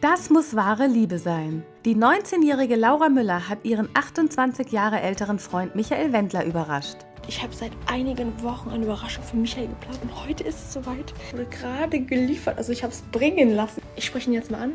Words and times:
Das 0.00 0.30
muss 0.30 0.56
wahre 0.56 0.86
Liebe 0.86 1.18
sein. 1.18 1.62
Die 1.84 1.94
19-jährige 1.94 2.74
Laura 2.76 3.10
Müller 3.10 3.50
hat 3.50 3.66
ihren 3.66 3.90
28 3.92 4.72
Jahre 4.72 4.98
älteren 4.98 5.38
Freund 5.38 5.74
Michael 5.74 6.14
Wendler 6.14 6.46
überrascht. 6.46 6.96
Ich 7.28 7.42
habe 7.42 7.54
seit 7.54 7.72
einigen 7.84 8.42
Wochen 8.42 8.70
eine 8.70 8.84
Überraschung 8.84 9.22
für 9.22 9.36
Michael 9.36 9.68
geplant 9.68 9.98
und 10.00 10.24
heute 10.24 10.42
ist 10.44 10.58
es 10.58 10.72
soweit. 10.72 11.12
Wurde 11.32 11.44
gerade 11.44 12.00
geliefert, 12.00 12.56
also 12.56 12.72
ich 12.72 12.82
habe 12.82 12.94
es 12.94 13.02
bringen 13.12 13.54
lassen. 13.54 13.82
Ich 13.94 14.06
spreche 14.06 14.30
ihn 14.30 14.32
jetzt 14.32 14.50
mal 14.50 14.62
an 14.62 14.72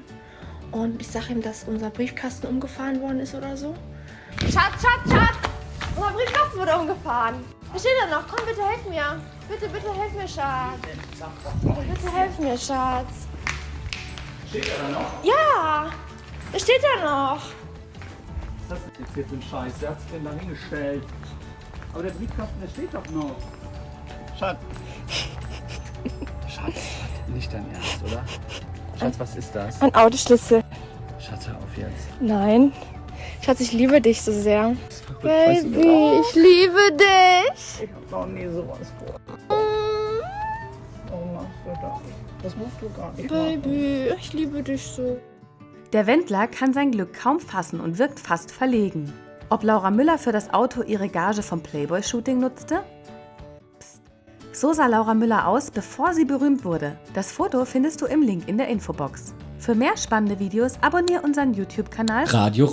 und 0.71 1.01
ich 1.01 1.07
sage 1.07 1.31
ihm, 1.33 1.41
dass 1.41 1.63
unser 1.63 1.89
Briefkasten 1.89 2.45
umgefahren 2.45 3.01
worden 3.01 3.19
ist 3.19 3.33
oder 3.33 3.57
so. 3.57 3.73
Schatz, 4.41 4.79
Schatz, 4.79 5.09
Schatz! 5.09 5.37
Unser 5.95 6.11
Briefkasten 6.11 6.59
wurde 6.59 6.75
umgefahren. 6.75 7.35
Was 7.73 7.81
steht 7.81 7.93
da 7.99 8.15
noch? 8.15 8.27
Komm, 8.27 8.45
bitte 8.45 8.61
helf 8.63 8.87
mir. 8.87 9.19
Bitte, 9.49 9.73
bitte 9.73 9.91
helf 9.91 10.13
mir, 10.13 10.27
Schatz. 10.27 10.77
Bitte, 11.63 11.81
bitte 11.81 12.15
helf 12.15 12.37
mir, 12.37 12.55
Schatz. 12.55 13.27
Steht 14.55 14.69
er 14.69 14.83
da 14.83 14.99
noch? 14.99 15.23
Ja, 15.23 15.91
es 16.53 16.61
steht 16.61 16.81
da 16.81 17.03
noch. 17.03 17.41
Was 18.69 18.79
ist 18.79 18.87
das 18.87 18.99
jetzt 18.99 19.13
hier 19.13 19.25
für 19.25 19.35
ein 19.35 19.41
Scheiß? 19.41 19.73
Wer 19.81 19.89
hat 19.89 19.99
sich 19.99 20.11
denn 20.11 20.23
da 20.23 20.31
hingestellt? 20.31 21.03
Aber 21.93 22.03
der 22.03 22.11
Briefkasten, 22.11 22.61
der 22.61 22.69
steht 22.69 22.93
doch 22.93 23.05
noch. 23.11 23.35
Schatz. 24.39 24.57
Schatz, 26.47 26.75
nicht 27.27 27.51
dein 27.51 27.69
Ernst, 27.73 28.01
oder? 28.05 28.23
Schatz, 28.97 29.19
was 29.19 29.35
ist 29.35 29.53
das? 29.53 29.81
Ein 29.81 29.93
Autoschlüssel. 29.93 30.63
Schatz, 31.19 31.47
hör 31.49 31.57
auf 31.57 31.77
jetzt. 31.77 32.21
Nein. 32.21 32.71
Schatz, 33.43 33.59
ich 33.59 33.73
liebe 33.73 33.99
dich 33.99 34.21
so 34.21 34.31
sehr. 34.31 34.73
Weißt 35.21 35.65
du, 35.65 35.71
Baby, 35.71 36.21
ich 36.21 36.35
liebe 36.35 36.97
dich. 36.97 37.83
Ich 37.83 37.89
hab 37.93 38.09
noch 38.09 38.27
nie 38.27 38.47
sowas 38.47 38.93
vor. 38.99 39.19
Warum 41.09 41.33
machst 41.33 41.49
du 41.65 41.71
das? 41.71 42.24
Das 42.45 42.55
musst 42.57 42.79
du 42.79 42.89
gar 42.91 43.11
nicht 43.13 43.29
machen. 43.29 43.61
Baby, 43.63 44.13
ich 44.19 44.33
liebe 44.33 44.61
dich 44.61 44.83
so. 44.83 45.17
Der 45.93 46.05
Wendler 46.05 46.47
kann 46.47 46.73
sein 46.73 46.91
Glück 46.91 47.11
kaum 47.13 47.39
fassen 47.39 47.79
und 47.79 47.97
wirkt 47.97 48.19
fast 48.19 48.51
verlegen. 48.51 49.11
Ob 49.49 49.63
Laura 49.63 49.89
Müller 49.89 50.19
für 50.19 50.31
das 50.31 50.53
Auto 50.53 50.83
ihre 50.83 51.09
Gage 51.09 51.41
vom 51.41 51.61
Playboy-Shooting 51.61 52.37
nutzte? 52.37 52.81
Psst. 53.79 54.01
So 54.51 54.73
sah 54.73 54.85
Laura 54.85 55.15
Müller 55.15 55.47
aus, 55.47 55.71
bevor 55.71 56.13
sie 56.13 56.25
berühmt 56.25 56.63
wurde. 56.63 56.99
Das 57.15 57.31
Foto 57.31 57.65
findest 57.65 58.01
du 58.01 58.05
im 58.05 58.21
Link 58.21 58.47
in 58.47 58.59
der 58.59 58.67
Infobox. 58.67 59.33
Für 59.57 59.73
mehr 59.73 59.97
spannende 59.97 60.37
Videos 60.37 60.73
abonniere 60.81 61.23
unseren 61.23 61.51
YouTube-Kanal 61.51 62.25
Radio 62.25 62.67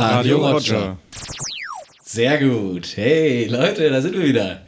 Radio 0.00 0.38
Roger. 0.38 0.98
Sehr 2.04 2.38
gut. 2.38 2.96
Hey, 2.96 3.46
Leute, 3.46 3.88
da 3.90 4.00
sind 4.00 4.14
wir 4.16 4.24
wieder. 4.24 4.66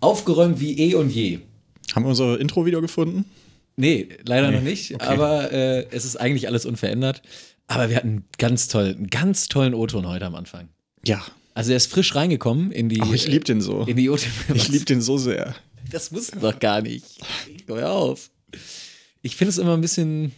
Aufgeräumt 0.00 0.60
wie 0.60 0.76
eh 0.78 0.94
und 0.94 1.10
je. 1.10 1.38
Haben 1.94 2.04
wir 2.04 2.08
unser 2.10 2.38
Intro 2.40 2.66
wieder 2.66 2.80
gefunden? 2.80 3.24
Nee, 3.76 4.08
leider 4.24 4.50
Nee, 4.50 4.56
noch 4.56 4.62
nicht, 4.62 4.94
okay. 4.94 5.04
aber 5.04 5.52
äh, 5.52 5.86
es 5.90 6.04
ist 6.04 6.16
eigentlich 6.16 6.48
alles 6.48 6.66
unverändert. 6.66 7.22
Aber 7.68 7.88
wir 7.88 7.96
hatten 7.96 8.08
einen 8.08 8.24
ganz 8.38 8.68
tollen, 8.68 8.96
einen 8.96 9.06
ganz 9.08 9.48
tollen 9.48 9.74
O-Ton 9.74 10.06
heute 10.08 10.26
am 10.26 10.34
Anfang. 10.34 10.68
Ja. 11.04 11.22
Also 11.54 11.70
er 11.70 11.76
ist 11.76 11.86
frisch 11.90 12.14
reingekommen 12.14 12.70
in 12.72 12.88
die 12.88 13.00
Oh, 13.02 13.12
ich 13.12 13.28
liebe 13.28 13.44
den 13.44 13.60
so. 13.60 13.82
in 13.82 13.96
die 13.96 14.08
o 14.10 14.16
Ich 14.54 14.68
liebe 14.68 14.84
den 14.84 15.00
so 15.00 15.18
sehr. 15.18 15.54
Das 15.90 16.12
wussten 16.12 16.42
wir 16.42 16.52
doch 16.52 16.58
gar 16.58 16.82
nicht. 16.82 17.04
Hör 17.66 17.90
auf. 17.92 18.30
Ich 19.22 19.36
finde 19.36 19.50
es 19.50 19.58
immer 19.58 19.74
ein 19.74 19.80
bisschen, 19.80 20.32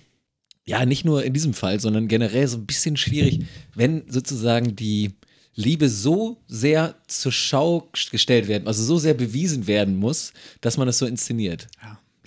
ja, 0.69 0.85
nicht 0.87 1.05
nur 1.05 1.25
in 1.25 1.33
diesem 1.33 1.55
Fall, 1.55 1.81
sondern 1.81 2.09
generell 2.09 2.47
so 2.47 2.59
ein 2.59 2.67
bisschen 2.67 2.97
schwierig, 2.97 3.41
wenn 3.75 4.03
sozusagen 4.11 4.77
die 4.77 5.13
Liebe 5.55 5.89
so 5.89 6.41
sehr 6.47 6.95
zur 7.09 7.33
Schau 7.33 7.89
gestellt 8.11 8.47
werden, 8.49 8.69
also 8.69 8.85
so 8.85 8.99
sehr 8.99 9.15
bewiesen 9.15 9.67
werden 9.67 9.97
muss, 9.97 10.33
dass 10.61 10.77
man 10.77 10.87
das 10.87 10.99
so 10.99 11.07
inszeniert. 11.07 11.67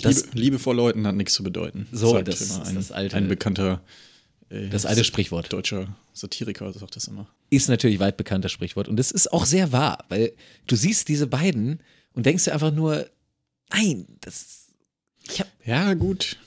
Das- 0.01 0.25
Liebe, 0.25 0.39
Liebe 0.39 0.59
vor 0.59 0.73
Leuten 0.75 1.05
hat 1.05 1.15
nichts 1.15 1.33
zu 1.33 1.43
bedeuten. 1.43 1.87
So, 1.91 2.11
sagt 2.13 2.27
das 2.29 2.41
immer 2.41 2.61
ist 2.63 2.67
ein, 2.69 2.75
das 2.75 2.91
alte- 2.91 3.15
ein 3.15 3.27
bekannter 3.27 3.81
äh, 4.49 4.67
Das 4.69 4.85
alte 4.85 5.03
Sprichwort. 5.03 5.53
Deutscher 5.53 5.95
Satiriker 6.13 6.73
sagt 6.73 6.95
das 6.95 7.07
immer. 7.07 7.27
Ist 7.51 7.69
natürlich 7.69 7.99
weit 7.99 8.17
bekanntes 8.17 8.51
Sprichwort 8.51 8.87
und 8.89 8.99
es 8.99 9.11
ist 9.11 9.31
auch 9.31 9.45
sehr 9.45 9.71
wahr, 9.71 10.03
weil 10.09 10.33
du 10.67 10.75
siehst 10.75 11.07
diese 11.07 11.27
beiden 11.27 11.79
und 12.13 12.25
denkst 12.25 12.45
dir 12.45 12.53
einfach 12.53 12.73
nur, 12.73 13.07
nein, 13.71 14.07
das. 14.21 14.67
Ich 15.23 15.39
habe 15.39 15.49
Ja, 15.63 15.93
gut. 15.93 16.37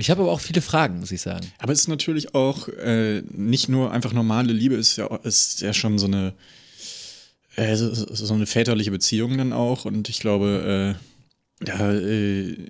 Ich 0.00 0.10
hab 0.10 0.20
aber 0.20 0.30
auch 0.30 0.40
viele 0.40 0.62
Fragen, 0.62 1.00
muss 1.00 1.10
ich 1.10 1.20
sagen. 1.20 1.44
Aber 1.58 1.72
es 1.72 1.80
ist 1.80 1.88
natürlich 1.88 2.32
auch 2.32 2.68
äh, 2.68 3.22
nicht 3.32 3.68
nur 3.68 3.90
einfach 3.90 4.12
normale 4.12 4.52
Liebe, 4.52 4.76
ist 4.76 4.96
ja, 4.96 5.14
ist 5.24 5.60
ja 5.60 5.74
schon 5.74 5.98
so 5.98 6.06
eine, 6.06 6.34
äh, 7.56 7.74
so, 7.74 7.92
so 7.92 8.32
eine 8.32 8.46
väterliche 8.46 8.92
Beziehung 8.92 9.36
dann 9.36 9.52
auch. 9.52 9.86
Und 9.86 10.08
ich 10.08 10.20
glaube, 10.20 10.96
äh, 11.60 11.64
da 11.64 11.92
äh, 11.92 12.68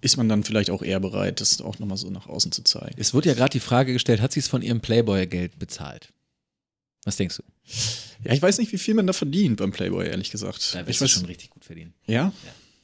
ist 0.00 0.16
man 0.16 0.28
dann 0.28 0.42
vielleicht 0.42 0.70
auch 0.70 0.82
eher 0.82 0.98
bereit, 0.98 1.40
das 1.40 1.60
auch 1.60 1.78
nochmal 1.78 1.96
so 1.96 2.10
nach 2.10 2.26
außen 2.26 2.50
zu 2.50 2.64
zeigen. 2.64 2.96
Es 2.96 3.14
wurde 3.14 3.28
ja 3.28 3.36
gerade 3.36 3.52
die 3.52 3.60
Frage 3.60 3.92
gestellt, 3.92 4.20
hat 4.20 4.32
sie 4.32 4.40
es 4.40 4.48
von 4.48 4.62
ihrem 4.62 4.80
Playboy-Geld 4.80 5.60
bezahlt? 5.60 6.12
Was 7.04 7.16
denkst 7.18 7.36
du? 7.36 7.42
Ja, 8.24 8.32
ich 8.32 8.42
weiß 8.42 8.58
nicht, 8.58 8.72
wie 8.72 8.78
viel 8.78 8.94
man 8.94 9.06
da 9.06 9.12
verdient 9.12 9.58
beim 9.58 9.70
Playboy, 9.70 10.08
ehrlich 10.08 10.32
gesagt. 10.32 10.74
Da 10.74 10.80
ich 10.80 10.88
wirst 10.88 11.00
du 11.00 11.04
weiß 11.04 11.10
schon 11.12 11.26
richtig 11.26 11.50
gut 11.50 11.64
verdienen. 11.64 11.94
Ja? 12.06 12.32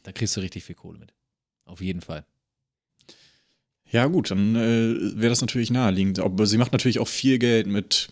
Da 0.05 0.13
kriegst 0.13 0.37
du 0.37 0.41
richtig 0.41 0.63
viel 0.63 0.77
Kohle 0.77 0.99
mit. 0.99 1.13
Auf 1.65 1.81
jeden 1.81 2.03
Fall. 2.03 2.25
Ja, 3.91 4.07
gut, 4.07 4.31
dann 4.31 4.55
äh, 4.55 5.19
wäre 5.21 5.31
das 5.31 5.41
natürlich 5.41 5.71
naheliegend. 5.71 6.19
Aber 6.19 6.47
sie 6.47 6.59
macht 6.59 6.73
natürlich 6.73 6.99
auch 6.99 7.09
viel 7.09 7.39
Geld 7.39 7.67
mit 7.67 8.09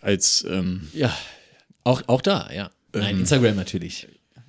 als, 0.00 0.44
ähm, 0.48 0.88
Ja, 0.92 1.16
auch, 1.84 2.02
auch 2.08 2.20
da, 2.20 2.50
ja. 2.52 2.70
Nein, 2.92 3.14
Ähm. 3.14 3.20
Instagram 3.20 3.56
natürlich. 3.56 4.06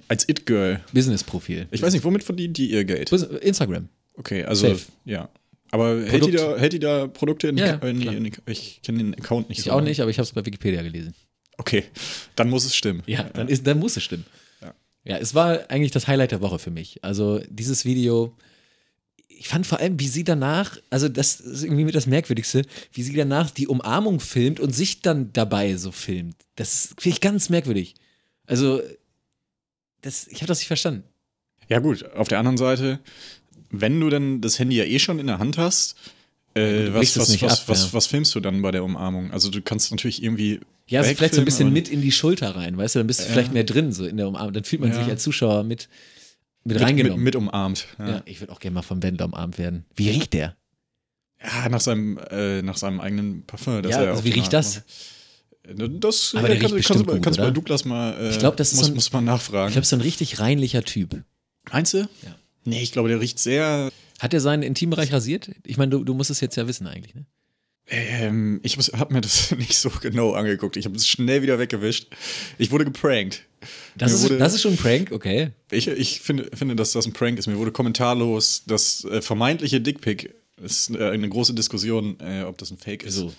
als 0.07 0.27
It-Girl. 0.29 0.81
Business-Profil. 0.93 1.67
Ich 1.71 1.81
weiß 1.81 1.93
nicht, 1.93 2.03
womit 2.03 2.23
verdient 2.23 2.57
die 2.57 2.69
ihr 2.71 2.83
Geld? 2.85 3.11
Instagram. 3.11 3.89
Okay, 4.15 4.43
also, 4.43 4.67
Safe. 4.69 4.81
ja. 5.05 5.29
Aber 5.71 5.99
hält 6.05 6.25
die, 6.27 6.31
da, 6.31 6.57
hält 6.57 6.73
die 6.73 6.79
da 6.79 7.07
Produkte 7.07 7.47
in, 7.47 7.57
Ja, 7.57 7.73
in, 7.75 7.99
klar. 7.99 8.15
in, 8.15 8.31
Ich 8.45 8.81
kenne 8.83 8.99
den 8.99 9.13
Account 9.15 9.49
nicht 9.49 9.57
Ich 9.59 9.65
so. 9.65 9.71
auch 9.71 9.77
lange. 9.77 9.89
nicht, 9.89 9.99
aber 10.01 10.09
ich 10.11 10.17
habe 10.19 10.25
es 10.25 10.31
bei 10.31 10.45
Wikipedia 10.45 10.81
gelesen. 10.83 11.13
Okay, 11.57 11.85
dann 12.35 12.49
muss 12.49 12.65
es 12.65 12.75
stimmen. 12.75 13.01
Ja, 13.07 13.23
dann, 13.33 13.47
ist, 13.47 13.65
dann 13.65 13.79
muss 13.79 13.97
es 13.97 14.03
stimmen. 14.03 14.25
Ja. 14.61 14.73
Ja, 15.03 15.17
es 15.17 15.33
war 15.33 15.69
eigentlich 15.71 15.91
das 15.91 16.07
Highlight 16.07 16.31
der 16.31 16.41
Woche 16.41 16.59
für 16.59 16.69
mich. 16.71 17.03
Also 17.03 17.41
dieses 17.49 17.83
Video, 17.83 18.37
ich 19.37 19.47
fand 19.47 19.67
vor 19.67 19.79
allem, 19.79 19.99
wie 19.99 20.07
sie 20.07 20.23
danach, 20.23 20.77
also 20.89 21.09
das 21.09 21.39
ist 21.39 21.63
irgendwie 21.63 21.83
mit 21.83 21.95
das 21.95 22.07
Merkwürdigste, 22.07 22.63
wie 22.93 23.03
sie 23.03 23.13
danach 23.13 23.51
die 23.51 23.67
Umarmung 23.67 24.19
filmt 24.19 24.59
und 24.59 24.71
sich 24.73 25.01
dann 25.01 25.31
dabei 25.33 25.75
so 25.77 25.91
filmt. 25.91 26.35
Das 26.55 26.93
finde 26.97 27.15
ich 27.15 27.21
ganz 27.21 27.49
merkwürdig. 27.49 27.95
Also, 28.47 28.81
das, 30.01 30.27
ich 30.27 30.37
habe 30.37 30.47
das 30.47 30.59
nicht 30.59 30.67
verstanden. 30.67 31.03
Ja, 31.67 31.79
gut, 31.79 32.05
auf 32.13 32.27
der 32.27 32.39
anderen 32.39 32.57
Seite, 32.57 32.99
wenn 33.71 33.99
du 33.99 34.09
dann 34.09 34.41
das 34.41 34.59
Handy 34.59 34.77
ja 34.77 34.85
eh 34.85 34.99
schon 34.99 35.19
in 35.19 35.27
der 35.27 35.39
Hand 35.39 35.57
hast, 35.57 35.95
äh, 36.53 36.93
was, 36.93 37.17
was, 37.17 37.41
was, 37.41 37.61
ab, 37.61 37.63
was, 37.67 37.83
ja. 37.87 37.93
was 37.93 38.07
filmst 38.07 38.33
du 38.35 38.39
dann 38.39 38.61
bei 38.61 38.71
der 38.71 38.83
Umarmung? 38.83 39.31
Also 39.31 39.49
du 39.49 39.61
kannst 39.61 39.91
natürlich 39.91 40.23
irgendwie. 40.23 40.61
Ja, 40.87 41.01
also 41.01 41.13
vielleicht 41.15 41.33
so 41.33 41.41
ein 41.41 41.45
bisschen 41.45 41.73
mit 41.73 41.89
in 41.89 42.01
die 42.01 42.11
Schulter 42.11 42.55
rein, 42.55 42.77
weißt 42.77 42.95
du, 42.95 42.99
dann 42.99 43.07
bist 43.07 43.19
du 43.19 43.25
Ja. 43.25 43.31
vielleicht 43.31 43.51
mehr 43.51 43.63
drin, 43.63 43.91
so 43.91 44.05
in 44.05 44.17
der 44.17 44.27
Umarmung. 44.27 44.53
Dann 44.53 44.63
fühlt 44.63 44.81
man 44.81 44.91
Ja. 44.91 44.99
sich 44.99 45.07
als 45.07 45.23
Zuschauer 45.23 45.63
mit, 45.63 45.89
mit, 46.65 46.81
reingenommen. 46.81 47.23
mit, 47.23 47.33
mit 47.33 47.35
umarmt. 47.35 47.87
Ja. 47.99 48.09
ja. 48.09 48.21
ich 48.25 48.39
würde 48.41 48.51
auch 48.53 48.59
gerne 48.59 48.75
mal 48.75 48.81
vom 48.81 49.01
Wendler 49.03 49.25
umarmt 49.25 49.57
werden. 49.57 49.85
Wie 49.95 50.09
riecht 50.09 50.33
der? 50.33 50.55
Ja, 51.41 51.69
nach 51.69 51.81
seinem, 51.81 52.17
äh, 52.31 52.61
nach 52.61 52.77
seinem 52.77 52.99
eigenen 52.99 53.45
Parfum. 53.45 53.81
das 53.83 53.91
Ja, 53.91 53.99
also 53.99 54.23
wie 54.23 54.31
riecht 54.31 54.51
das? 54.53 54.75
macht. 54.77 54.85
Das 56.03 56.33
Aber 56.35 56.49
äh, 56.49 56.59
der 56.59 56.61
riecht 56.61 56.61
kannst, 56.61 56.73
du- 56.73 56.93
kannst, 56.93 57.07
gut, 57.07 57.23
kannst 57.23 57.39
du 57.39 57.43
bei? 57.43 57.51
Douglas 57.51 57.85
mal. 57.85 58.13
Äh, 58.19 58.29
Ich 58.29 58.39
glaub, 58.39 58.55
das 58.57 58.71
ist 58.71 58.77
muss, 58.77 58.85
so 58.87 58.91
ein- 58.91 58.95
muss 58.95 59.11
man 59.13 59.25
nachfragen. 59.25 59.69
Ich 59.69 59.73
glaube, 59.73 59.85
so 59.87 59.95
ein 59.95 60.01
richtig 60.01 60.39
reinlicher 60.39 60.83
Typ. 60.83 61.23
Meinst 61.71 61.93
du? 61.93 61.97
Ja. 61.99 62.35
Nee, 62.65 62.81
ich 62.81 62.91
glaube, 62.91 63.09
der 63.09 63.19
riecht 63.19 63.39
sehr. 63.39 63.91
Hat 64.19 64.33
er 64.33 64.39
seinen 64.41 64.63
Intimbereich 64.63 65.11
rasiert? 65.11 65.51
Ich 65.65 65.77
meine, 65.77 65.89
du, 65.91 66.03
du 66.03 66.13
musst 66.13 66.29
es 66.29 66.39
jetzt 66.39 66.55
ja 66.55 66.67
wissen 66.67 66.87
eigentlich, 66.87 67.15
ne? 67.15 67.25
Ähm, 67.87 68.59
ich 68.63 68.77
habe 68.77 69.13
mir 69.13 69.21
das 69.21 69.51
nicht 69.57 69.77
so 69.77 69.89
genau 70.01 70.33
angeguckt. 70.33 70.75
Ich 70.77 70.85
habe 70.85 70.95
es 70.95 71.07
schnell 71.07 71.41
wieder 71.41 71.59
weggewischt. 71.59 72.07
Ich 72.57 72.71
wurde 72.71 72.85
geprankt. 72.85 73.43
Das, 73.95 74.11
ist, 74.11 74.23
wurde- 74.23 74.37
das 74.37 74.53
ist 74.53 74.61
schon 74.61 74.73
ein 74.73 74.77
Prank, 74.77 75.11
okay. 75.11 75.51
Ich, 75.71 75.87
ich 75.87 76.19
finde, 76.21 76.49
finde, 76.55 76.75
dass 76.75 76.91
das 76.91 77.05
ein 77.05 77.13
Prank 77.13 77.37
ist. 77.39 77.47
Mir 77.47 77.57
wurde 77.57 77.71
kommentarlos 77.71 78.63
das 78.67 79.05
äh, 79.05 79.21
vermeintliche 79.21 79.81
Dickpick. 79.81 80.33
Es 80.63 80.89
ist 80.89 80.95
äh, 80.95 81.09
eine 81.09 81.27
große 81.29 81.53
Diskussion, 81.53 82.17
äh, 82.19 82.43
ob 82.43 82.57
das 82.57 82.71
ein 82.71 82.77
Fake 82.77 83.03
ist. 83.03 83.15
So. 83.15 83.33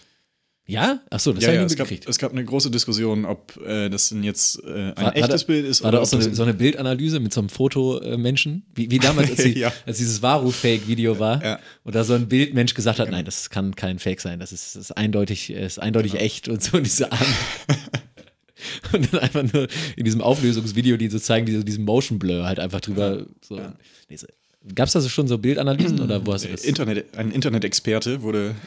Ja? 0.69 1.01
Achso, 1.11 1.33
das 1.33 1.45
ja, 1.45 1.49
habe 1.51 1.57
ja, 1.59 1.63
ich 1.65 1.67
es, 1.73 1.79
nie 1.79 1.97
gab, 1.97 2.09
es 2.09 2.19
gab 2.19 2.33
eine 2.33 2.45
große 2.45 2.73
Diskussion, 2.73 3.25
ob 3.25 3.57
äh, 3.65 3.89
das 3.89 4.09
denn 4.09 4.25
jetzt 4.25 4.61
äh, 4.65 4.93
ein 4.97 4.97
War- 4.97 5.17
echtes 5.17 5.43
da- 5.43 5.47
Bild 5.47 5.65
ist 5.65 5.85
War 5.85 5.93
da 5.93 6.01
auch 6.01 6.07
so 6.07 6.17
eine, 6.17 6.35
so 6.35 6.43
eine 6.43 6.55
Bildanalyse 6.55 7.21
mit 7.21 7.33
so 7.33 7.41
einem 7.41 7.49
Fotomenschen? 7.51 8.65
Wie, 8.75 8.91
wie 8.91 8.99
damals, 8.99 9.31
als, 9.31 9.43
die, 9.45 9.59
Ja. 9.61 9.73
als 9.87 9.99
dieses 9.99 10.23
Varu-Fake-Video 10.23 11.21
war 11.21 11.41
Ja. 11.45 11.59
und 11.85 11.95
da 11.95 12.03
so 12.03 12.15
ein 12.15 12.27
Bildmensch 12.29 12.75
gesagt 12.75 12.99
hat, 12.99 13.11
nein, 13.13 13.25
das 13.25 13.49
kann 13.49 13.77
kein 13.77 14.01
Fake 14.01 14.21
sein, 14.21 14.41
das 14.41 14.51
ist, 14.51 14.75
das 14.75 14.83
ist 14.87 14.91
eindeutig, 14.97 15.51
äh, 15.51 15.65
ist 15.65 15.79
eindeutig 15.79 16.13
Genau. 16.13 16.25
echt 16.25 16.49
und 16.49 16.61
so 16.63 16.81
diese 16.81 17.13
Arme. 17.13 17.25
und 18.93 19.13
dann 19.13 19.21
einfach 19.21 19.45
nur 19.53 19.69
in 19.97 20.05
diesem 20.05 20.21
Auflösungsvideo, 20.21 20.97
die 20.97 21.09
so 21.11 21.19
zeigen, 21.21 21.47
wie 21.47 21.55
so 21.55 21.63
diesen 21.63 21.85
Motion 21.85 22.19
Blur 22.19 22.45
halt 22.45 22.59
einfach 22.59 22.81
drüber 22.81 23.27
so. 23.41 23.61
Nee, 24.09 24.17
so 24.17 24.27
Gab 24.75 24.89
es 24.89 24.95
da 24.95 25.01
so 25.01 25.09
schon 25.09 25.29
so 25.29 25.39
Bildanalysen 25.39 26.01
oder 26.01 26.27
wo 26.27 26.33
hast 26.33 26.45
du 26.45 26.49
das? 26.49 26.65
Internet, 26.65 27.17
ein 27.17 27.31
Internet-Experte 27.31 28.23
wurde, 28.23 28.57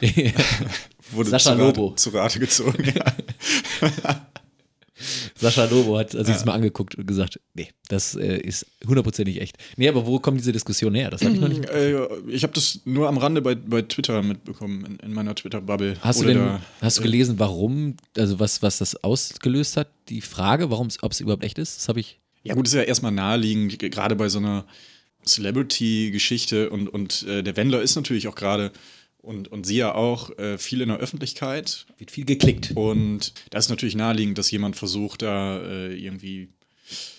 wurde 1.12 1.30
Sascha 1.30 1.52
zu 1.56 1.58
Rate, 1.62 1.80
Lobo. 1.80 1.94
zu 1.96 2.10
Rate 2.10 2.38
gezogen. 2.40 2.84
Ja. 2.94 3.04
Sascha 5.34 5.64
Lobo 5.64 5.98
hat 5.98 6.10
sich 6.10 6.20
das 6.26 6.44
mal 6.44 6.52
angeguckt 6.52 6.94
und 6.94 7.06
gesagt, 7.06 7.40
nee, 7.54 7.68
das 7.88 8.14
äh, 8.16 8.36
ist 8.38 8.66
hundertprozentig 8.86 9.40
echt. 9.40 9.56
Nee, 9.76 9.88
aber 9.88 10.06
wo 10.06 10.18
kommt 10.18 10.38
diese 10.38 10.52
Diskussion 10.52 10.94
her? 10.94 11.08
Das 11.10 11.22
habe 11.22 11.34
ich 11.34 11.40
noch 11.40 11.48
nicht. 11.48 11.64
Äh, 11.70 12.04
ich 12.28 12.42
habe 12.42 12.52
das 12.52 12.80
nur 12.84 13.08
am 13.08 13.16
Rande 13.16 13.40
bei, 13.40 13.54
bei 13.54 13.82
Twitter 13.82 14.22
mitbekommen, 14.22 14.84
in, 14.84 14.96
in 14.96 15.14
meiner 15.14 15.34
Twitter-Bubble. 15.34 15.96
Hast 16.00 16.20
du 16.20 16.24
Oder 16.24 16.34
denn, 16.34 16.42
da- 16.44 16.60
hast 16.82 16.98
du 16.98 17.02
gelesen, 17.02 17.38
warum, 17.38 17.96
also 18.16 18.38
was, 18.40 18.60
was 18.60 18.78
das 18.78 18.96
ausgelöst 19.02 19.76
hat? 19.76 19.88
Die 20.08 20.20
Frage, 20.20 20.70
warum 20.70 20.88
ob 21.00 21.12
es 21.12 21.20
überhaupt 21.20 21.44
echt 21.44 21.58
ist? 21.58 21.78
Das 21.78 21.88
habe 21.88 22.00
ich. 22.00 22.18
Ja, 22.42 22.54
gut, 22.54 22.66
ist 22.66 22.74
ja 22.74 22.82
erstmal 22.82 23.12
naheliegend, 23.12 23.78
gerade 23.78 24.16
bei 24.16 24.28
so 24.28 24.38
einer 24.38 24.66
Celebrity-Geschichte 25.24 26.70
und, 26.70 26.88
und 26.88 27.22
äh, 27.24 27.42
der 27.42 27.56
Wendler 27.56 27.82
ist 27.82 27.96
natürlich 27.96 28.28
auch 28.28 28.34
gerade 28.34 28.72
und, 29.22 29.48
und 29.52 29.66
sie 29.66 29.76
ja 29.76 29.94
auch 29.94 30.36
äh, 30.38 30.58
viel 30.58 30.80
in 30.80 30.88
der 30.88 30.98
Öffentlichkeit. 30.98 31.86
Wird 31.98 32.10
viel 32.10 32.24
geklickt. 32.24 32.72
Und 32.74 33.32
da 33.50 33.58
ist 33.58 33.68
natürlich 33.70 33.94
naheliegend, 33.96 34.38
dass 34.38 34.50
jemand 34.50 34.76
versucht, 34.76 35.22
da 35.22 35.58
äh, 35.60 35.94
irgendwie 35.94 36.48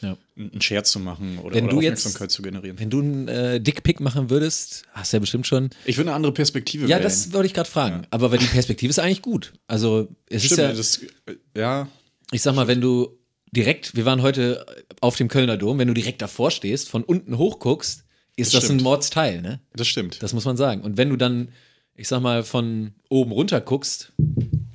Ja. 0.02 0.18
einen 0.38 0.62
Scherz 0.62 0.92
zu 0.92 1.00
machen 1.00 1.38
oder, 1.40 1.56
Wenn 1.56 1.66
oder 1.66 1.76
du 1.76 1.82
jetzt- 1.82 2.00
Aufmerksamkeit 2.06 2.32
zu 2.32 2.42
generieren. 2.42 2.80
Wenn 2.80 2.90
du 2.90 3.00
einen 3.00 3.28
äh, 3.28 3.62
Dickpick 3.62 4.00
machen 4.00 4.30
würdest, 4.30 4.84
hast 4.92 5.14
du 5.14 5.18
ja 5.18 5.20
bestimmt 5.22 5.48
schon. 5.48 5.70
Ich 5.86 5.98
würde 5.98 6.10
eine 6.10 6.16
andere 6.16 6.34
Perspektive 6.34 6.84
Ja, 6.88 6.96
wählen. 6.98 7.04
das 7.04 7.32
wollte 7.34 7.48
ich 7.48 7.54
gerade 7.54 7.70
fragen. 7.70 8.02
Ja. 8.02 8.08
Aber 8.12 8.32
weil 8.32 8.40
die 8.40 8.46
Perspektive 8.46 8.90
ist 8.90 9.00
eigentlich 9.00 9.22
gut. 9.22 9.54
Also 9.68 10.08
es 10.28 10.44
Stimmt, 10.44 10.52
ist 10.52 10.58
ja, 10.58 10.74
das, 10.74 10.98
äh, 11.28 11.36
ja, 11.60 11.88
ich 12.32 12.42
sag 12.42 12.56
mal, 12.56 12.68
wenn 12.68 12.82
du 12.82 13.18
direkt, 13.52 13.96
wir 13.96 14.06
waren 14.06 14.22
heute 14.22 14.66
auf 15.02 15.16
dem 15.18 15.28
Kölner 15.28 15.58
Dom, 15.58 15.78
wenn 15.78 15.88
du 15.88 15.94
direkt 15.94 16.22
davor 16.22 16.52
stehst, 16.52 16.90
von 16.90 17.04
unten 17.04 17.38
hoch 17.38 17.60
guckst, 17.60 18.06
ist 18.38 18.54
Das 18.54 18.62
das, 18.64 18.72
ein. 18.72 18.78
Mordsteil, 18.82 19.42
ne? 19.42 19.60
das 19.74 19.88
stimmt. 19.88 20.24
Das 20.24 20.34
muss 20.34 20.46
man 20.46 20.56
sagen. 20.58 20.82
Und 20.82 20.96
wenn 20.98 21.10
du 21.10 21.18
dann, 21.18 21.50
ich 21.96 22.08
sag 22.08 22.22
mal, 22.22 22.44
von 22.44 22.94
oben 23.10 23.32
runter 23.32 23.62
guckst, 23.62 24.12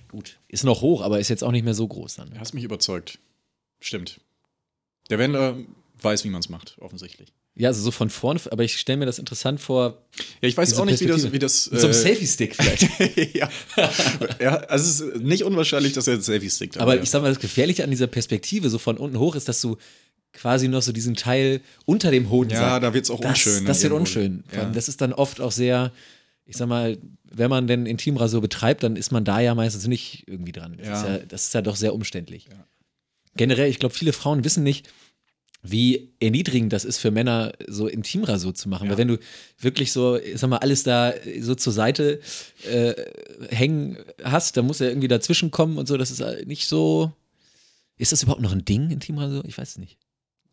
gut, 0.09 0.39
ist 0.49 0.65
noch 0.65 0.81
hoch, 0.81 1.03
aber 1.03 1.21
ist 1.21 1.29
jetzt 1.29 1.45
auch 1.45 1.53
nicht 1.53 1.65
mehr 1.65 1.75
so 1.75 1.87
groß 1.87 2.17
dann. 2.17 2.31
Du 2.31 2.39
hast 2.39 2.55
mich 2.55 2.65
überzeugt. 2.65 3.19
Stimmt. 3.81 4.21
Der 5.11 5.19
Wendler 5.19 5.57
weiß, 6.01 6.25
wie 6.25 6.31
man 6.31 6.41
es 6.41 6.49
macht, 6.49 6.77
offensichtlich. 6.81 7.33
Ja, 7.59 7.71
also 7.71 7.81
so 7.81 7.91
von 7.91 8.11
vorne, 8.11 8.39
aber 8.51 8.65
ich 8.65 8.77
stelle 8.77 8.99
mir 8.99 9.07
das 9.07 9.19
interessant 9.19 9.61
vor. 9.61 10.03
Ja, 10.43 10.49
ich 10.49 10.57
weiß 10.57 10.75
auch 10.79 10.85
nicht, 10.85 11.01
wie 11.01 11.07
das, 11.07 11.33
wie 11.33 11.39
das 11.39 11.71
Mit 11.71 11.81
so 11.81 11.89
äh, 11.89 11.95
Selfie-Stick 11.95 12.55
vielleicht. 12.55 13.35
ja. 13.35 13.49
ja, 14.39 14.57
also 14.57 14.85
es 14.85 15.01
ist 15.01 15.23
nicht 15.23 15.43
unwahrscheinlich, 15.43 15.95
dass 15.95 16.07
er 16.07 16.15
einen 16.15 16.23
Selfie-Stick 16.23 16.73
dabei 16.73 16.83
Aber 16.83 16.93
hat. 16.93 17.03
ich 17.03 17.09
sag 17.09 17.23
mal, 17.23 17.31
das 17.31 17.41
Gefährliche 17.41 17.83
an 17.83 17.91
dieser 17.91 18.09
Perspektive, 18.09 18.69
so 18.69 18.77
von 18.79 18.99
unten 18.99 19.19
hoch, 19.19 19.37
ist, 19.37 19.49
dass 19.49 19.63
du 19.63 19.79
quasi 20.35 20.69
noch 20.69 20.83
so 20.83 20.93
diesen 20.93 21.15
Teil 21.15 21.63
unter 21.87 22.11
dem 22.11 22.29
Hodensack. 22.29 22.61
Ja, 22.61 22.81
da 22.81 22.93
wird's 22.93 23.11
auch 23.11 23.21
das, 23.21 23.31
unschön 23.31 23.65
Das 23.65 23.83
wird 23.83 23.95
unschön. 23.95 24.45
Ja. 24.55 24.67
Das 24.67 24.89
ist 24.89 25.01
dann 25.01 25.15
oft 25.15 25.41
auch 25.41 25.53
sehr, 25.53 25.93
ich 26.47 26.57
sag 26.57 26.69
mal, 26.69 26.97
wenn 27.25 27.51
man 27.51 27.67
denn 27.67 27.87
Intimrasur 27.87 28.41
betreibt, 28.41 28.83
dann 28.83 28.97
ist 28.97 29.11
man 29.13 29.25
da 29.25 29.41
ja 29.41 29.55
meistens 29.55 29.87
nicht 29.87 30.25
irgendwie 30.29 30.53
dran. 30.53 30.77
Das, 30.79 30.87
Ja. 30.87 30.95
ist, 31.03 31.09
ja, 31.09 31.19
das 31.27 31.43
ist 31.49 31.55
ja 31.55 31.63
doch 31.63 31.77
sehr 31.77 31.93
umständlich. 31.95 32.47
Ja. 32.51 32.65
Generell, 33.37 33.69
ich 33.69 33.79
glaube, 33.79 33.95
viele 33.95 34.13
Frauen 34.13 34.45
wissen 34.45 34.63
nicht, 34.63 34.89
wie 35.63 36.13
erniedrigend 36.21 36.73
das 36.73 36.85
ist 36.85 36.99
für 36.99 37.11
Männer, 37.11 37.53
so 37.67 37.89
Intimrasur 37.89 38.55
zu 38.55 38.69
machen. 38.69 38.85
Ja. 38.85 38.91
Weil 38.93 38.99
wenn 38.99 39.09
du 39.09 39.19
wirklich 39.59 39.91
so, 39.91 40.17
ich 40.17 40.39
sag 40.39 40.49
mal, 40.49 40.59
alles 40.59 40.85
da 40.85 41.13
so 41.41 41.57
zur 41.57 41.73
Seite 41.73 42.21
äh, 42.71 42.95
hängen 43.51 43.99
hast, 44.23 44.57
dann 44.57 44.67
muss 44.67 44.81
er 44.81 44.89
irgendwie 44.89 45.09
dazwischen 45.09 45.51
kommen 45.51 45.77
und 45.79 45.89
so. 45.89 45.97
Das 45.97 46.13
ist 46.13 46.21
halt 46.21 46.47
nicht 46.47 46.67
so. 46.69 47.13
Ist 47.99 48.13
das 48.13 48.23
überhaupt 48.23 48.43
noch 48.43 48.53
ein 48.53 48.65
Ding, 48.65 48.91
Intimrasur? 48.91 49.45
Ich 49.47 49.59
weiß 49.59 49.71
es 49.71 49.79
nicht. 49.79 49.99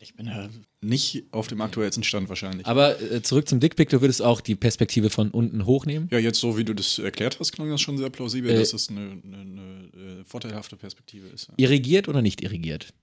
Ich 0.03 0.15
bin 0.15 0.25
ja 0.27 0.49
nicht 0.81 1.23
auf 1.31 1.47
dem 1.47 1.61
aktuellsten 1.61 2.03
Stand 2.03 2.27
wahrscheinlich. 2.27 2.67
Aber 2.67 3.01
äh, 3.01 3.21
zurück 3.23 3.47
zum 3.47 3.59
Dickpick, 3.61 3.87
du 3.89 4.01
würdest 4.01 4.21
auch 4.21 4.41
die 4.41 4.55
Perspektive 4.55 5.09
von 5.09 5.31
unten 5.31 5.65
hochnehmen. 5.65 6.09
ja, 6.11 6.19
jetzt 6.19 6.39
so 6.39 6.57
wie 6.57 6.65
du 6.65 6.73
das 6.73 6.99
erklärt 6.99 7.39
hast, 7.39 7.53
klang 7.53 7.69
das 7.69 7.79
schon 7.81 7.97
sehr 7.97 8.09
plausibel, 8.09 8.51
Äh, 8.51 8.55
dass 8.59 8.71
das 8.71 8.89
eine, 8.89 9.21
eine, 9.23 9.37
eine 9.37 10.19
äh, 10.21 10.23
vorteilhafte 10.25 10.75
Perspektive 10.75 11.27
ist. 11.27 11.47
Ja. 11.47 11.53
Irrigiert 11.57 12.07
oder 12.09 12.21
nicht 12.21 12.41
irrigiert? 12.41 12.93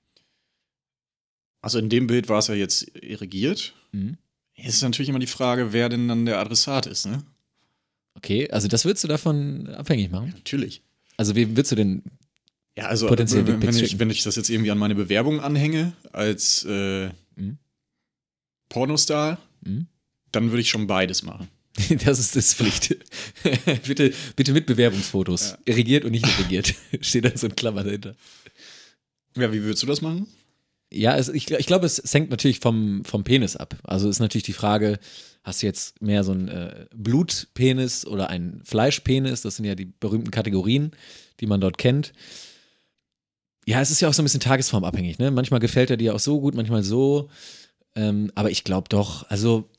Also 1.63 1.79
in 1.79 1.89
dem 1.89 2.07
Bild 2.07 2.29
war 2.29 2.39
es 2.39 2.49
ja 2.49 2.55
jetzt 2.55 2.91
irrigiert. 3.03 3.75
Mhm. 3.93 4.19
Jetzt 4.55 4.75
ist 4.75 4.83
natürlich 4.83 5.09
immer 5.09 5.19
die 5.19 5.27
Frage, 5.27 5.73
wer 5.73 5.89
denn 5.89 6.07
dann 6.07 6.27
der 6.27 6.39
Adressat 6.39 6.87
ist, 6.87 7.07
ne? 7.07 7.23
Okay, 8.15 8.51
also 8.51 8.69
das 8.69 8.85
würdest 8.85 9.05
du 9.05 9.09
davon 9.09 9.67
abhängig 9.69 10.11
machen? 10.11 10.33
Natürlich. 10.37 10.83
Also 11.17 11.35
wem 11.35 11.51
würdest 11.57 11.73
du 11.73 11.77
denn 11.77 12.03
Ja, 12.77 12.87
also 12.87 13.09
Potenziell 13.09 13.47
wenn, 13.47 13.63
wenn, 13.63 13.77
ich, 13.77 13.99
wenn 13.99 14.11
ich 14.11 14.23
das 14.23 14.37
jetzt 14.37 14.49
irgendwie 14.49 14.71
an 14.71 14.79
meine 14.79 14.95
Bewerbung 14.95 15.41
anhänge 15.41 15.93
als 16.13 16.65
äh, 16.65 17.11
Mhm. 17.37 17.59
Pornostar, 18.69 19.39
Mhm. 19.65 19.87
dann 20.33 20.51
würde 20.51 20.61
ich 20.63 20.71
schon 20.71 20.87
beides 20.87 21.23
machen. 21.23 21.49
Das 22.05 22.19
ist 22.19 22.37
das 22.37 22.55
Pflicht. 22.55 22.97
bitte, 23.87 24.13
bitte 24.37 24.53
mit 24.53 24.67
Bewerbungsfotos. 24.67 25.51
Ja. 25.53 25.59
Irrigiert 25.67 26.05
und 26.05 26.11
nicht 26.13 26.27
irrigiert. 26.27 26.75
Steht 27.01 27.25
dann 27.25 27.37
so 27.37 27.47
ein 27.47 27.57
Klammer 27.57 27.85
dahinter. 27.85 28.15
Ja, 29.37 29.53
wie 29.53 29.63
würdest 29.63 29.83
du 29.83 29.87
das 29.87 30.01
machen? 30.03 30.27
Ja, 30.93 31.17
es, 31.17 31.29
ich, 31.29 31.51
ich 31.51 31.67
glaube, 31.67 31.87
es 31.87 32.03
hängt 32.13 32.31
natürlich 32.31 32.59
vom, 32.59 33.05
vom 33.05 33.23
Penis 33.23 33.57
ab. 33.57 33.77
Also 33.85 34.09
ist 34.09 34.19
natürlich 34.19 34.43
die 34.43 34.53
Frage, 34.53 34.99
hast 35.45 35.63
du 35.63 35.67
jetzt 35.67 36.03
mehr 36.03 36.25
so 36.25 36.33
einen 36.33 36.49
äh, 36.49 36.87
Blutpenis 36.95 38.05
oder 38.05 38.29
einen 38.29 38.61
Fleischpenis? 38.65 39.43
Das 39.43 39.57
sind 39.57 39.65
ja 39.67 39.77
die 39.77 39.87
berühmten 39.87 40.33
Kategorien, 40.33 40.91
die 41.39 41.47
man 41.47 41.61
dort 41.61 41.79
kennt. 41.79 42.13
Ja, 43.71 43.81
es 43.81 43.93
ist 43.93 44.01
ja 44.01 44.09
auch 44.09 44.15
so 44.15 44.21
ein 44.21 44.25
bisschen 44.25 44.41
tagesformabhängig. 44.41 45.21
Ne? 45.21 45.31
Manchmal 45.31 45.61
gefällt 45.61 45.91
er 45.91 45.97
dir 45.97 46.13
auch 46.13 46.19
so 46.19 46.41
gut, 46.41 46.57
manchmal 46.57 46.83
so. 46.83 47.31
Ähm, 47.95 48.33
aber 48.35 48.51
ich 48.51 48.65
glaube 48.65 48.89
doch, 48.89 49.31
also 49.31 49.71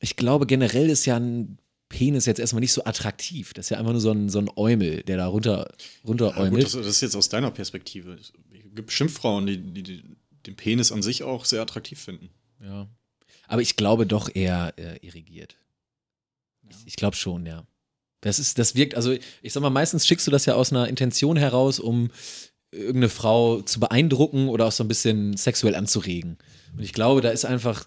ich 0.00 0.16
glaube 0.16 0.46
generell 0.46 0.90
ist 0.90 1.06
ja 1.06 1.16
ein 1.16 1.58
Penis 1.88 2.26
jetzt 2.26 2.40
erstmal 2.40 2.58
nicht 2.58 2.72
so 2.72 2.84
attraktiv. 2.84 3.54
Das 3.54 3.66
ist 3.66 3.70
ja 3.70 3.78
einfach 3.78 3.92
nur 3.92 4.00
so 4.00 4.10
ein, 4.10 4.28
so 4.30 4.40
ein 4.40 4.50
Eumel, 4.56 5.04
der 5.04 5.16
da 5.16 5.28
runter, 5.28 5.72
runter 6.04 6.34
Ja, 6.36 6.48
gut, 6.48 6.64
das, 6.64 6.72
das 6.72 6.86
ist 6.86 7.02
jetzt 7.02 7.14
aus 7.14 7.28
deiner 7.28 7.52
Perspektive. 7.52 8.14
Es 8.14 8.32
gibt 8.74 8.86
bestimmt 8.86 9.12
Frauen, 9.12 9.46
die, 9.46 9.58
die, 9.58 9.84
die 9.84 10.02
den 10.46 10.56
Penis 10.56 10.90
an 10.90 11.00
sich 11.00 11.22
auch 11.22 11.44
sehr 11.44 11.62
attraktiv 11.62 12.00
finden. 12.00 12.30
Ja. 12.60 12.88
Aber 13.46 13.62
ich 13.62 13.76
glaube 13.76 14.06
doch 14.06 14.28
eher 14.34 14.74
äh, 14.76 14.98
irrigiert. 15.06 15.56
Ich, 16.68 16.76
ich 16.84 16.96
glaube 16.96 17.14
schon, 17.14 17.46
ja. 17.46 17.64
Das 18.22 18.40
ist, 18.40 18.58
das 18.58 18.74
wirkt, 18.74 18.96
also 18.96 19.12
ich 19.12 19.52
sag 19.52 19.60
mal, 19.60 19.70
meistens 19.70 20.04
schickst 20.04 20.26
du 20.26 20.32
das 20.32 20.46
ja 20.46 20.54
aus 20.54 20.72
einer 20.72 20.88
Intention 20.88 21.36
heraus, 21.36 21.78
um 21.78 22.10
irgendeine 22.74 23.08
Frau 23.08 23.62
zu 23.62 23.80
beeindrucken 23.80 24.48
oder 24.48 24.66
auch 24.66 24.72
so 24.72 24.84
ein 24.84 24.88
bisschen 24.88 25.36
sexuell 25.36 25.74
anzuregen. 25.74 26.38
Und 26.76 26.82
ich 26.82 26.92
glaube, 26.92 27.20
da 27.20 27.30
ist 27.30 27.44
einfach, 27.44 27.86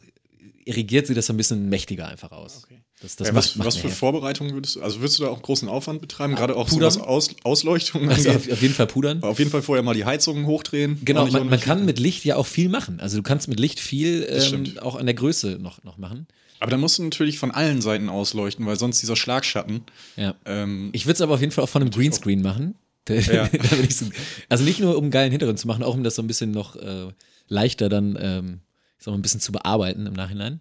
irrigiert 0.66 1.08
sie 1.08 1.14
das 1.14 1.28
so 1.28 1.34
ein 1.34 1.38
bisschen 1.38 1.70
mächtiger 1.70 2.08
einfach 2.08 2.32
aus. 2.32 2.64
Okay. 2.64 2.82
Das, 3.00 3.16
das 3.16 3.28
ja, 3.28 3.34
macht, 3.34 3.44
was 3.46 3.56
macht 3.58 3.68
was 3.68 3.78
für. 3.78 3.90
Vorbereitungen 3.90 4.54
würdest 4.54 4.76
du, 4.76 4.82
also 4.82 5.00
würdest 5.02 5.20
du 5.20 5.24
da 5.24 5.30
auch 5.30 5.42
großen 5.44 5.70
Aufwand 5.70 6.02
betreiben, 6.02 6.34
gerade 6.34 6.56
auch 6.56 6.68
so 6.68 6.78
Pudern? 6.78 6.88
was 6.88 6.98
Aus, 6.98 7.30
Ausleuchtung 7.44 8.10
also 8.10 8.30
angeht? 8.30 8.48
auf, 8.48 8.54
auf 8.54 8.62
jeden 8.62 8.74
Fall 8.74 8.88
pudern. 8.88 9.22
Auf 9.22 9.38
jeden 9.38 9.52
Fall 9.52 9.62
vorher 9.62 9.84
mal 9.84 9.94
die 9.94 10.06
Heizungen 10.06 10.48
hochdrehen. 10.48 11.00
Genau, 11.06 11.28
man, 11.28 11.48
man 11.48 11.60
kann 11.60 11.86
mit 11.86 12.00
Licht 12.00 12.26
ja 12.26 12.38
auch 12.38 12.48
viel 12.48 12.70
machen. 12.70 13.00
Also 13.00 13.18
du 13.18 13.24
kannst 13.24 13.50
mit 13.50 13.60
Licht 13.60 13.80
viel 13.80 14.28
ähm, 14.28 14.80
auch 14.80 14.96
an 14.96 15.06
der 15.06 15.14
Größe 15.14 15.60
noch, 15.62 15.84
noch 15.84 16.00
machen. 16.00 16.26
Aber 16.60 16.72
da 16.72 16.78
musst 16.78 16.98
du 16.98 17.04
natürlich 17.04 17.38
von 17.38 17.52
allen 17.52 17.82
Seiten 17.82 18.10
ausleuchten, 18.10 18.66
weil 18.66 18.80
sonst 18.80 19.00
dieser 19.00 19.16
Schlagschatten. 19.16 19.82
Ja. 20.16 20.34
Ähm, 20.46 20.90
Ich 20.94 21.06
würde 21.06 21.14
es 21.14 21.22
aber 21.22 21.36
auf 21.36 21.42
jeden 21.42 21.52
Fall 21.52 21.66
auch 21.66 21.70
von 21.70 21.84
einem 21.84 21.92
Greenscreen 21.92 22.42
machen. 22.42 22.74
Ja. 23.32 23.50
so, 23.90 24.06
also 24.50 24.64
nicht 24.64 24.80
nur 24.80 24.98
um 24.98 25.06
einen 25.06 25.12
geilen 25.12 25.32
Hintergrund 25.32 25.60
zu 25.60 25.68
machen, 25.68 25.84
auch 25.84 25.94
um 25.94 26.04
das 26.04 26.16
so 26.16 26.22
ein 26.22 26.28
bisschen 26.28 26.52
noch 26.52 26.76
äh, 26.76 27.08
leichter 27.48 27.90
dann, 27.90 28.18
ähm, 28.20 28.60
ich 28.98 29.06
sag 29.06 29.12
mal, 29.12 29.18
ein 29.18 29.22
bisschen 29.22 29.40
zu 29.40 29.52
bearbeiten 29.52 30.06
im 30.06 30.14
Nachhinein. 30.14 30.60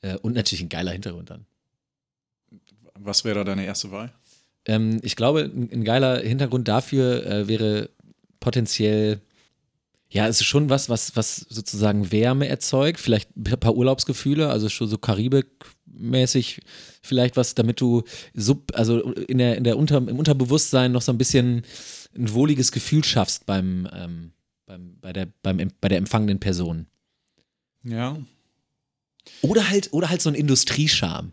Äh, 0.00 0.16
und 0.16 0.34
natürlich 0.34 0.62
ein 0.62 0.68
geiler 0.68 0.92
Hintergrund 0.92 1.30
dann. 1.30 1.46
was 2.98 3.24
wäre 3.24 3.36
da 3.36 3.44
deine 3.44 3.64
erste 3.64 3.90
Wahl? 3.90 4.12
Ähm, 4.64 5.00
ich 5.02 5.16
glaube, 5.16 5.42
ein, 5.42 5.70
ein 5.72 5.84
geiler 5.84 6.20
Hintergrund 6.20 6.68
dafür 6.68 7.26
äh, 7.26 7.48
wäre 7.48 7.90
potenziell, 8.40 9.20
ja, 10.10 10.26
es 10.26 10.40
ist 10.40 10.46
schon 10.46 10.70
was, 10.70 10.88
was, 10.88 11.16
was 11.16 11.36
sozusagen 11.48 12.12
Wärme 12.12 12.48
erzeugt, 12.48 13.00
vielleicht 13.00 13.30
ein 13.36 13.44
paar 13.60 13.74
Urlaubsgefühle, 13.74 14.48
also 14.48 14.68
schon 14.68 14.88
so 14.88 14.98
Karibik-mäßig 15.98 16.60
vielleicht 17.02 17.36
was, 17.36 17.54
damit 17.54 17.80
du 17.80 18.02
sub, 18.34 18.72
also 18.74 19.00
in 19.12 19.38
der, 19.38 19.56
in 19.56 19.64
der 19.64 19.76
Unter, 19.76 19.98
im 19.98 20.18
Unterbewusstsein 20.18 20.92
noch 20.92 21.02
so 21.02 21.12
ein 21.12 21.18
bisschen 21.18 21.62
ein 22.16 22.32
wohliges 22.32 22.72
Gefühl 22.72 23.04
schaffst 23.04 23.46
beim, 23.46 23.88
ähm, 23.92 24.32
beim, 24.66 24.96
bei, 25.00 25.12
der, 25.12 25.28
beim, 25.42 25.70
bei 25.80 25.88
der 25.88 25.98
empfangenen 25.98 26.40
Person. 26.40 26.86
Ja. 27.84 28.18
Oder 29.42 29.68
halt, 29.68 29.92
oder 29.92 30.08
halt 30.08 30.22
so 30.22 30.30
ein 30.30 30.34
Industriescham. 30.34 31.32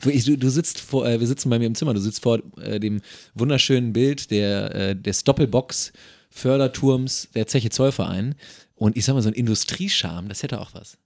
Du, 0.00 0.36
du, 0.36 0.50
sitzt 0.50 0.80
vor, 0.80 1.08
äh, 1.08 1.18
wir 1.18 1.26
sitzen 1.26 1.50
bei 1.50 1.58
mir 1.58 1.66
im 1.66 1.74
Zimmer, 1.74 1.94
du 1.94 2.00
sitzt 2.00 2.22
vor 2.22 2.40
äh, 2.60 2.78
dem 2.78 3.00
wunderschönen 3.34 3.92
Bild 3.92 4.30
der, 4.30 4.74
äh, 4.74 4.96
des 4.96 5.24
Doppelbox 5.24 5.92
Förderturms 6.30 7.28
der 7.34 7.46
Zeche 7.46 7.70
Zollverein. 7.70 8.36
Und 8.76 8.96
ich 8.96 9.04
sag 9.04 9.14
mal, 9.14 9.22
so 9.22 9.28
ein 9.28 9.34
Industriescham, 9.34 10.28
das 10.28 10.44
hätte 10.44 10.60
auch 10.60 10.72
was. 10.74 10.98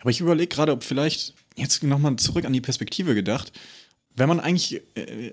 Aber 0.00 0.10
ich 0.10 0.20
überlege 0.20 0.48
gerade, 0.48 0.72
ob 0.72 0.84
vielleicht, 0.84 1.34
jetzt 1.58 1.82
nochmal 1.82 2.16
zurück 2.16 2.44
an 2.44 2.52
die 2.52 2.60
Perspektive 2.60 3.14
gedacht, 3.14 3.52
wenn 4.14 4.28
man 4.28 4.40
eigentlich, 4.40 4.82
äh, 4.94 5.32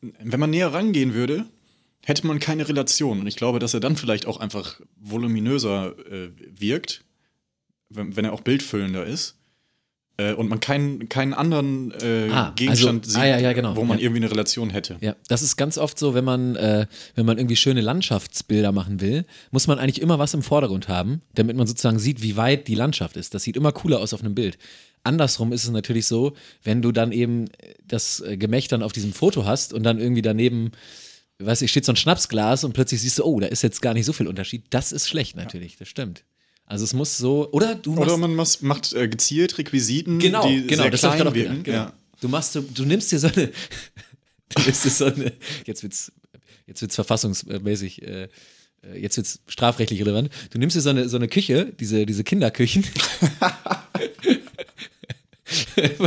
wenn 0.00 0.40
man 0.40 0.50
näher 0.50 0.72
rangehen 0.72 1.14
würde, 1.14 1.46
hätte 2.04 2.26
man 2.26 2.38
keine 2.38 2.68
Relation. 2.68 3.20
Und 3.20 3.26
ich 3.26 3.36
glaube, 3.36 3.58
dass 3.58 3.74
er 3.74 3.80
dann 3.80 3.96
vielleicht 3.96 4.26
auch 4.26 4.38
einfach 4.38 4.80
voluminöser 4.96 5.96
äh, 6.10 6.30
wirkt, 6.36 7.04
wenn, 7.88 8.16
wenn 8.16 8.24
er 8.24 8.32
auch 8.32 8.42
bildfüllender 8.42 9.04
ist. 9.04 9.35
Äh, 10.18 10.32
und 10.32 10.48
man 10.48 10.60
keinen, 10.60 11.08
keinen 11.08 11.34
anderen 11.34 11.92
äh, 12.00 12.28
Ah, 12.30 12.52
Gegenstand 12.56 13.04
also- 13.04 13.10
sieht, 13.14 13.20
ah, 13.22 13.26
ja, 13.26 13.38
ja, 13.38 13.52
genau. 13.52 13.76
wo 13.76 13.84
man 13.84 13.98
Ja. 13.98 14.04
irgendwie 14.04 14.22
eine 14.22 14.30
Relation 14.30 14.70
hätte. 14.70 14.96
Ja, 15.00 15.14
das 15.28 15.42
ist 15.42 15.56
ganz 15.56 15.76
oft 15.78 15.98
so, 15.98 16.14
wenn 16.14 16.24
man, 16.24 16.56
äh, 16.56 16.86
wenn 17.14 17.26
man 17.26 17.38
irgendwie 17.38 17.56
schöne 17.56 17.80
Landschaftsbilder 17.82 18.72
machen 18.72 19.00
will, 19.00 19.24
muss 19.50 19.66
man 19.66 19.78
eigentlich 19.78 20.00
immer 20.00 20.18
was 20.18 20.32
im 20.34 20.42
Vordergrund 20.42 20.88
haben, 20.88 21.20
damit 21.34 21.56
man 21.56 21.66
sozusagen 21.66 21.98
sieht, 21.98 22.22
wie 22.22 22.36
weit 22.36 22.66
die 22.68 22.74
Landschaft 22.74 23.16
ist. 23.16 23.34
Das 23.34 23.42
sieht 23.42 23.56
immer 23.56 23.72
cooler 23.72 24.00
aus 24.00 24.14
auf 24.14 24.20
einem 24.22 24.34
Bild. 24.34 24.58
Andersrum 25.04 25.52
ist 25.52 25.64
es 25.64 25.70
natürlich 25.70 26.06
so, 26.06 26.34
wenn 26.64 26.82
du 26.82 26.90
dann 26.92 27.12
eben 27.12 27.44
das 27.86 28.20
äh, 28.20 28.36
Gemächt 28.36 28.72
dann 28.72 28.82
auf 28.82 28.92
diesem 28.92 29.12
Foto 29.12 29.44
hast 29.44 29.72
und 29.72 29.82
dann 29.84 29.98
irgendwie 30.00 30.22
daneben, 30.22 30.72
weiß 31.38 31.62
ich, 31.62 31.70
steht 31.70 31.84
so 31.84 31.92
ein 31.92 31.96
Schnapsglas 31.96 32.64
und 32.64 32.72
plötzlich 32.72 33.02
siehst 33.02 33.18
du, 33.18 33.24
oh, 33.24 33.38
da 33.38 33.46
ist 33.46 33.62
jetzt 33.62 33.82
gar 33.82 33.94
nicht 33.94 34.06
so 34.06 34.12
viel 34.12 34.26
Unterschied. 34.26 34.64
Das 34.70 34.90
ist 34.92 35.06
schlecht 35.08 35.36
natürlich, 35.36 35.76
das 35.76 35.88
stimmt. 35.88 36.24
Also 36.66 36.84
es 36.84 36.92
muss 36.92 37.16
so, 37.16 37.50
oder 37.52 37.76
du 37.76 37.92
machst 37.92 38.08
Oder 38.08 38.16
man 38.16 38.34
mas- 38.34 38.60
macht 38.60 38.92
äh, 38.92 39.06
gezielt 39.08 39.56
Requisiten, 39.56 40.18
Genau, 40.18 40.46
die 40.48 40.66
genau, 40.66 40.82
sehr 40.82 40.90
das 40.90 41.00
klein 41.00 41.26
auch 41.26 41.34
wirken. 41.34 41.62
Genau. 41.62 41.76
Ja. 41.76 41.92
Du 42.20 42.28
machst 42.28 42.52
so, 42.54 42.62
du 42.62 42.84
nimmst 42.84 43.12
dir 43.12 43.20
so 43.20 43.28
eine, 43.28 43.46
du 44.48 44.62
nimmst 44.62 44.84
dir 44.84 44.90
so 44.90 45.04
eine, 45.06 45.32
jetzt 45.64 45.84
wird's, 45.84 46.10
jetzt 46.66 46.82
wird's 46.82 46.96
verfassungsmäßig, 46.96 48.02
äh, 48.02 48.24
äh, 48.24 48.28
jetzt 48.98 49.16
wird's 49.16 49.38
strafrechtlich 49.46 50.00
relevant. 50.00 50.30
Du 50.50 50.58
nimmst 50.58 50.74
dir 50.74 50.80
so 50.80 50.90
eine, 50.90 51.08
so 51.08 51.16
eine 51.16 51.28
Küche, 51.28 51.72
diese, 51.78 52.04
diese 52.04 52.24
Kinderküchen. 52.24 52.84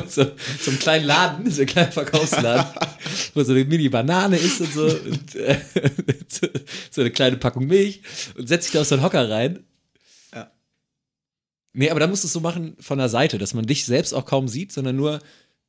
so, 0.10 0.26
so 0.60 0.72
einen 0.72 0.80
kleinen 0.80 1.06
Laden, 1.06 1.50
so 1.50 1.62
einen 1.62 1.68
kleinen 1.68 1.94
Verkaufsladen, 1.94 2.66
wo 3.34 3.44
so 3.44 3.54
eine 3.54 3.64
Mini-Banane 3.64 4.36
ist 4.38 4.60
und 4.60 4.74
so, 4.74 4.84
und, 4.86 5.36
äh, 5.36 5.58
so 6.92 7.00
eine 7.02 7.12
kleine 7.12 7.38
Packung 7.38 7.66
Milch 7.66 8.02
und 8.38 8.50
setzt 8.50 8.68
dich 8.68 8.74
da 8.74 8.82
auf 8.82 8.88
so 8.88 8.96
einen 8.96 9.04
Hocker 9.06 9.30
rein. 9.30 9.64
Ja. 11.74 11.80
Nee, 11.80 11.90
aber 11.90 12.00
da 12.00 12.08
musst 12.08 12.24
du 12.24 12.28
es 12.28 12.34
so 12.34 12.40
machen 12.40 12.76
von 12.80 12.98
der 12.98 13.10
Seite, 13.10 13.38
dass 13.38 13.54
man 13.54 13.66
dich 13.66 13.86
selbst 13.86 14.14
auch 14.14 14.26
kaum 14.26 14.48
sieht, 14.48 14.72
sondern 14.72 14.96
nur 14.96 15.20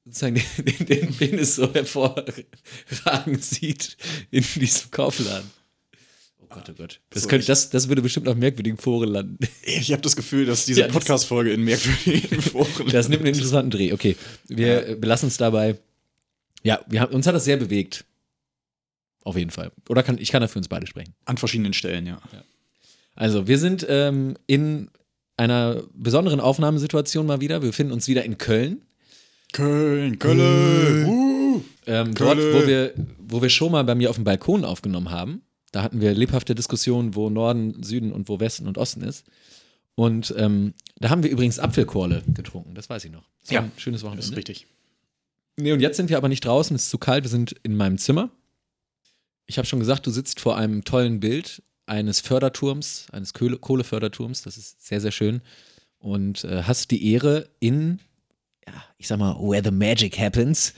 sozusagen 0.04 0.34
den, 0.58 0.86
den, 0.86 1.14
Penis 1.14 1.56
so 1.56 1.72
hervorragen 1.72 3.38
sieht 3.38 3.96
in 4.30 4.44
diesem 4.56 4.90
Kaufladen. 4.90 5.50
Oh 6.38 6.46
Gott, 6.48 6.70
oh 6.70 6.74
Gott. 6.74 7.00
Das, 7.10 7.22
So, 7.22 7.28
könnte, 7.28 7.46
das, 7.46 7.70
das 7.70 7.88
würde 7.88 8.02
bestimmt 8.02 8.28
auf 8.28 8.36
merkwürdigen 8.36 8.78
Foren 8.78 9.10
landen. 9.10 9.38
Ich 9.62 9.92
habe 9.92 10.02
das 10.02 10.16
Gefühl, 10.16 10.46
dass 10.46 10.64
diese 10.64 10.80
Ja, 10.80 10.88
Podcast-Folge 10.88 11.52
in 11.52 11.62
merkwürdigen 11.62 12.42
Foren 12.42 12.88
Das 12.90 13.08
nimmt 13.08 13.22
einen 13.22 13.34
interessanten 13.34 13.70
Dreh. 13.70 13.92
Okay, 13.92 14.16
wir 14.48 14.88
äh, 14.88 14.94
belassen 14.96 15.28
es 15.28 15.36
dabei. 15.36 15.78
Ja, 16.62 16.84
wir 16.88 17.00
haben, 17.00 17.14
uns 17.14 17.26
hat 17.26 17.34
das 17.34 17.44
sehr 17.44 17.56
bewegt. 17.56 18.04
Auf 19.22 19.36
jeden 19.36 19.50
Fall. 19.50 19.70
Oder 19.88 20.02
kann, 20.02 20.18
ich 20.18 20.32
kann 20.32 20.40
da 20.40 20.48
für 20.48 20.58
uns 20.58 20.68
beide 20.68 20.86
sprechen. 20.86 21.14
an 21.26 21.36
verschiedenen 21.36 21.72
Stellen, 21.74 22.06
ja. 22.06 22.20
Also, 23.14 23.46
wir 23.46 23.58
sind 23.58 23.86
ähm, 23.88 24.36
in 24.46 24.90
einer 25.40 25.82
besonderen 25.94 26.38
Aufnahmesituation 26.38 27.26
mal 27.26 27.40
wieder. 27.40 27.62
Wir 27.62 27.70
befinden 27.70 27.92
uns 27.94 28.06
wieder 28.08 28.24
in 28.24 28.36
Köln. 28.36 28.82
Köln, 29.52 30.18
Köln. 30.18 31.06
Uh. 31.06 31.62
Ähm, 31.86 32.14
dort, 32.14 32.38
Kölle. 32.38 32.54
wo 32.54 32.66
wir, 32.66 32.94
wo 33.18 33.42
wir 33.42 33.48
schon 33.48 33.72
mal 33.72 33.82
bei 33.84 33.94
mir 33.94 34.10
auf 34.10 34.16
dem 34.16 34.24
Balkon 34.24 34.64
aufgenommen 34.64 35.10
haben. 35.10 35.42
Da 35.72 35.82
hatten 35.82 36.00
wir 36.00 36.12
lebhafte 36.14 36.54
Diskussionen, 36.54 37.14
wo 37.14 37.30
Norden, 37.30 37.82
Süden 37.82 38.12
und 38.12 38.28
wo 38.28 38.38
Westen 38.38 38.68
und 38.68 38.76
Osten 38.76 39.02
ist. 39.02 39.24
Und 39.94 40.34
ähm, 40.36 40.74
da 40.98 41.08
haben 41.10 41.22
wir 41.22 41.30
übrigens 41.30 41.58
Apfelkorle 41.58 42.22
getrunken, 42.34 42.74
das 42.74 42.90
weiß 42.90 43.04
ich 43.06 43.10
noch. 43.10 43.24
Das 43.42 43.50
Ja, 43.50 43.68
schönes 43.76 44.00
Das 44.00 44.06
Wochenende. 44.06 44.26
ist 44.26 44.36
richtig. 44.36 44.66
Nee, 45.56 45.72
und 45.72 45.80
jetzt 45.80 45.96
sind 45.96 46.10
wir 46.10 46.16
aber 46.16 46.28
nicht 46.28 46.44
draußen, 46.44 46.74
es 46.76 46.84
ist 46.84 46.90
zu 46.90 46.98
kalt, 46.98 47.24
wir 47.24 47.30
sind 47.30 47.54
in 47.62 47.76
meinem 47.76 47.98
Zimmer. 47.98 48.30
Ich 49.46 49.58
habe 49.58 49.66
schon 49.66 49.80
gesagt, 49.80 50.06
du 50.06 50.10
sitzt 50.10 50.38
vor 50.40 50.56
einem 50.56 50.84
tollen 50.84 51.18
Bild 51.20 51.62
eines 51.90 52.20
Förderturms, 52.20 53.08
eines 53.10 53.34
Kohle 53.34 53.58
Kohleförderturms, 53.58 54.42
das 54.42 54.56
ist 54.56 54.86
sehr, 54.86 55.00
sehr 55.00 55.10
schön. 55.10 55.42
Und 55.98 56.44
äh, 56.44 56.62
hast 56.62 56.92
die 56.92 57.12
Ehre 57.12 57.50
in, 57.58 57.98
ja, 58.66 58.72
ich 58.96 59.08
sag 59.08 59.18
mal, 59.18 59.34
where 59.40 59.62
the 59.62 59.72
magic 59.72 60.18
happens, 60.18 60.72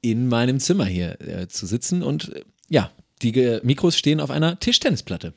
in 0.00 0.26
meinem 0.26 0.58
Zimmer 0.58 0.86
hier 0.86 1.20
äh, 1.20 1.48
zu 1.48 1.66
sitzen. 1.66 2.02
Und 2.02 2.34
äh, 2.34 2.44
ja, 2.68 2.90
die 3.20 3.60
Mikros 3.62 3.96
stehen 3.96 4.20
auf 4.20 4.30
einer 4.30 4.58
Tischtennisplatte. 4.58 5.34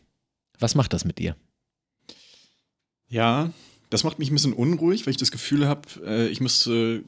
Was 0.59 0.75
macht 0.75 0.93
das 0.93 1.03
mit 1.03 1.19
dir? 1.19 1.35
Ja, 3.09 3.51
das 3.89 4.05
macht 4.05 4.17
mich 4.17 4.31
ein 4.31 4.35
bisschen 4.35 4.53
unruhig, 4.53 5.05
weil 5.05 5.11
ich 5.11 5.17
das 5.17 5.31
Gefühl 5.31 5.67
habe, 5.67 5.87
äh, 6.05 6.27
ich 6.29 6.39
müsste 6.39 7.03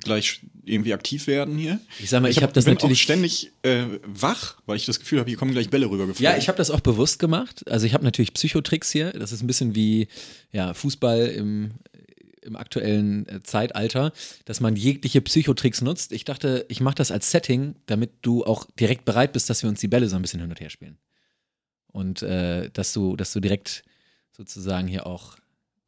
gleich 0.00 0.40
irgendwie 0.64 0.92
aktiv 0.92 1.26
werden 1.26 1.56
hier. 1.56 1.80
Ich 2.00 2.10
sag 2.10 2.20
mal, 2.22 2.30
ich, 2.30 2.38
hab- 2.38 2.44
habe 2.44 2.52
das 2.52 2.64
bin 2.64 2.74
natürlich 2.74 2.98
auch 2.98 3.02
ständig 3.02 3.52
äh, 3.62 3.84
wach, 4.04 4.60
weil 4.66 4.76
ich 4.76 4.86
das 4.86 4.98
Gefühl 4.98 5.20
habe, 5.20 5.28
hier 5.28 5.38
kommen 5.38 5.52
gleich 5.52 5.70
Bälle 5.70 5.86
rübergeflogen. 5.86 6.24
Ja, 6.24 6.36
ich 6.36 6.48
habe 6.48 6.58
das 6.58 6.70
auch 6.70 6.80
bewusst 6.80 7.18
gemacht. 7.18 7.68
Also 7.70 7.86
ich 7.86 7.94
habe 7.94 8.04
natürlich 8.04 8.32
Psychotricks 8.34 8.90
hier. 8.90 9.12
Das 9.12 9.32
ist 9.32 9.42
ein 9.42 9.46
bisschen 9.46 9.74
wie 9.74 10.08
ja, 10.52 10.74
Fußball 10.74 11.26
im, 11.28 11.72
im 12.42 12.56
aktuellen 12.56 13.28
äh, 13.28 13.42
Zeitalter, 13.42 14.12
dass 14.44 14.60
man 14.60 14.76
jegliche 14.76 15.20
Psychotricks 15.20 15.80
nutzt. 15.80 16.12
Ich 16.12 16.24
dachte, 16.24 16.66
ich 16.68 16.80
mache 16.80 16.96
das 16.96 17.10
als 17.10 17.30
Setting, 17.30 17.76
damit 17.86 18.10
du 18.22 18.44
auch 18.44 18.66
direkt 18.78 19.04
bereit 19.04 19.32
bist, 19.32 19.48
dass 19.48 19.62
wir 19.62 19.70
uns 19.70 19.80
die 19.80 19.88
Bälle 19.88 20.08
so 20.08 20.16
ein 20.16 20.22
bisschen 20.22 20.40
hin 20.40 20.50
und 20.50 20.60
her 20.60 20.70
spielen. 20.70 20.98
Und 21.88 22.22
äh, 22.22 22.70
dass, 22.72 22.92
du, 22.92 23.14
dass 23.16 23.32
du 23.32 23.40
direkt 23.40 23.84
sozusagen 24.36 24.88
hier 24.88 25.06
auch 25.06 25.36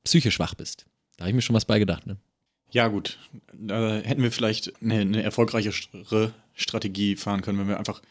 psychisch 0.04 0.38
wach 0.38 0.54
bist. 0.54 0.86
Da 1.16 1.22
habe 1.24 1.30
ich 1.30 1.34
mir 1.34 1.42
schon 1.42 1.56
was 1.56 1.64
bei 1.64 1.80
gedacht. 1.80 2.06
Ne? 2.06 2.16
Ja, 2.76 2.88
gut. 2.88 3.18
Da 3.54 4.00
hätten 4.04 4.22
wir 4.22 4.30
vielleicht 4.30 4.70
eine, 4.82 4.96
eine 5.00 5.22
erfolgreichere 5.22 6.34
Strategie 6.52 7.16
fahren 7.16 7.40
können, 7.40 7.58
wenn 7.58 7.68
wir 7.68 7.78
einfach 7.78 8.02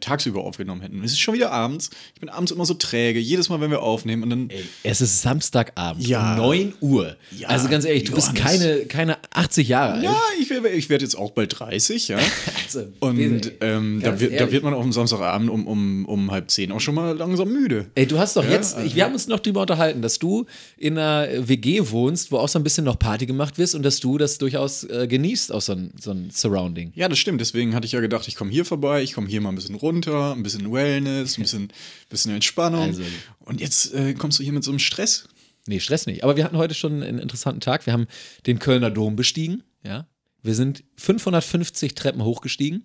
tagsüber 0.00 0.42
aufgenommen 0.44 0.80
hätten. 0.80 1.04
Es 1.04 1.12
ist 1.12 1.20
schon 1.20 1.34
wieder 1.34 1.50
abends. 1.52 1.90
Ich 2.14 2.20
bin 2.20 2.28
abends 2.30 2.50
immer 2.50 2.64
so 2.64 2.72
träge, 2.74 3.18
jedes 3.18 3.48
Mal, 3.50 3.60
wenn 3.60 3.70
wir 3.70 3.82
aufnehmen 3.82 4.22
und 4.22 4.30
dann. 4.30 4.50
Es 4.82 5.00
ist 5.02 5.20
Samstagabend 5.22 6.06
Ja. 6.06 6.32
um 6.32 6.38
9 6.38 6.72
Uhr. 6.80 7.16
Ja, 7.36 7.48
also 7.48 7.68
ganz 7.68 7.84
ehrlich, 7.84 8.04
du 8.04 8.12
bist 8.14 8.28
Johannes. 8.36 8.42
keine, 8.62 8.76
keine 8.86 9.16
80 9.34 9.68
Jahre 9.68 9.92
alt. 9.94 10.02
Ja, 10.04 10.16
ich, 10.40 10.48
werde- 10.50 10.70
ich 10.70 10.88
werde 10.88 11.04
jetzt 11.04 11.14
auch 11.14 11.32
bald 11.32 11.58
30, 11.58 12.08
ja. 12.08 12.18
Also, 12.64 12.86
Und 13.00 13.52
ähm, 13.60 14.00
da, 14.02 14.18
wird, 14.18 14.40
da 14.40 14.50
wird 14.50 14.62
man 14.62 14.72
auch 14.72 14.80
am 14.82 14.92
Samstagabend 14.92 15.50
um, 15.50 15.66
um, 15.66 16.06
um 16.06 16.30
halb 16.30 16.50
zehn 16.50 16.72
auch 16.72 16.80
schon 16.80 16.94
mal 16.94 17.14
langsam 17.14 17.52
müde. 17.52 17.90
Ey, 17.94 18.06
du 18.06 18.18
hast 18.18 18.34
doch 18.36 18.44
Ja, 18.44 18.52
jetzt, 18.52 18.74
also- 18.76 18.94
wir 18.94 19.04
haben 19.04 19.12
uns 19.12 19.26
noch 19.26 19.40
drüber 19.40 19.60
unterhalten, 19.60 20.00
dass 20.00 20.18
du 20.18 20.46
in 20.78 20.96
einer 20.96 21.28
WG 21.48 21.80
wohnst, 21.90 22.32
wo 22.32 22.38
auch 22.38 22.48
so 22.48 22.58
ein 22.58 22.62
bisschen 22.64 22.84
noch 22.84 22.98
Party 22.98 23.26
gemacht 23.26 23.58
wirst 23.58 23.74
und 23.74 23.82
dass 23.82 24.00
du 24.00 24.16
das 24.16 24.38
durchaus 24.38 24.84
äh, 24.84 25.06
genießt, 25.06 25.52
auch 25.52 25.60
so 25.60 25.72
ein, 25.72 25.92
so 26.00 26.12
ein 26.12 26.30
Surrounding. 26.32 26.92
Ja, 26.94 27.10
das 27.10 27.18
stimmt. 27.18 27.42
Deswegen 27.42 27.74
hatte 27.74 27.84
ich 27.84 27.92
ja 27.92 28.00
gedacht, 28.00 28.26
ich 28.26 28.36
komme 28.36 28.50
hier 28.50 28.64
vorbei, 28.64 29.02
ich 29.02 29.12
komme 29.12 29.28
hier 29.28 29.42
mal 29.42 29.50
ein 29.50 29.54
bisschen 29.56 29.71
runter, 29.74 30.32
ein 30.34 30.42
bisschen 30.42 30.72
Wellness, 30.72 31.38
ein 31.38 31.42
bisschen, 31.42 31.72
bisschen 32.08 32.34
Entspannung. 32.34 32.80
Also- 32.82 33.02
Und 33.40 33.60
jetzt 33.60 33.92
äh, 33.94 34.14
kommst 34.14 34.38
du 34.38 34.42
hier 34.42 34.52
mit 34.52 34.64
so 34.64 34.70
einem 34.70 34.78
Stress. 34.78 35.28
Nee, 35.66 35.78
Stress 35.80 36.06
nicht. 36.06 36.24
Aber 36.24 36.36
wir 36.36 36.44
hatten 36.44 36.56
heute 36.56 36.74
schon 36.74 37.02
einen 37.02 37.18
interessanten 37.18 37.60
Tag. 37.60 37.86
Wir 37.86 37.92
haben 37.92 38.06
den 38.46 38.58
Kölner 38.58 38.90
Dom 38.90 39.14
bestiegen, 39.16 39.62
ja. 39.84 40.06
Wir 40.44 40.56
sind 40.56 40.82
550 40.96 41.94
Treppen 41.94 42.24
hochgestiegen. 42.24 42.84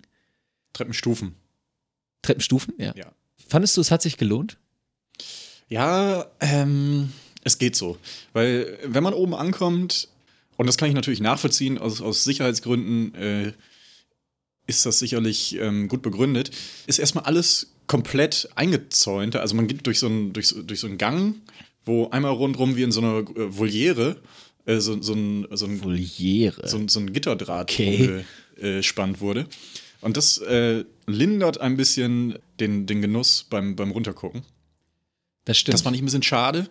Treppenstufen. 0.74 1.34
Treppenstufen, 2.22 2.74
ja. 2.78 2.94
Ja. 2.96 3.12
Fandest 3.48 3.76
du, 3.76 3.80
es 3.80 3.90
hat 3.90 4.00
sich 4.02 4.16
gelohnt? 4.16 4.58
Ja, 5.68 6.26
ähm, 6.40 7.12
es 7.44 7.58
geht 7.58 7.74
so. 7.76 7.98
Weil, 8.32 8.78
wenn 8.84 9.02
man 9.02 9.12
oben 9.14 9.34
ankommt, 9.34 10.08
und 10.56 10.66
das 10.66 10.76
kann 10.76 10.88
ich 10.88 10.94
natürlich 10.94 11.20
nachvollziehen, 11.20 11.78
aus, 11.78 12.00
aus 12.00 12.24
Sicherheitsgründen 12.24 13.14
äh, 13.14 13.52
ist 14.68 14.86
das 14.86 15.00
sicherlich 15.00 15.56
ähm, 15.60 15.88
gut 15.88 16.02
begründet, 16.02 16.52
ist 16.86 17.00
erstmal 17.00 17.24
alles 17.24 17.72
komplett 17.88 18.48
eingezäunt. 18.54 19.34
Also 19.34 19.56
man 19.56 19.66
geht 19.66 19.84
durch 19.86 19.98
so 19.98 20.06
einen, 20.06 20.32
durch, 20.32 20.54
durch 20.64 20.78
so 20.78 20.86
einen 20.86 20.98
Gang, 20.98 21.36
wo 21.84 22.08
einmal 22.10 22.32
rundrum 22.32 22.76
wie 22.76 22.82
in 22.82 22.92
so 22.92 23.00
einer 23.00 23.18
äh, 23.18 23.56
Voliere 23.58 24.20
äh, 24.66 24.78
so, 24.78 25.00
so, 25.02 25.14
ein, 25.14 25.46
so, 25.50 25.66
ein, 25.66 25.82
Voliere. 25.82 26.68
so, 26.68 26.80
so 26.86 27.00
ein 27.00 27.12
Gitterdraht 27.12 27.70
Okay. 27.72 28.24
gespannt 28.56 29.20
wurde. 29.20 29.46
Und 30.00 30.16
das 30.16 30.38
äh, 30.38 30.84
lindert 31.06 31.60
ein 31.60 31.76
bisschen 31.76 32.38
den, 32.60 32.86
den 32.86 33.00
Genuss 33.00 33.46
beim, 33.48 33.74
beim 33.74 33.90
Runtergucken. 33.90 34.42
das 35.44 35.58
stimmt. 35.58 35.74
Das 35.74 35.82
fand 35.82 35.96
ich 35.96 36.02
ein 36.02 36.04
bisschen 36.04 36.22
schade. 36.22 36.68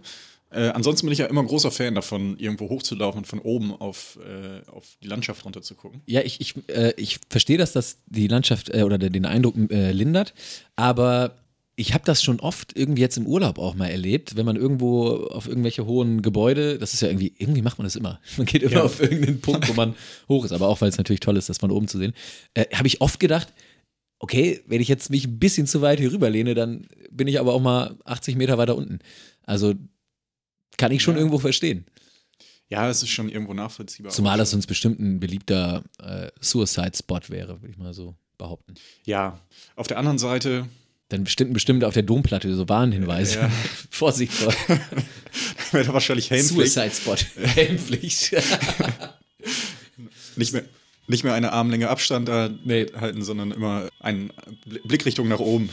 Äh, 0.49 0.69
ansonsten 0.69 1.05
bin 1.07 1.11
ich 1.13 1.19
ja 1.19 1.25
immer 1.25 1.43
großer 1.43 1.71
Fan 1.71 1.93
davon, 1.95 2.37
irgendwo 2.39 2.69
hochzulaufen 2.69 3.19
und 3.19 3.25
von 3.25 3.39
oben 3.39 3.73
auf, 3.73 4.17
äh, 4.25 4.65
auf 4.69 4.85
die 5.03 5.07
Landschaft 5.07 5.43
runter 5.43 5.61
zu 5.61 5.75
gucken. 5.75 6.01
Ja, 6.05 6.21
ich, 6.21 6.39
ich, 6.39 6.55
äh, 6.69 6.93
ich 6.97 7.19
verstehe, 7.29 7.57
dass 7.57 7.73
das 7.73 7.97
die 8.07 8.27
Landschaft 8.27 8.69
äh, 8.73 8.83
oder 8.83 8.97
den 8.97 9.25
Eindruck 9.25 9.55
äh, 9.71 9.91
lindert, 9.91 10.33
aber 10.77 11.35
ich 11.79 11.93
habe 11.93 12.03
das 12.05 12.23
schon 12.23 12.39
oft 12.39 12.75
irgendwie 12.75 13.01
jetzt 13.01 13.17
im 13.17 13.27
Urlaub 13.27 13.59
auch 13.59 13.75
mal 13.75 13.87
erlebt, 13.87 14.35
wenn 14.35 14.45
man 14.47 14.55
irgendwo 14.55 15.27
auf 15.27 15.47
irgendwelche 15.47 15.85
hohen 15.85 16.21
Gebäude, 16.23 16.79
das 16.79 16.93
ist 16.95 17.01
ja 17.01 17.07
irgendwie, 17.09 17.33
irgendwie 17.37 17.61
macht 17.61 17.77
man 17.77 17.85
das 17.85 17.95
immer. 17.95 18.19
Man 18.37 18.47
geht 18.47 18.63
immer 18.63 18.71
Ja. 18.73 18.83
auf 18.83 18.99
irgendeinen 18.99 19.41
Punkt, 19.41 19.67
wo 19.69 19.73
man 19.73 19.93
hoch 20.29 20.43
ist, 20.43 20.53
aber 20.53 20.69
auch 20.69 20.81
weil 20.81 20.89
es 20.89 20.97
natürlich 20.97 21.19
toll 21.19 21.37
ist, 21.37 21.49
das 21.49 21.59
von 21.59 21.69
oben 21.69 21.87
zu 21.87 21.99
sehen, 21.99 22.13
äh, 22.55 22.65
habe 22.73 22.87
ich 22.87 22.99
oft 23.01 23.19
gedacht, 23.19 23.53
okay, 24.19 24.61
wenn 24.65 24.81
ich 24.81 24.87
jetzt 24.87 25.11
mich 25.11 25.27
ein 25.27 25.37
bisschen 25.37 25.67
zu 25.67 25.81
weit 25.81 25.99
hier 25.99 26.11
rüberlehne, 26.11 26.55
dann 26.55 26.87
bin 27.11 27.27
ich 27.27 27.39
aber 27.39 27.53
auch 27.53 27.61
mal 27.61 27.95
80 28.05 28.37
Meter 28.37 28.57
weiter 28.57 28.75
unten. 28.75 28.97
Also 29.43 29.75
kann 30.77 30.91
ich 30.91 31.01
schon 31.03 31.15
Ja. 31.15 31.19
irgendwo 31.19 31.39
verstehen. 31.39 31.85
Ja, 32.69 32.89
es 32.89 33.01
ist 33.01 33.09
schon 33.09 33.29
irgendwo 33.29 33.53
nachvollziehbar. 33.53 34.11
Zumal 34.11 34.37
das 34.37 34.53
uns 34.53 34.67
bestimmt 34.67 34.99
ein 34.99 35.19
beliebter 35.19 35.83
äh, 36.01 36.29
Suicide-Spot 36.41 37.21
wäre, 37.29 37.61
würde 37.61 37.71
ich 37.71 37.77
mal 37.77 37.93
so 37.93 38.15
behaupten. 38.37 38.75
Ja, 39.05 39.39
auf 39.75 39.87
der 39.87 39.97
anderen 39.97 40.17
Seite 40.19 40.67
Dann 41.09 41.23
bestimmt, 41.23 41.53
bestimmt 41.53 41.83
auf 41.85 41.93
der 41.93 42.03
Domplatte 42.03 42.53
so 42.53 42.67
Warnhinweise. 42.67 43.39
Ja. 43.39 43.51
Vorsicht 43.89 44.33
vor 44.33 44.53
wäre 45.71 45.93
wahrscheinlich 45.93 46.29
Helmpflicht. 46.29 46.73
Suicide-Spot. 46.73 47.15
Helmpflicht. 47.41 48.35
Nicht 50.35 50.51
mehr, 50.53 50.63
nicht 51.07 51.23
mehr 51.23 51.33
eine 51.33 51.53
Armlänge 51.53 51.87
Abstand 51.89 52.27
da 52.27 52.49
Nee. 52.65 52.87
halten, 52.93 53.23
sondern 53.23 53.51
immer 53.51 53.87
einen 54.01 54.31
Blickrichtung 54.83 55.29
nach 55.29 55.39
oben. 55.39 55.69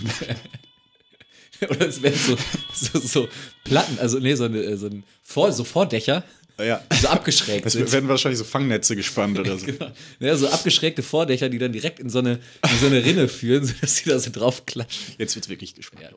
Oder 1.69 1.89
es 1.89 2.03
wären 2.03 2.15
so, 2.15 2.37
so, 2.73 2.99
so 2.99 3.29
Platten, 3.65 3.99
also 3.99 4.19
nee, 4.19 4.35
so, 4.35 4.45
eine, 4.45 4.77
so, 4.77 4.87
ein 4.87 5.05
Vor, 5.23 5.53
so 5.53 5.65
Vordächer, 5.65 6.25
ja. 6.59 6.83
die 6.93 6.97
so 6.97 7.09
abgeschrägt 7.09 7.67
Es 7.67 7.93
werden 7.93 8.09
wahrscheinlich 8.09 8.39
so 8.39 8.45
Fangnetze 8.45 8.97
gespannt 8.97 9.39
oder 9.39 9.59
so. 9.59 9.67
Genau. 9.75 9.91
Ja, 10.21 10.37
so 10.37 10.49
abgeschrägte 10.49 11.03
Vordächer, 11.03 11.49
die 11.49 11.59
dann 11.59 11.73
direkt 11.73 11.99
in 11.99 12.11
so 12.11 12.19
eine, 12.19 12.35
in 12.63 12.79
so 12.81 12.87
eine 12.87 13.05
Rinne 13.05 13.29
führen, 13.29 13.65
sodass 13.65 13.97
sie 13.97 14.09
da 14.09 14.19
so 14.19 14.31
drauf 14.31 14.67
klatschen. 14.67 15.15
Jetzt 15.19 15.35
wird's 15.35 15.49
wirklich 15.49 15.75
gespannt. 15.75 16.03
Ja, 16.03 16.11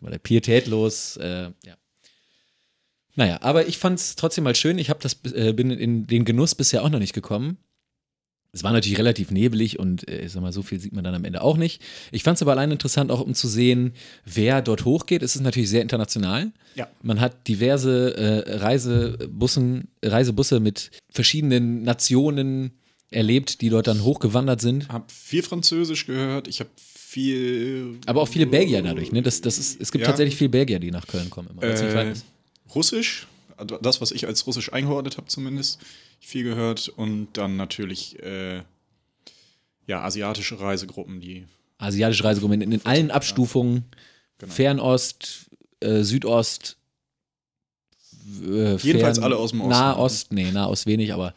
immer 0.00 0.10
der 0.10 0.18
pietätlos. 0.18 1.16
Äh, 1.16 1.50
ja. 1.64 1.76
Naja, 3.14 3.42
aber 3.42 3.66
ich 3.66 3.78
fand 3.78 3.98
es 3.98 4.16
trotzdem 4.16 4.44
mal 4.44 4.54
schön. 4.54 4.78
Ich 4.78 4.88
hab 4.88 5.00
das, 5.00 5.18
äh, 5.32 5.52
bin 5.52 5.70
in 5.70 6.06
den 6.06 6.24
Genuss 6.24 6.54
bisher 6.54 6.82
auch 6.82 6.90
noch 6.90 6.98
nicht 6.98 7.12
gekommen. 7.12 7.58
Es 8.54 8.62
war 8.62 8.72
natürlich 8.72 8.98
relativ 8.98 9.30
nebelig 9.30 9.78
und 9.78 10.06
äh, 10.10 10.26
ich 10.26 10.32
sag 10.32 10.42
mal, 10.42 10.52
so 10.52 10.62
viel 10.62 10.78
sieht 10.78 10.92
man 10.92 11.02
dann 11.02 11.14
am 11.14 11.24
Ende 11.24 11.40
auch 11.40 11.56
nicht. 11.56 11.80
Ich 12.10 12.22
fand 12.22 12.36
es 12.36 12.42
aber 12.42 12.52
allein 12.52 12.70
interessant, 12.70 13.10
auch 13.10 13.20
um 13.22 13.32
zu 13.34 13.48
sehen, 13.48 13.94
wer 14.26 14.60
dort 14.60 14.84
hochgeht. 14.84 15.22
Es 15.22 15.34
ist 15.34 15.40
natürlich 15.40 15.70
sehr 15.70 15.80
international. 15.80 16.52
Ja. 16.74 16.86
Man 17.02 17.18
hat 17.20 17.48
diverse 17.48 18.14
äh, 18.14 18.56
Reisebussen, 18.56 19.88
Reisebusse 20.04 20.60
mit 20.60 20.90
verschiedenen 21.08 21.82
Nationen 21.82 22.72
erlebt, 23.10 23.62
die 23.62 23.70
dort 23.70 23.86
dann 23.86 24.04
hochgewandert 24.04 24.60
sind. 24.60 24.88
Hab 24.90 25.10
viel 25.10 25.42
Französisch 25.42 26.06
gehört, 26.06 26.46
ich 26.46 26.60
habe 26.60 26.70
viel. 26.76 27.98
Aber 28.06 28.20
auch 28.20 28.28
viele 28.28 28.46
Belgier 28.46 28.82
dadurch, 28.82 29.12
ne? 29.12 29.22
Das, 29.22 29.40
das 29.40 29.56
ist, 29.58 29.80
es 29.80 29.92
gibt 29.92 30.02
Ja. 30.02 30.08
tatsächlich 30.08 30.36
viele 30.36 30.50
Belgier, 30.50 30.78
die 30.78 30.90
nach 30.90 31.06
Köln 31.06 31.30
kommen. 31.30 31.48
Immer, 31.50 31.62
Äh. 31.62 32.14
Russisch, 32.74 33.26
das, 33.64 34.00
was 34.00 34.10
ich 34.10 34.26
als 34.26 34.46
Russisch 34.46 34.72
eingeordnet 34.72 35.16
habe, 35.16 35.28
zumindest. 35.28 35.80
Viel 36.20 36.44
gehört. 36.44 36.88
Und 36.88 37.28
dann 37.34 37.56
natürlich 37.56 38.22
äh, 38.22 38.62
ja, 39.86 40.02
asiatische 40.02 40.60
Reisegruppen, 40.60 41.20
die. 41.20 41.44
Asiatische 41.78 42.24
Reisegruppen 42.24 42.60
in, 42.62 42.72
in 42.72 42.86
allen 42.86 43.10
Abstufungen. 43.10 43.84
Genau. 44.38 44.52
Fernost, 44.52 45.50
äh, 45.80 46.02
Südost. 46.02 46.76
Äh, 48.44 48.76
Jedenfalls 48.76 49.18
alle 49.18 49.36
aus 49.36 49.50
dem 49.50 49.60
Osten. 49.60 49.70
Nahost, 49.70 50.32
nee, 50.32 50.50
Nahost 50.50 50.86
wenig, 50.86 51.12
aber 51.12 51.34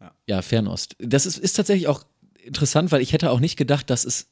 Ja. 0.00 0.14
ja, 0.26 0.42
Fernost. 0.42 0.96
Das 0.98 1.26
ist, 1.26 1.38
ist 1.38 1.54
tatsächlich 1.54 1.88
auch 1.88 2.04
interessant, 2.42 2.92
weil 2.92 3.02
ich 3.02 3.12
hätte 3.12 3.30
auch 3.30 3.40
nicht 3.40 3.56
gedacht, 3.56 3.90
dass 3.90 4.04
es, 4.04 4.26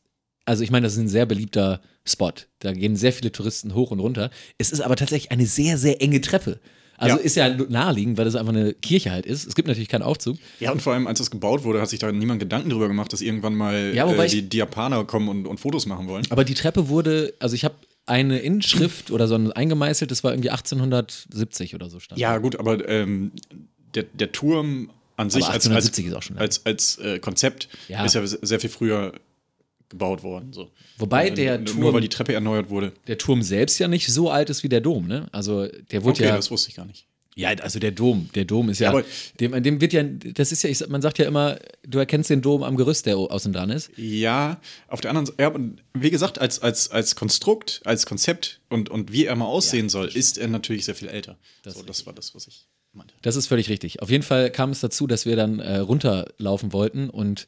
also 0.44 0.62
ich 0.62 0.70
meine, 0.70 0.86
das 0.86 0.94
ist 0.94 1.00
ein 1.00 1.08
sehr 1.08 1.26
beliebter 1.26 1.80
Spot. 2.04 2.32
Da 2.60 2.72
gehen 2.72 2.96
sehr 2.96 3.12
viele 3.12 3.32
Touristen 3.32 3.74
hoch 3.74 3.90
und 3.90 4.00
runter. 4.00 4.30
Es 4.58 4.70
ist 4.70 4.80
aber 4.80 4.96
tatsächlich 4.96 5.32
eine 5.32 5.46
sehr, 5.46 5.76
sehr 5.76 6.00
enge 6.00 6.20
Treppe. 6.20 6.60
Also 6.98 7.16
Ja. 7.16 7.22
ist 7.22 7.36
ja 7.36 7.48
naheliegend, 7.48 8.16
weil 8.18 8.24
das 8.24 8.34
einfach 8.36 8.52
eine 8.52 8.72
Kirche 8.74 9.10
halt 9.10 9.26
ist. 9.26 9.46
Es 9.46 9.54
gibt 9.54 9.68
natürlich 9.68 9.88
keinen 9.88 10.02
Aufzug. 10.02 10.38
Ja, 10.60 10.72
und 10.72 10.80
vor 10.82 10.92
allem, 10.94 11.06
als 11.06 11.18
das 11.18 11.30
gebaut 11.30 11.64
wurde, 11.64 11.80
hat 11.80 11.88
sich 11.88 11.98
da 11.98 12.10
niemand 12.12 12.40
Gedanken 12.40 12.70
darüber 12.70 12.88
gemacht, 12.88 13.12
dass 13.12 13.20
irgendwann 13.20 13.54
mal 13.54 13.92
Ja, 13.94 14.10
äh, 14.10 14.28
die, 14.28 14.42
die 14.48 14.56
Japaner 14.58 15.04
kommen 15.04 15.28
und, 15.28 15.46
und 15.46 15.58
Fotos 15.60 15.86
machen 15.86 16.08
wollen. 16.08 16.24
Aber 16.30 16.44
die 16.44 16.54
Treppe 16.54 16.88
wurde, 16.88 17.34
also 17.38 17.54
ich 17.54 17.64
habe 17.64 17.74
eine 18.06 18.38
Inschrift 18.38 19.10
oder 19.10 19.26
so 19.26 19.34
ein 19.34 19.50
eingemeißelt, 19.52 20.10
das 20.10 20.22
war 20.22 20.32
irgendwie 20.32 20.50
1870 20.50 21.74
oder 21.74 21.90
so 21.90 21.98
stand. 22.00 22.20
Ja, 22.20 22.38
gut, 22.38 22.56
aber 22.58 22.88
ähm, 22.88 23.32
der, 23.94 24.04
der 24.04 24.32
Turm 24.32 24.90
an 25.16 25.30
sich 25.30 25.44
als, 25.44 25.66
1870 25.66 26.04
als, 26.04 26.12
ist 26.12 26.16
auch 26.16 26.22
schon 26.22 26.36
lang. 26.36 26.42
als, 26.42 26.66
als 26.66 26.98
äh, 26.98 27.18
Konzept 27.18 27.68
Ja. 27.88 28.04
ist 28.04 28.14
ja 28.14 28.26
sehr 28.26 28.60
viel 28.60 28.70
früher 28.70 29.12
gebaut 29.88 30.22
worden. 30.22 30.52
So. 30.52 30.70
Wobei 30.98 31.28
Äh, 31.28 31.34
der 31.34 31.58
nur 31.58 31.66
Turm, 31.66 31.94
weil 31.94 32.00
die 32.00 32.08
Treppe 32.08 32.32
erneuert 32.34 32.70
wurde. 32.70 32.92
der 33.06 33.18
Turm 33.18 33.42
selbst 33.42 33.78
ja 33.78 33.88
nicht 33.88 34.06
so 34.08 34.30
alt 34.30 34.50
ist 34.50 34.62
wie 34.62 34.68
der 34.68 34.80
Dom, 34.80 35.06
ne? 35.06 35.26
Also 35.32 35.66
der 35.90 36.02
wurde 36.04 36.18
Okay, 36.18 36.24
ja. 36.28 36.36
das 36.36 36.50
wusste 36.50 36.70
ich 36.70 36.76
gar 36.76 36.86
nicht. 36.86 37.06
Ja, 37.38 37.50
also 37.50 37.78
der 37.78 37.90
Dom, 37.90 38.30
der 38.34 38.46
Dom 38.46 38.70
ist 38.70 38.78
ja, 38.78 38.94
Ja, 38.98 39.04
dem, 39.40 39.62
dem 39.62 39.80
wird 39.82 39.92
ja, 39.92 40.02
das 40.02 40.52
ist 40.52 40.62
ja, 40.62 40.70
ich, 40.70 40.88
man 40.88 41.02
sagt 41.02 41.18
ja 41.18 41.26
immer, 41.26 41.58
du 41.86 41.98
erkennst 41.98 42.30
den 42.30 42.40
Dom 42.40 42.62
am 42.62 42.76
Gerüst, 42.76 43.04
der 43.04 43.18
außen 43.18 43.52
dran 43.52 43.68
ist. 43.68 43.90
Ja, 43.98 44.58
auf 44.88 45.02
der 45.02 45.10
anderen 45.10 45.26
Seite, 45.26 45.42
ja, 45.42 45.52
wie 45.92 46.10
gesagt, 46.10 46.38
als, 46.38 46.60
als, 46.60 46.90
als 46.90 47.14
Konstrukt, 47.14 47.82
als 47.84 48.06
Konzept 48.06 48.60
und, 48.70 48.88
und 48.88 49.12
wie 49.12 49.26
er 49.26 49.36
mal 49.36 49.44
aussehen 49.44 49.90
soll, 49.90 50.06
ist 50.08 50.38
er 50.38 50.48
natürlich 50.48 50.86
sehr 50.86 50.94
viel 50.94 51.08
älter. 51.08 51.36
Das 51.62 51.74
so, 51.74 51.82
das 51.82 52.06
war 52.06 52.14
das, 52.14 52.34
was 52.34 52.46
ich 52.46 52.64
meinte. 52.94 53.12
Das 53.20 53.36
ist 53.36 53.48
völlig 53.48 53.68
richtig. 53.68 54.00
Auf 54.00 54.08
jeden 54.08 54.24
Fall 54.24 54.50
kam 54.50 54.70
es 54.70 54.80
dazu, 54.80 55.06
dass 55.06 55.26
wir 55.26 55.36
dann 55.36 55.58
äh, 55.60 55.76
runterlaufen 55.76 56.72
wollten 56.72 57.10
und 57.10 57.46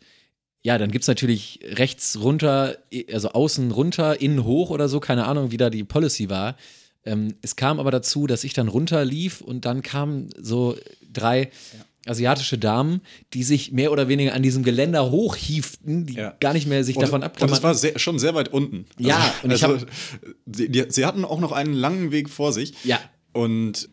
ja, 0.68 0.76
dann 0.76 0.90
gibt 0.90 1.02
es 1.04 1.09
natürlich 1.09 1.61
rechts 1.62 2.18
runter, 2.20 2.76
also 3.11 3.31
außen 3.31 3.70
runter, 3.70 4.20
innen 4.20 4.44
hoch 4.44 4.68
oder 4.68 4.87
so, 4.90 5.00
keine 5.00 5.24
Ahnung, 5.24 5.50
wie 5.50 5.57
da 5.57 5.70
die 5.70 5.83
Policy 5.83 6.28
war. 6.28 6.57
Ähm, 7.07 7.37
es 7.40 7.57
kam 7.57 7.81
aber 7.81 7.90
dazu, 7.90 8.26
dass 8.26 8.44
ich 8.44 8.52
dann 8.52 8.68
runterlief 8.68 9.40
und 9.40 9.64
dann 9.64 9.81
kamen 9.83 10.28
so 10.38 10.76
drei 11.11 11.50
asiatische 12.07 12.59
Damen, 12.59 13.00
die 13.33 13.44
sich 13.44 13.72
mehr 13.72 13.92
oder 13.92 14.09
weniger 14.09 14.35
an 14.35 14.42
diesem 14.42 14.62
Geländer 14.62 15.11
hochhieften, 15.11 16.04
die 16.04 16.14
Ja. 16.16 16.35
gar 16.38 16.52
nicht 16.52 16.66
mehr 16.66 16.85
sich 16.85 16.96
Und, 16.96 17.02
davon 17.02 17.20
und 17.22 17.24
abklammern. 17.28 17.57
es 17.57 17.62
war 17.62 17.74
sehr, 17.74 17.98
schon 17.98 18.18
sehr 18.18 18.35
weit 18.35 18.52
unten. 18.52 18.85
Ja, 18.98 19.35
und 19.42 19.50
ich 19.50 19.64
also, 19.64 19.87
sie, 20.54 20.68
die, 20.68 20.85
sie 20.90 21.07
hatten 21.07 21.24
auch 21.24 21.40
noch 21.40 21.52
einen 21.52 21.72
langen 21.72 22.12
Weg 22.12 22.28
vor 22.28 22.52
sich. 22.52 22.74
Ja. 22.85 23.00
Und 23.33 23.88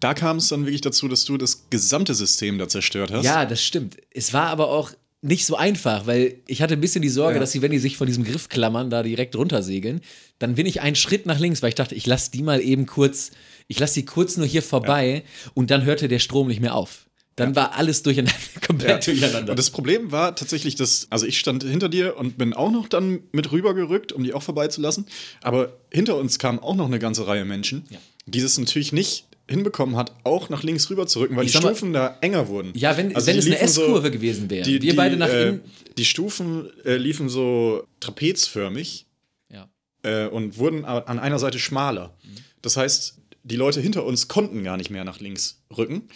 da 0.00 0.14
kam 0.14 0.38
es 0.38 0.48
dann 0.48 0.64
wirklich 0.64 0.80
dazu, 0.80 1.06
dass 1.06 1.26
du 1.26 1.36
das 1.36 1.68
gesamte 1.68 2.14
System 2.14 2.56
da 2.58 2.66
zerstört 2.66 3.10
hast. 3.12 3.24
Ja, 3.26 3.44
das 3.44 3.62
stimmt. 3.62 3.98
Es 4.10 4.32
war 4.32 4.46
aber 4.48 4.68
auch 4.70 4.90
nicht 5.24 5.46
so 5.46 5.56
einfach, 5.56 6.06
weil 6.06 6.36
ich 6.46 6.60
hatte 6.62 6.74
ein 6.74 6.80
bisschen 6.80 7.00
die 7.02 7.08
Sorge, 7.08 7.34
Ja. 7.36 7.40
dass 7.40 7.52
sie, 7.52 7.62
wenn 7.62 7.70
die 7.70 7.78
sich 7.78 7.96
von 7.96 8.06
diesem 8.06 8.24
Griff 8.24 8.48
klammern, 8.48 8.90
da 8.90 9.02
direkt 9.02 9.34
runtersegeln, 9.36 10.00
dann 10.38 10.54
bin 10.54 10.66
ich 10.66 10.80
einen 10.82 10.96
Schritt 10.96 11.24
nach 11.26 11.38
links, 11.40 11.62
weil 11.62 11.70
ich 11.70 11.74
dachte, 11.74 11.94
ich 11.94 12.06
lasse 12.06 12.30
die 12.30 12.42
mal 12.42 12.60
eben 12.60 12.84
kurz, 12.86 13.30
ich 13.66 13.78
lasse 13.78 13.94
die 13.94 14.04
kurz 14.04 14.36
nur 14.36 14.46
hier 14.46 14.62
vorbei 14.62 15.24
und 15.54 15.70
dann 15.70 15.84
hörte 15.84 16.08
der 16.08 16.18
Strom 16.18 16.48
nicht 16.48 16.60
mehr 16.60 16.74
auf. 16.74 17.06
Dann 17.36 17.56
war 17.56 17.74
alles 17.74 18.02
durcheinander, 18.02 18.36
komplett 18.66 19.06
durcheinander. 19.06 19.52
Und 19.52 19.58
das 19.58 19.70
Problem 19.70 20.12
war 20.12 20.36
tatsächlich, 20.36 20.76
dass, 20.76 21.06
also 21.10 21.26
ich 21.26 21.38
stand 21.40 21.64
hinter 21.64 21.88
dir 21.88 22.16
und 22.16 22.38
bin 22.38 22.52
auch 22.52 22.70
noch 22.70 22.86
dann 22.88 23.20
mit 23.32 23.50
rübergerückt, 23.50 24.12
um 24.12 24.22
die 24.22 24.34
auch 24.34 24.42
vorbeizulassen. 24.42 25.06
Aber 25.42 25.72
hinter 25.90 26.16
uns 26.16 26.38
kam 26.38 26.58
auch 26.60 26.76
noch 26.76 26.86
eine 26.86 26.98
ganze 27.00 27.26
Reihe 27.26 27.44
Menschen, 27.44 27.86
Ja. 27.90 27.98
die 28.26 28.38
es 28.40 28.56
natürlich 28.58 28.92
nicht 28.92 29.26
hinbekommen 29.48 29.96
hat, 29.96 30.12
auch 30.24 30.48
nach 30.48 30.62
links 30.62 30.88
rüber 30.90 31.06
zu 31.06 31.20
rücken, 31.20 31.36
weil 31.36 31.44
Ich 31.44 31.52
die 31.52 31.58
sag 31.58 31.64
mal- 31.64 31.70
Stufen 31.74 31.92
da 31.92 32.16
enger 32.22 32.48
wurden. 32.48 32.72
ja, 32.74 32.96
wenn, 32.96 33.14
Also 33.14 33.26
wenn 33.26 33.38
es 33.38 33.44
eine 33.46 33.54
liefen 33.56 33.68
so- 33.68 33.82
S-Kurve 33.82 34.10
gewesen 34.10 34.48
wäre, 34.50 34.64
Die, 34.64 34.74
wir 34.74 34.80
die, 34.80 34.92
beide 34.92 35.16
nach 35.16 35.28
äh, 35.28 35.48
innen. 35.48 35.60
Die 35.98 36.04
Stufen 36.04 36.70
äh, 36.84 36.96
liefen 36.96 37.28
so 37.28 37.86
trapezförmig 38.00 39.06
Ja. 39.50 39.68
äh, 40.02 40.26
und 40.28 40.56
wurden 40.58 40.84
an 40.84 41.18
einer 41.18 41.38
Seite 41.38 41.58
schmaler. 41.58 42.16
Das 42.62 42.76
heißt, 42.76 43.18
die 43.42 43.56
Leute 43.56 43.80
hinter 43.82 44.04
uns 44.06 44.28
konnten 44.28 44.64
gar 44.64 44.76
nicht 44.78 44.90
mehr 44.90 45.04
nach 45.04 45.20
links 45.20 45.62
rücken. 45.76 46.08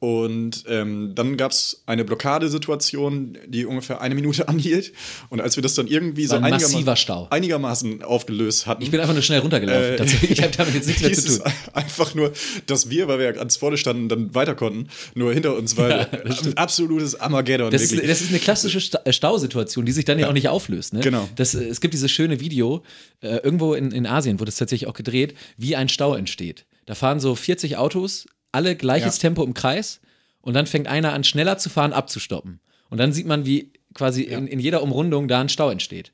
Und 0.00 0.64
ähm, 0.66 1.12
dann 1.14 1.36
gab 1.36 1.52
es 1.52 1.82
eine 1.84 2.06
Blockadesituation, 2.06 3.36
die 3.46 3.66
ungefähr 3.66 4.00
eine 4.00 4.14
Minute 4.14 4.48
anhielt. 4.48 4.92
Und 5.28 5.40
als 5.42 5.56
wir 5.56 5.62
das 5.62 5.74
dann 5.74 5.86
irgendwie 5.88 6.24
so 6.26 6.36
ein 6.36 6.44
einigerma- 6.44 7.28
einigermaßen 7.30 8.02
aufgelöst 8.02 8.66
hatten, 8.66 8.82
Ich 8.82 8.90
bin 8.90 8.98
einfach 9.00 9.12
nur 9.12 9.22
schnell 9.22 9.40
runtergelaufen. 9.40 10.06
äh. 10.06 10.32
Ich 10.32 10.40
habe 10.42 10.52
damit 10.56 10.74
jetzt 10.74 10.86
nichts 10.86 11.02
mehr 11.02 11.12
zu 11.14 11.38
tun. 11.42 11.52
einfach 11.74 12.14
nur, 12.14 12.32
dass 12.66 12.88
wir, 12.88 13.08
weil 13.08 13.18
wir 13.18 13.26
ja 13.26 13.32
ganz 13.32 13.56
vorne 13.56 13.76
standen, 13.76 14.08
dann 14.08 14.34
weiter 14.34 14.54
konnten. 14.54 14.88
Nur 15.14 15.34
hinter 15.34 15.54
uns 15.54 15.76
war 15.76 16.08
ein 16.10 16.56
absolutes 16.56 17.20
Armageddon. 17.20 17.70
Das 17.70 17.82
ist, 17.82 17.92
das 18.02 18.22
ist 18.22 18.30
eine 18.30 18.38
klassische 18.38 18.80
äh, 19.04 19.12
Stausituation, 19.12 19.84
die 19.84 19.92
sich 19.92 20.06
dann 20.06 20.18
ja, 20.18 20.28
auch 20.28 20.32
nicht 20.32 20.48
auflöst. 20.48 20.94
Ne? 20.94 21.00
Genau. 21.00 21.28
Das, 21.36 21.54
äh, 21.54 21.64
es 21.64 21.82
gibt 21.82 21.92
dieses 21.92 22.10
schöne 22.10 22.40
Video, 22.40 22.82
äh, 23.20 23.36
irgendwo 23.36 23.74
in, 23.74 23.90
in 23.92 24.06
Asien 24.06 24.40
wurde 24.40 24.48
es 24.48 24.56
tatsächlich 24.56 24.88
auch 24.88 24.94
gedreht, 24.94 25.34
wie 25.58 25.76
ein 25.76 25.90
Stau 25.90 26.14
entsteht. 26.14 26.64
Da 26.86 26.94
fahren 26.94 27.20
so 27.20 27.34
40 27.34 27.76
Autos, 27.76 28.26
alle 28.52 28.76
gleiches 28.76 29.16
Ja. 29.16 29.20
Tempo 29.22 29.44
im 29.44 29.54
Kreis 29.54 30.00
und 30.40 30.54
dann 30.54 30.66
fängt 30.66 30.86
einer 30.88 31.12
an, 31.12 31.24
schneller 31.24 31.58
zu 31.58 31.68
fahren, 31.70 31.92
abzustoppen. 31.92 32.60
Und 32.88 32.98
dann 32.98 33.12
sieht 33.12 33.26
man, 33.26 33.46
wie 33.46 33.72
quasi 33.94 34.22
in, 34.22 34.46
in 34.46 34.58
jeder 34.60 34.82
Umrundung 34.82 35.28
da 35.28 35.40
ein 35.40 35.48
Stau 35.48 35.70
entsteht. 35.70 36.12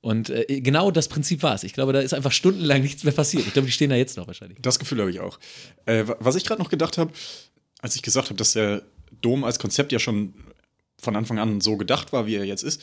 Und 0.00 0.30
äh, 0.30 0.60
genau 0.60 0.90
das 0.90 1.08
Prinzip 1.08 1.42
war 1.42 1.54
es. 1.54 1.64
Ich 1.64 1.72
glaube, 1.72 1.92
da 1.92 2.00
ist 2.00 2.14
einfach 2.14 2.32
stundenlang 2.32 2.82
nichts 2.82 3.02
mehr 3.04 3.12
passiert. 3.12 3.46
Ich 3.46 3.52
glaube, 3.52 3.66
die 3.66 3.72
stehen 3.72 3.90
da 3.90 3.96
jetzt 3.96 4.16
noch 4.16 4.26
wahrscheinlich. 4.26 4.58
Das 4.62 4.78
Gefühl 4.78 5.00
habe 5.00 5.10
ich 5.10 5.20
auch. 5.20 5.38
Äh, 5.86 6.06
wa- 6.06 6.16
was 6.20 6.36
ich 6.36 6.44
gerade 6.44 6.60
noch 6.62 6.70
gedacht 6.70 6.98
habe, 6.98 7.12
als 7.80 7.96
ich 7.96 8.02
gesagt 8.02 8.26
habe, 8.28 8.36
dass 8.36 8.52
der 8.52 8.82
Dom 9.20 9.44
als 9.44 9.58
Konzept 9.58 9.92
ja 9.92 9.98
schon 9.98 10.34
von 11.00 11.14
Anfang 11.16 11.38
an 11.38 11.60
so 11.60 11.76
gedacht 11.76 12.12
war, 12.12 12.26
wie 12.26 12.36
er 12.36 12.44
jetzt 12.44 12.62
ist. 12.62 12.82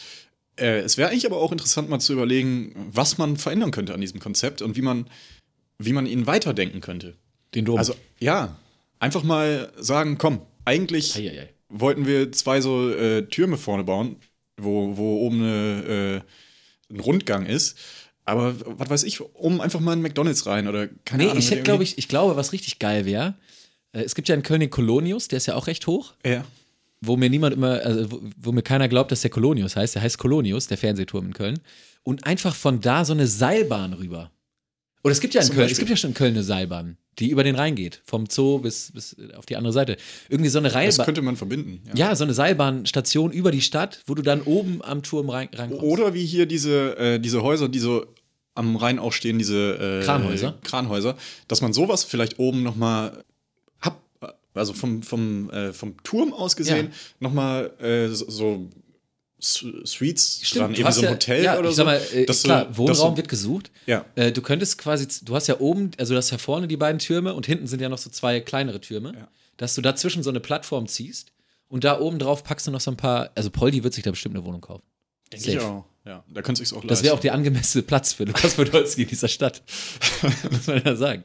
Äh, 0.57 0.79
es 0.79 0.97
wäre 0.97 1.09
eigentlich 1.09 1.25
aber 1.25 1.37
auch 1.37 1.51
interessant, 1.51 1.89
mal 1.89 1.99
zu 1.99 2.13
überlegen, 2.13 2.89
was 2.91 3.17
man 3.17 3.37
verändern 3.37 3.71
könnte 3.71 3.93
an 3.93 4.01
diesem 4.01 4.19
Konzept 4.19 4.61
und 4.61 4.75
wie 4.77 4.81
man, 4.81 5.07
wie 5.79 5.93
man 5.93 6.05
ihn 6.05 6.27
weiterdenken 6.27 6.79
könnte. 6.81 7.15
Den 7.55 7.65
Dom. 7.65 7.77
Also, 7.77 7.95
ja, 8.19 8.57
einfach 9.03 9.23
mal 9.23 9.71
sagen, 9.77 10.17
komm, 10.17 10.41
eigentlich 10.65 11.15
Eieiei. 11.15 11.49
wollten 11.69 12.05
wir 12.07 12.31
zwei 12.31 12.61
so 12.61 12.89
äh, 12.89 13.23
Türme 13.27 13.57
vorne 13.57 13.83
bauen, 13.83 14.15
wo, 14.57 14.97
wo 14.97 15.17
oben 15.25 15.41
eine, 15.41 16.23
äh, 16.89 16.93
ein 16.93 16.99
Rundgang 16.99 17.45
ist. 17.45 17.77
Aber 18.25 18.55
was 18.79 18.89
weiß 18.89 19.03
ich, 19.03 19.19
oben 19.21 19.59
einfach 19.61 19.81
mal 19.81 19.91
ein 19.91 20.01
McDonalds 20.01 20.45
rein 20.45 20.67
oder 20.67 20.87
keine 21.05 21.23
Nee, 21.23 21.29
Ahnung. 21.29 21.39
ich 21.39 21.51
hätte, 21.51 21.63
glaube 21.63 21.83
ich, 21.83 21.97
ich 21.97 22.07
glaube, 22.07 22.35
was 22.37 22.53
richtig 22.53 22.79
geil 22.79 23.05
wäre, 23.05 23.35
äh, 23.91 24.01
es 24.03 24.15
gibt 24.15 24.29
ja 24.29 24.35
in 24.35 24.43
Köln 24.43 24.61
den 24.61 24.69
Kolonius, 24.69 25.27
der 25.27 25.37
ist 25.37 25.45
ja 25.47 25.55
auch 25.55 25.67
recht 25.67 25.85
hoch. 25.87 26.13
Ja. 26.25 26.45
wo 27.01 27.17
mir 27.17 27.29
niemand 27.29 27.53
immer, 27.53 27.81
also 27.81 28.09
wo, 28.11 28.21
wo 28.37 28.51
mir 28.53 28.61
keiner 28.61 28.87
glaubt, 28.87 29.11
dass 29.11 29.19
der 29.21 29.29
Kolonius 29.31 29.75
heißt. 29.75 29.95
Der 29.95 30.01
heißt 30.01 30.17
Kolonius, 30.17 30.67
der 30.67 30.77
Fernsehturm 30.77 31.25
in 31.27 31.33
Köln. 31.33 31.59
Und 32.03 32.25
einfach 32.25 32.55
von 32.55 32.79
da 32.79 33.03
so 33.03 33.11
eine 33.11 33.27
Seilbahn 33.27 33.91
rüber. 33.91 34.31
Oder 35.03 35.11
es 35.11 35.19
gibt 35.19 35.33
ja 35.33 35.41
in 35.41 35.49
Köln, 35.49 35.69
es 35.69 35.77
gibt 35.77 35.89
ja 35.89 35.97
schon 35.97 36.11
in 36.11 36.13
Köln 36.13 36.33
eine 36.33 36.43
Seilbahn, 36.43 36.97
die 37.19 37.29
über 37.29 37.43
den 37.43 37.55
Rhein 37.55 37.75
geht, 37.75 38.01
vom 38.05 38.25
Zoo 38.29 38.59
bis, 38.59 38.91
bis 38.93 39.15
auf 39.35 39.45
die 39.45 39.57
andere 39.57 39.73
Seite. 39.73 39.97
Irgendwie 40.29 40.49
so 40.49 40.59
eine 40.59 40.69
Das 40.69 40.73
Seilbahn. 40.73 41.05
könnte 41.05 41.21
man 41.21 41.35
verbinden. 41.35 41.81
Ja, 41.93 42.15
so 42.15 42.23
eine 42.23 42.33
Seilbahnstation 42.33 43.31
über 43.31 43.51
die 43.51 43.61
Stadt, 43.61 44.01
wo 44.07 44.15
du 44.15 44.21
dann 44.21 44.41
oben 44.43 44.81
am 44.81 45.03
Turm 45.03 45.29
rein, 45.29 45.49
reinkommst. 45.53 45.83
Oder 45.83 46.13
wie 46.13 46.25
hier 46.25 46.45
diese, 46.45 46.97
äh, 46.97 47.19
diese 47.19 47.43
Häuser, 47.43 47.67
die 47.67 47.79
so 47.79 48.05
am 48.55 48.75
Rhein 48.77 48.97
auch 48.97 49.11
stehen, 49.11 49.37
diese 49.37 49.99
äh, 50.01 50.05
Kranhäuser? 50.05 50.57
Kranhäuser, 50.63 51.17
dass 51.49 51.61
man 51.61 51.73
sowas 51.73 52.03
vielleicht 52.05 52.39
oben 52.39 52.63
nochmal 52.63 53.23
also 54.55 54.73
vom, 54.73 55.01
vom, 55.01 55.49
äh, 55.49 55.73
vom 55.73 55.95
Turm 56.03 56.31
aus 56.31 56.55
gesehen, 56.55 56.87
Ja. 56.87 56.91
nochmal 57.19 57.71
äh, 57.81 58.07
so, 58.09 58.29
so 58.29 58.69
Suites 59.43 60.39
Stimmt, 60.43 60.61
dran, 60.61 60.73
du 60.73 60.79
irgendwie 60.79 60.93
so 60.93 60.99
ein 61.01 61.03
ja- 61.05 61.11
Hotel 61.11 61.43
ja, 61.43 61.59
oder 61.59 61.69
ich 61.69 61.75
so. 61.75 61.83
Sag 61.83 61.85
mal, 61.85 62.01
äh, 62.13 62.25
du- 62.25 62.33
klar, 62.33 62.65
dass 62.65 62.77
Wohnraum 62.77 63.11
du- 63.13 63.17
wird 63.17 63.27
gesucht. 63.27 63.71
Ja. 63.85 64.05
Äh, 64.15 64.31
du 64.31 64.41
könntest 64.41 64.77
quasi, 64.77 65.07
du 65.23 65.35
hast 65.35 65.47
ja 65.47 65.59
oben, 65.59 65.91
also 65.97 66.13
du 66.13 66.17
hast 66.17 66.31
ja 66.31 66.37
vorne 66.37 66.67
die 66.67 66.77
beiden 66.77 66.99
Türme 66.99 67.33
und 67.33 67.45
hinten 67.45 67.67
sind 67.67 67.81
ja 67.81 67.89
noch 67.89 67.97
so 67.97 68.09
zwei 68.09 68.39
kleinere 68.39 68.79
Türme, 68.81 69.13
Ja. 69.15 69.27
dass 69.57 69.75
du 69.75 69.81
dazwischen 69.81 70.23
so 70.23 70.29
eine 70.29 70.39
Plattform 70.39 70.87
ziehst 70.87 71.31
und 71.67 71.83
da 71.83 71.99
oben 71.99 72.19
drauf 72.19 72.43
packst 72.43 72.67
du 72.67 72.71
noch 72.71 72.81
so 72.81 72.91
ein 72.91 72.97
paar, 72.97 73.31
also 73.35 73.49
Poldi 73.49 73.83
wird 73.83 73.93
sich 73.93 74.03
da 74.03 74.11
bestimmt 74.11 74.35
eine 74.35 74.45
Wohnung 74.45 74.61
kaufen. 74.61 74.83
Denke 75.31 75.51
ich 75.51 75.59
auch. 75.59 75.85
Ja, 76.05 76.23
da 76.33 76.41
könnte 76.41 76.63
sich 76.63 76.75
auch 76.77 76.83
Das 76.85 77.01
wäre 77.01 77.13
auch 77.13 77.19
der 77.19 77.33
angemessene 77.33 77.81
Platz 77.83 78.11
für 78.13 78.25
Lukas 78.25 78.55
Podolski 78.55 79.03
in 79.03 79.07
dieser 79.07 79.29
Stadt. 79.29 79.61
Muss 80.51 80.67
man 80.67 80.83
ja 80.83 80.95
sagen. 80.97 81.23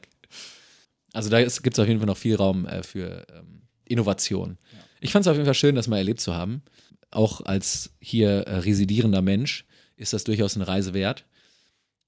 Also 1.13 1.31
da 1.31 1.43
gibt 1.43 1.75
es 1.75 1.79
auf 1.79 1.87
jeden 1.89 1.99
Fall 2.01 2.07
noch 2.07 2.17
viel 2.17 2.37
Raum 2.37 2.65
äh, 2.67 2.83
für 2.83 3.27
ähm, 3.35 3.63
Innovation. 3.87 4.57
Ich 5.01 5.11
fand 5.13 5.25
es 5.25 5.29
auf 5.29 5.35
jeden 5.35 5.47
Fall 5.47 5.55
schön, 5.55 5.75
das 5.75 5.89
mal 5.89 5.97
erlebt 5.97 6.21
zu 6.21 6.35
haben. 6.35 6.63
Auch 7.11 7.40
als 7.40 7.90
hier 8.01 8.47
äh, 8.47 8.59
residierender 8.59 9.23
Mensch 9.23 9.64
ist 9.97 10.12
das 10.12 10.25
durchaus 10.25 10.57
eine 10.57 10.68
Reise 10.68 10.94
wert. 10.94 11.25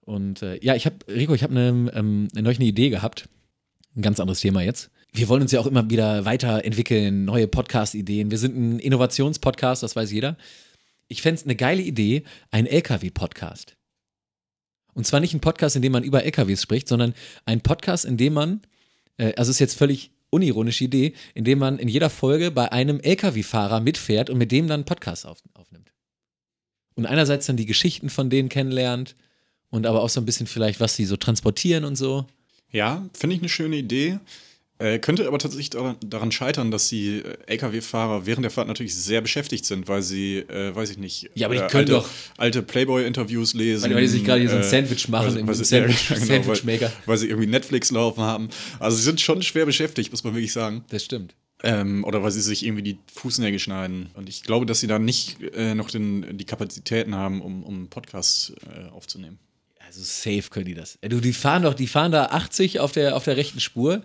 Und 0.01 0.43
äh, 0.43 0.59
ja, 0.65 0.75
ich 0.75 0.87
habe, 0.87 0.97
Rico, 1.09 1.35
ich 1.35 1.43
habe 1.43 1.55
eine, 1.55 1.91
ähm, 1.95 2.29
neulich 2.35 2.59
eine 2.59 2.69
Idee 2.69 2.91
gehabt. 2.91 3.29
Ein 3.97 4.03
ganz 4.03 4.21
anderes 4.21 4.41
Thema 4.41 4.63
jetzt. 4.63 4.91
Wir 5.13 5.29
wollen 5.29 5.43
uns 5.43 5.53
ja 5.53 5.61
auch 5.61 5.67
immer 5.67 5.91
wieder 5.91 6.25
weiterentwickeln, 6.25 7.25
neue 7.25 7.49
Podcast-Ideen. 7.49 8.31
Wir 8.31 8.39
sind 8.39 8.57
ein 8.57 8.79
Innovationspodcast, 8.79 9.83
das 9.83 9.97
weiß 9.97 10.13
jeder. 10.13 10.37
Ich 11.09 11.23
fände 11.23 11.41
es 11.41 11.45
eine 11.45 11.57
geile 11.57 11.83
Idee, 11.83 12.23
ein 12.53 12.67
LKW-Podcast. 12.67 13.77
Und 14.95 15.07
zwar 15.07 15.21
nicht 15.21 15.35
ein 15.35 15.41
Podcast, 15.41 15.75
in 15.75 15.83
dem 15.83 15.93
man 15.93 16.05
über 16.05 16.25
LKWs 16.25 16.63
spricht, 16.63 16.87
sondern 16.87 17.15
ein 17.45 17.61
Podcast, 17.61 18.05
in 18.05 18.17
dem 18.17 18.35
man, 18.35 18.63
äh, 19.17 19.33
also 19.35 19.51
ist 19.51 19.59
jetzt 19.59 19.77
völlig 19.77 20.13
unironische 20.31 20.85
Idee, 20.85 21.15
in 21.35 21.45
dem 21.45 21.59
man 21.59 21.79
in 21.79 21.89
jeder 21.89 22.11
Folge 22.11 22.51
bei 22.51 22.73
einem 22.73 23.01
LKW-Fahrer 23.01 23.81
mitfährt 23.81 24.31
und 24.31 24.39
mit 24.39 24.53
dem 24.53 24.69
dann 24.69 24.81
einen 24.81 24.85
Podcast 24.85 25.27
auf, 25.27 25.39
aufnimmt. 25.55 25.93
Und 26.95 27.07
einerseits 27.07 27.47
dann 27.47 27.57
die 27.57 27.67
Geschichten 27.67 28.11
von 28.11 28.31
denen 28.31 28.49
kennenlernt 28.49 29.17
und 29.71 29.87
aber 29.87 30.03
auch 30.03 30.09
so 30.09 30.21
ein 30.21 30.27
bisschen 30.27 30.47
vielleicht, 30.47 30.81
was 30.81 30.95
sie 30.97 31.05
so 31.05 31.17
transportieren 31.17 31.85
und 31.85 31.97
so. 31.97 32.27
Ja, 32.71 33.09
finde 33.15 33.37
ich 33.37 33.43
eine 33.43 33.49
schöne 33.49 33.77
Idee. 33.77 34.19
Äh, 34.81 34.99
könnte 34.99 35.27
aber 35.29 35.39
tatsächlich 35.39 35.71
daran, 35.71 36.33
scheitern, 36.33 36.71
dass 36.71 36.89
die 36.89 37.19
äh, 37.19 37.37
Lkw-Fahrer 37.47 38.25
während 38.27 38.45
der 38.45 38.51
Fahrt 38.51 38.67
natürlich 38.67 38.95
sehr 38.95 39.21
beschäftigt 39.21 39.65
sind, 39.67 39.89
weil 39.89 40.03
sie, 40.03 40.39
äh, 40.39 40.75
weiß 40.75 40.91
ich 40.91 40.99
nicht, 40.99 41.31
Ja, 41.35 41.47
aber 41.49 41.55
die 41.57 41.61
äh, 41.61 41.67
können 41.69 41.81
alte, 41.83 41.93
doch- 41.93 42.09
alte 42.39 42.63
Playboy-Interviews 42.63 43.55
lesen. 43.55 43.85
Weil, 43.91 43.95
weil 43.97 44.03
die 44.03 44.09
sich 44.09 44.25
gerade 44.25 44.41
hier 44.41 44.49
so 44.51 44.57
ein 44.57 44.63
äh, 44.63 44.65
Sandwich 44.65 45.09
machen 45.09 45.35
weil- 45.37 45.47
weil 45.47 45.55
sie- 45.55 45.65
Sandwich- 45.65 46.09
ja, 46.11 46.15
genau, 46.17 46.27
Sandwichmaker. 46.27 46.87
Weil, 46.87 46.93
weil 47.07 47.19
sie 47.19 47.29
irgendwie 47.29 47.47
Netflix 47.49 47.91
laufen 47.91 48.23
haben. 48.23 48.49
Also 48.79 48.97
sie 48.97 49.03
sind 49.03 49.21
schon 49.21 49.43
schwer 49.43 49.67
beschäftigt, 49.67 50.11
muss 50.13 50.25
man 50.25 50.35
wirklich 50.35 50.53
sagen. 50.53 50.85
Das 50.91 51.05
stimmt. 51.05 51.35
Ähm, 51.63 52.05
oder 52.05 52.23
weil 52.23 52.31
sie 52.31 52.41
sich 52.41 52.65
irgendwie 52.65 52.83
die 52.83 52.99
Fußnägel 53.13 53.59
schneiden. 53.59 54.09
Und 54.15 54.31
ich 54.31 54.43
glaube, 54.45 54.65
dass 54.65 54.81
sie 54.81 54.87
da 54.87 54.99
nicht 54.99 55.37
äh, 55.55 55.75
noch 55.75 55.91
den, 55.91 56.39
die 56.39 56.47
Kapazitäten 56.47 57.15
haben, 57.15 57.43
um, 57.43 57.63
um 57.65 57.89
Podcasts 57.91 58.55
äh, 58.75 58.89
aufzunehmen. 58.91 59.39
Also 59.87 60.01
safe 60.03 60.49
können 60.51 60.65
die 60.65 60.75
das. 60.75 60.97
Äh, 61.03 61.11
Du, 61.11 61.21
die 61.21 61.35
fahren 61.35 61.65
doch, 61.65 61.75
die 61.75 61.87
fahren 61.87 62.13
da 62.13 62.27
80 62.27 62.81
auf 62.81 62.93
der, 62.93 63.15
auf 63.15 63.25
der 63.25 63.37
rechten 63.37 63.61
Spur. 63.61 64.03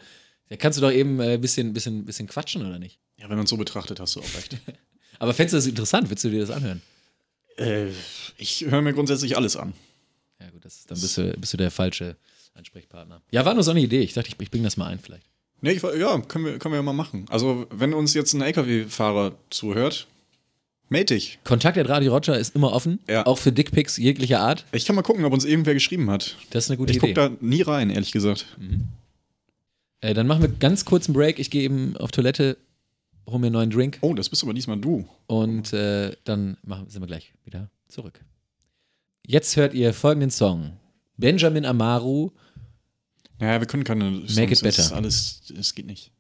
Da 0.49 0.55
kannst 0.57 0.77
du 0.77 0.81
doch 0.81 0.91
eben 0.91 1.19
ein 1.21 1.29
äh, 1.31 1.37
bisschen, 1.37 1.73
bisschen, 1.73 2.05
bisschen 2.05 2.27
quatschen, 2.27 2.65
oder 2.65 2.77
nicht? 2.79 2.99
Ja, 3.17 3.29
wenn 3.29 3.37
man 3.37 3.45
es 3.45 3.49
so 3.49 3.57
betrachtet, 3.57 3.99
hast 3.99 4.15
du 4.15 4.19
auch 4.19 4.35
recht. 4.35 4.57
Aber 5.19 5.33
fändest 5.33 5.53
du 5.53 5.57
das 5.57 5.67
interessant? 5.67 6.09
Willst 6.09 6.23
du 6.23 6.29
dir 6.29 6.39
das 6.41 6.51
anhören? 6.51 6.81
äh, 7.57 7.87
ich 8.37 8.65
höre 8.69 8.81
mir 8.81 8.93
grundsätzlich 8.93 9.37
alles 9.37 9.55
an. 9.55 9.73
Ja, 10.41 10.49
gut, 10.49 10.65
das 10.65 10.85
dann 10.85 10.99
bist 10.99 11.17
du, 11.17 11.33
bist 11.37 11.53
du 11.53 11.57
der 11.57 11.71
falsche 11.71 12.17
Ansprechpartner. 12.53 13.21
Ja, 13.31 13.45
war 13.45 13.53
nur 13.53 13.63
so 13.63 13.71
eine 13.71 13.79
Idee. 13.81 14.01
Ich 14.01 14.13
dachte, 14.13 14.27
ich, 14.29 14.35
ich 14.39 14.51
bringe 14.51 14.65
das 14.65 14.75
mal 14.77 14.87
ein, 14.87 14.99
vielleicht. 14.99 15.25
Nee, 15.61 15.71
ich, 15.71 15.81
ja, 15.81 16.19
können 16.19 16.45
wir, 16.45 16.59
können 16.59 16.73
wir 16.73 16.77
ja 16.77 16.81
mal 16.83 16.93
machen. 16.93 17.25
Also, 17.29 17.65
wenn 17.71 17.93
uns 17.93 18.13
jetzt 18.13 18.33
ein 18.33 18.41
LKW-Fahrer 18.41 19.35
zuhört, 19.49 20.05
melde 20.89 21.15
dich. 21.15 21.39
Kontakt 21.45 21.77
at 21.77 21.87
Radio 21.89 22.13
Roger 22.13 22.37
ist 22.37 22.53
immer 22.55 22.73
offen, 22.73 22.99
Ja. 23.07 23.25
auch 23.25 23.37
für 23.39 23.51
Dickpics 23.53 23.95
jeglicher 23.97 24.41
Art. 24.41 24.65
Ich 24.73 24.85
kann 24.85 24.95
mal 24.95 25.01
gucken, 25.01 25.23
ob 25.25 25.31
uns 25.33 25.45
irgendwer 25.45 25.73
geschrieben 25.73 26.11
hat. 26.11 26.35
Das 26.49 26.65
ist 26.65 26.69
eine 26.71 26.77
gute 26.77 26.91
Ich 26.91 26.97
Idee. 26.97 27.13
gucke 27.13 27.29
da 27.29 27.35
nie 27.39 27.61
rein, 27.61 27.89
ehrlich 27.89 28.11
gesagt. 28.11 28.45
Äh, 30.05 30.13
dann 30.13 30.27
machen 30.27 30.41
wir 30.43 30.49
ganz 30.49 30.85
kurz 30.85 31.07
einen 31.07 31.15
Break. 31.15 31.39
Ich 31.39 31.49
gehe 31.49 31.63
eben 31.63 31.97
auf 31.97 32.11
Toilette, 32.11 32.57
hole 33.27 33.39
mir 33.39 33.47
einen 33.47 33.53
neuen 33.53 33.69
Drink 33.71 33.97
Oh, 34.01 34.13
das 34.13 34.29
bist 34.29 34.43
aber 34.43 34.53
diesmal 34.53 34.77
du. 34.77 35.07
und 35.27 35.73
äh, 35.73 36.15
dann 36.25 36.57
machen, 36.63 36.87
sind 36.89 37.01
wir 37.01 37.07
gleich 37.07 37.33
wieder 37.43 37.69
zurück. 37.87 38.23
Jetzt 39.25 39.55
hört 39.57 39.73
ihr 39.73 39.93
folgenden 39.93 40.29
Song. 40.29 40.77
Benjamin 41.17 41.65
Amaru, 41.65 42.31
Naja, 43.39 43.59
wir 43.59 43.67
können 43.67 43.83
keine 43.83 44.11
Songs, 44.27 44.35
Make 44.35 44.53
it 44.53 44.63
Das 44.63 44.77
ist 44.77 44.83
better. 44.89 44.95
alles, 44.97 45.41
es 45.57 45.73
geht 45.73 45.87
nicht. 45.87 46.11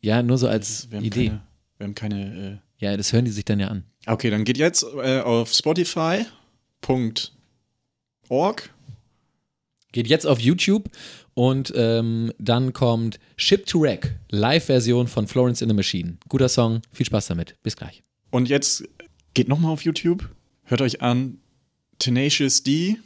ja, 0.00 0.22
nur 0.22 0.36
so 0.36 0.46
als 0.48 0.90
Wir 0.90 0.98
haben 0.98 1.04
Idee. 1.06 1.28
keine, 1.28 1.42
wir 1.78 1.84
haben 1.86 1.94
keine 1.94 2.60
äh 2.80 2.84
Ja, 2.84 2.96
das 2.96 3.12
hören 3.14 3.24
die 3.24 3.30
sich 3.30 3.44
dann 3.46 3.60
ja 3.60 3.68
an. 3.68 3.84
Okay, 4.06 4.28
dann 4.30 4.44
geht 4.44 4.58
jetzt 4.58 4.84
äh, 5.02 5.20
auf 5.20 5.52
spotify.org. 5.54 6.30
Geht 9.92 10.08
jetzt 10.08 10.26
auf 10.26 10.40
YouTube 10.40 10.88
und 11.34 11.72
ähm, 11.76 12.32
dann 12.38 12.72
kommt 12.72 13.18
Ship 13.36 13.64
to 13.66 13.82
Wreck, 13.82 14.18
Live-Version 14.30 15.06
von 15.06 15.26
Florence 15.26 15.62
in 15.62 15.68
the 15.68 15.74
Machine. 15.74 16.16
Guter 16.28 16.48
Song, 16.48 16.80
viel 16.92 17.06
Spaß 17.06 17.26
damit. 17.26 17.56
Bis 17.62 17.76
gleich. 17.76 18.02
Und 18.30 18.48
jetzt 18.48 18.84
geht 19.34 19.48
nochmal 19.48 19.72
auf 19.72 19.84
YouTube. 19.84 20.28
Hört 20.64 20.80
euch 20.80 21.02
an 21.02 21.38
Tenacious 21.98 22.62
D, 22.62 22.96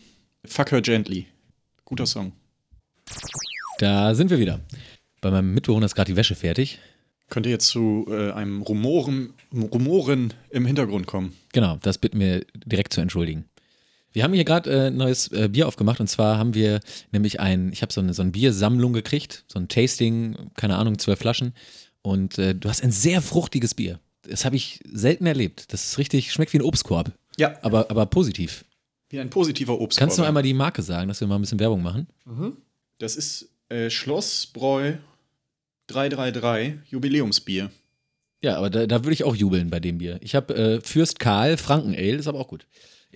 Fuck 0.45 0.71
Her 0.71 0.81
Gently. 0.81 1.27
Guter 1.85 2.07
Song. 2.07 2.33
Da 3.79 4.15
sind 4.15 4.31
wir 4.31 4.39
wieder. 4.39 4.61
Bei 5.21 5.31
meinem 5.31 5.53
Mitbewohner 5.55 5.87
ist 5.87 5.95
gerade 5.95 6.13
die 6.13 6.17
Wäsche 6.17 6.35
fertig. 6.35 6.79
Könnte 7.29 7.49
jetzt 7.49 7.67
zu 7.69 8.07
äh, 8.09 8.31
einem 8.31 8.63
Rumoren, 8.63 9.35
Rumoren 9.53 10.33
im 10.51 10.65
Hintergrund 10.65 11.07
kommen. 11.09 11.37
Genau, 11.53 11.79
das 11.83 11.99
bitten 11.99 12.21
wir 12.21 12.45
direkt 12.55 12.93
zu 12.93 13.01
entschuldigen. 13.01 13.47
Wir 14.17 14.25
haben 14.25 14.33
hier 14.33 14.45
gerade 14.47 14.71
äh, 14.71 14.87
ein 14.87 14.97
neues 14.97 15.31
äh, 15.33 15.47
Bier 15.53 15.69
aufgemacht 15.69 16.01
und 16.01 16.07
zwar 16.07 16.39
haben 16.39 16.55
wir 16.55 16.81
nämlich 17.13 17.39
ein, 17.39 17.71
ich 17.71 17.83
habe 17.83 17.93
so 17.93 18.01
eine, 18.01 18.15
so 18.15 18.23
eine 18.23 18.31
Biersammlung 18.31 18.95
gekriegt, 18.95 19.45
so 19.47 19.59
ein 19.59 19.69
Tasting, 19.69 20.39
keine 20.57 20.77
Ahnung, 20.79 20.99
zwölf 20.99 21.19
Flaschen 21.19 21.53
und 22.01 22.39
äh, 22.39 22.55
du 22.55 22.71
hast 22.71 22.83
ein 22.83 22.93
sehr 22.93 23.21
fruchtiges 23.21 23.75
Bier. 23.75 24.01
Das 24.23 24.47
habe 24.47 24.57
ich 24.57 24.81
selten 24.91 25.27
erlebt. 25.27 25.71
Das 25.71 25.85
ist 25.85 25.99
richtig, 25.99 26.33
schmeckt 26.33 26.55
wie 26.55 26.57
ein 26.61 26.63
Obstkorb, 26.63 27.13
Ja. 27.37 27.59
aber, 27.61 27.91
aber 27.91 28.07
positiv. 28.07 28.65
Wie 29.11 29.21
ein 29.21 29.29
positiver 29.29 29.79
Obst. 29.79 29.99
Kannst 29.99 30.17
du 30.17 30.23
einmal 30.23 30.43
die 30.43 30.55
Marke 30.55 30.81
sagen, 30.81 31.09
dass 31.09 31.21
wir 31.21 31.29
mal 31.29 31.35
ein 31.35 31.43
bisschen 31.43 31.61
Werbung 31.61 31.83
machen? 31.83 32.07
Das 32.97 33.17
ist 33.17 33.51
äh, 33.69 33.91
Schlossbräu 33.91 34.95
333 35.89 36.91
Jubiläumsbier. 36.91 37.71
Ja, 38.41 38.57
aber 38.57 38.71
da, 38.71 38.87
da 38.87 39.05
würde 39.05 39.13
ich 39.13 39.25
auch 39.25 39.37
jubeln 39.37 39.69
bei 39.69 39.79
dem 39.79 39.99
Bier. 39.99 40.19
Ich 40.23 40.35
habe 40.35 40.55
äh, 40.57 40.81
Fürst 40.81 41.19
Karl 41.19 41.59
Franken 41.59 41.95
Ale, 41.95 42.17
ist 42.17 42.29
aber 42.29 42.41
auch 42.41 42.49
gut. 42.49 42.67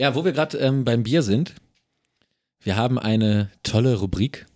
Ja, 0.01 0.15
wo 0.15 0.25
wir 0.25 0.33
gerade 0.33 0.57
ähm, 0.57 0.85
beim 0.85 1.03
Bier 1.03 1.23
sind, 1.23 1.57
wir 2.63 2.75
haben 2.75 2.99
eine 2.99 3.51
tolle 3.63 3.97
Rubrik, 3.97 4.47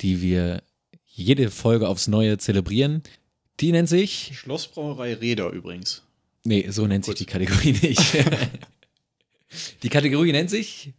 die 0.00 0.22
wir 0.22 0.62
jede 1.04 1.50
Folge 1.50 1.86
aufs 1.86 2.08
Neue 2.08 2.38
zelebrieren. 2.38 3.02
Die 3.60 3.72
nennt 3.72 3.90
sich, 3.90 4.30
Schlossbrauerei 4.38 5.12
Räder 5.12 5.50
übrigens. 5.50 6.02
nee, 6.44 6.66
so 6.70 6.86
nennt 6.86 7.04
sich 7.04 7.12
Gut. 7.12 7.20
die 7.20 7.26
Kategorie 7.26 7.72
nicht. 7.72 8.00
die 9.82 9.90
Kategorie 9.90 10.32
nennt 10.32 10.48
sich 10.48 10.94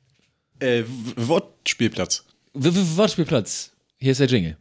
Äh, 0.59 0.83
Wortspielplatz. 1.15 2.25
-W 2.53 2.97
Wortspielplatz. 2.97 3.71
Hier 3.97 4.12
ist 4.12 4.19
der 4.19 4.27
Jingle. 4.27 4.57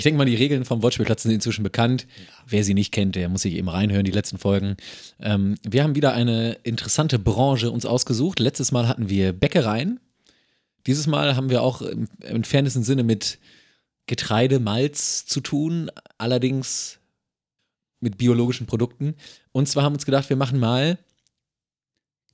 Ich 0.00 0.04
denke 0.04 0.16
mal, 0.16 0.24
die 0.24 0.34
Regeln 0.34 0.64
vom 0.64 0.82
Wortspielplatz 0.82 1.24
sind 1.24 1.32
inzwischen 1.32 1.62
bekannt. 1.62 2.06
Wer 2.46 2.64
sie 2.64 2.72
nicht 2.72 2.90
kennt, 2.90 3.16
der 3.16 3.28
muss 3.28 3.42
sich 3.42 3.52
eben 3.52 3.68
reinhören, 3.68 4.06
die 4.06 4.10
letzten 4.10 4.38
Folgen. 4.38 4.78
Ähm, 5.20 5.56
wir 5.62 5.82
haben 5.82 5.94
wieder 5.94 6.14
eine 6.14 6.52
interessante 6.62 7.18
Branche 7.18 7.70
uns 7.70 7.84
ausgesucht. 7.84 8.40
Letztes 8.40 8.72
Mal 8.72 8.88
hatten 8.88 9.10
wir 9.10 9.34
Bäckereien. 9.34 10.00
Dieses 10.86 11.06
Mal 11.06 11.36
haben 11.36 11.50
wir 11.50 11.62
auch 11.62 11.82
im 11.82 12.08
entferntesten 12.22 12.82
Sinne 12.82 13.02
mit 13.02 13.38
Getreide, 14.06 14.58
Malz 14.58 15.26
zu 15.26 15.42
tun, 15.42 15.90
allerdings 16.16 16.98
mit 18.00 18.16
biologischen 18.16 18.66
Produkten. 18.66 19.16
Und 19.52 19.68
zwar 19.68 19.82
haben 19.82 19.92
wir 19.92 19.96
uns 19.96 20.06
gedacht, 20.06 20.30
wir 20.30 20.36
machen 20.36 20.58
mal 20.58 20.96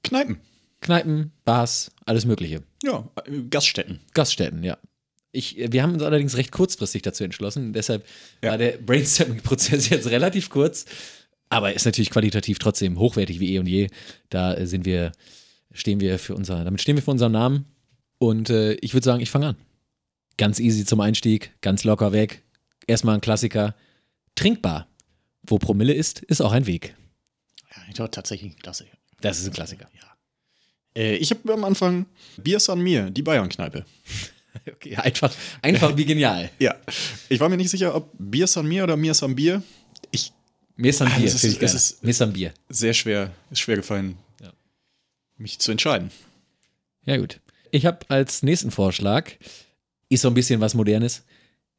Kneipen. 0.04 0.40
Kneipen, 0.80 1.32
Bars, 1.44 1.90
alles 2.04 2.26
Mögliche. 2.26 2.62
Ja, 2.84 3.10
äh, 3.24 3.42
Gaststätten. 3.50 3.98
Gaststätten, 4.14 4.62
ja. 4.62 4.78
Ich, 5.36 5.56
wir 5.58 5.82
haben 5.82 5.92
uns 5.94 6.02
allerdings 6.02 6.36
recht 6.36 6.50
kurzfristig 6.52 7.02
dazu 7.02 7.24
entschlossen. 7.24 7.72
Deshalb 7.72 8.04
Ja. 8.42 8.50
war 8.50 8.58
der 8.58 8.78
Brainstorming-Prozess 8.78 9.88
jetzt 9.90 10.08
relativ 10.10 10.50
kurz, 10.50 10.86
aber 11.48 11.74
ist 11.74 11.84
natürlich 11.84 12.10
qualitativ 12.10 12.58
trotzdem 12.58 12.98
hochwertig 12.98 13.38
wie 13.40 13.54
eh 13.54 13.58
und 13.58 13.66
je. 13.66 13.88
Da 14.30 14.54
äh, 14.54 14.66
sind 14.66 14.84
wir, 14.84 15.12
stehen 15.72 16.00
wir 16.00 16.18
für 16.18 16.34
unser, 16.34 16.64
damit 16.64 16.80
stehen 16.80 16.96
wir 16.96 17.02
für 17.02 17.10
unseren 17.10 17.32
Namen. 17.32 17.66
Und 18.18 18.50
äh, 18.50 18.74
ich 18.74 18.94
würde 18.94 19.04
sagen, 19.04 19.20
ich 19.22 19.30
fange 19.30 19.48
an. 19.48 19.56
Ganz 20.38 20.58
easy 20.58 20.84
zum 20.84 21.00
Einstieg, 21.00 21.52
ganz 21.60 21.84
locker 21.84 22.12
weg. 22.12 22.42
Erstmal 22.86 23.14
ein 23.14 23.20
Klassiker. 23.20 23.74
Trinkbar. 24.34 24.88
Wo 25.46 25.58
Promille 25.58 25.92
ist, 25.94 26.20
ist 26.22 26.40
auch 26.40 26.52
ein 26.52 26.66
Weg. 26.66 26.96
Ja, 27.74 27.82
ich 27.88 27.94
glaube 27.94 28.10
tatsächlich 28.10 28.52
ein 28.52 28.58
Klassiker. 28.58 28.96
Das 29.20 29.38
ist 29.38 29.46
ein 29.46 29.52
Klassiker. 29.52 29.88
Äh, 30.96 31.16
ich 31.16 31.30
habe 31.30 31.52
am 31.52 31.64
Anfang 31.64 32.06
Bier 32.38 32.58
San 32.58 32.80
Mir, 32.80 33.10
die 33.10 33.22
Bayern-Kneipe. 33.22 33.84
Okay, 34.72 34.96
einfach, 34.96 35.34
einfach 35.62 35.96
wie 35.96 36.04
genial. 36.04 36.50
Ja. 36.58 36.74
Ich 37.28 37.40
war 37.40 37.48
mir 37.48 37.56
nicht 37.56 37.70
sicher, 37.70 37.94
ob 37.94 38.10
Bier 38.18 38.46
San 38.46 38.66
Mir 38.66 38.84
oder 38.84 38.96
Mir 38.96 39.14
San 39.14 39.34
Bier. 39.34 39.62
Ich 40.10 40.32
Mir 40.76 40.90
ist 40.90 41.00
ein 41.02 41.08
Ah, 41.12 41.16
Bier, 41.18 41.30
finde 41.30 41.54
ich 41.54 41.60
geil. 41.60 41.80
Mir 42.02 42.10
ist 42.10 42.22
ein 42.22 42.32
Bier. 42.32 42.52
sehr 42.68 42.94
schwer, 42.94 43.32
ist 43.50 43.60
schwer 43.60 43.76
gefallen, 43.76 44.16
Ja. 44.42 44.52
mich 45.36 45.58
zu 45.58 45.70
entscheiden. 45.72 46.10
Ja, 47.04 47.16
gut. 47.16 47.40
Ich 47.70 47.86
habe 47.86 48.00
als 48.08 48.42
nächsten 48.42 48.70
Vorschlag, 48.70 49.32
ist 50.08 50.22
so 50.22 50.28
ein 50.28 50.34
bisschen 50.34 50.60
was 50.60 50.74
Modernes, 50.74 51.24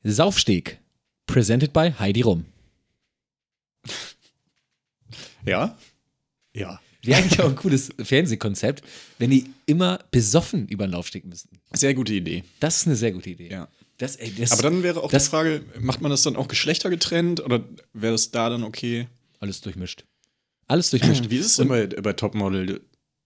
Saufsteg. 0.03 0.79
Presented 1.25 1.73
by 1.73 1.91
Heidi 1.99 2.21
Rum. 2.21 2.45
Ja? 5.45 5.77
Ja. 6.53 6.79
Wäre 7.07 7.19
eigentlich 7.23 7.39
auch 7.39 7.49
ein 7.49 7.55
cooles 7.55 7.89
Fernsehkonzept, 8.01 8.83
wenn 9.17 9.31
die 9.31 9.49
immer 9.65 9.99
besoffen 10.11 10.67
über 10.67 10.85
den 10.87 10.91
Laufsteg 10.91 11.25
müssten. 11.25 11.57
Sehr 11.73 11.93
gute 11.93 12.13
Idee. 12.13 12.43
Das 12.59 12.77
ist 12.77 12.87
eine 12.87 12.95
sehr 12.95 13.11
gute 13.11 13.29
Idee. 13.31 13.49
Ja. 13.49 13.67
Das, 13.97 14.15
ey, 14.17 14.31
das, 14.37 14.51
Aber 14.51 14.61
dann 14.61 14.83
wäre 14.83 15.01
auch 15.01 15.09
das- 15.09 15.23
die 15.25 15.29
Frage, 15.31 15.63
macht 15.79 16.01
man 16.01 16.11
das 16.11 16.21
dann 16.21 16.35
auch 16.35 16.47
geschlechtergetrennt 16.47 17.39
oder 17.43 17.63
wäre 17.93 18.11
das 18.13 18.29
da 18.31 18.49
dann 18.49 18.63
okay? 18.63 19.07
alles 19.39 19.61
durchmischt. 19.61 20.03
Alles 20.67 20.89
durchmischt. 20.91 21.29
Wie 21.29 21.37
ist 21.37 21.45
es 21.47 21.55
denn 21.55 21.67
bei, 21.67 21.87
bei 21.87 22.13
Topmodel? 22.13 22.81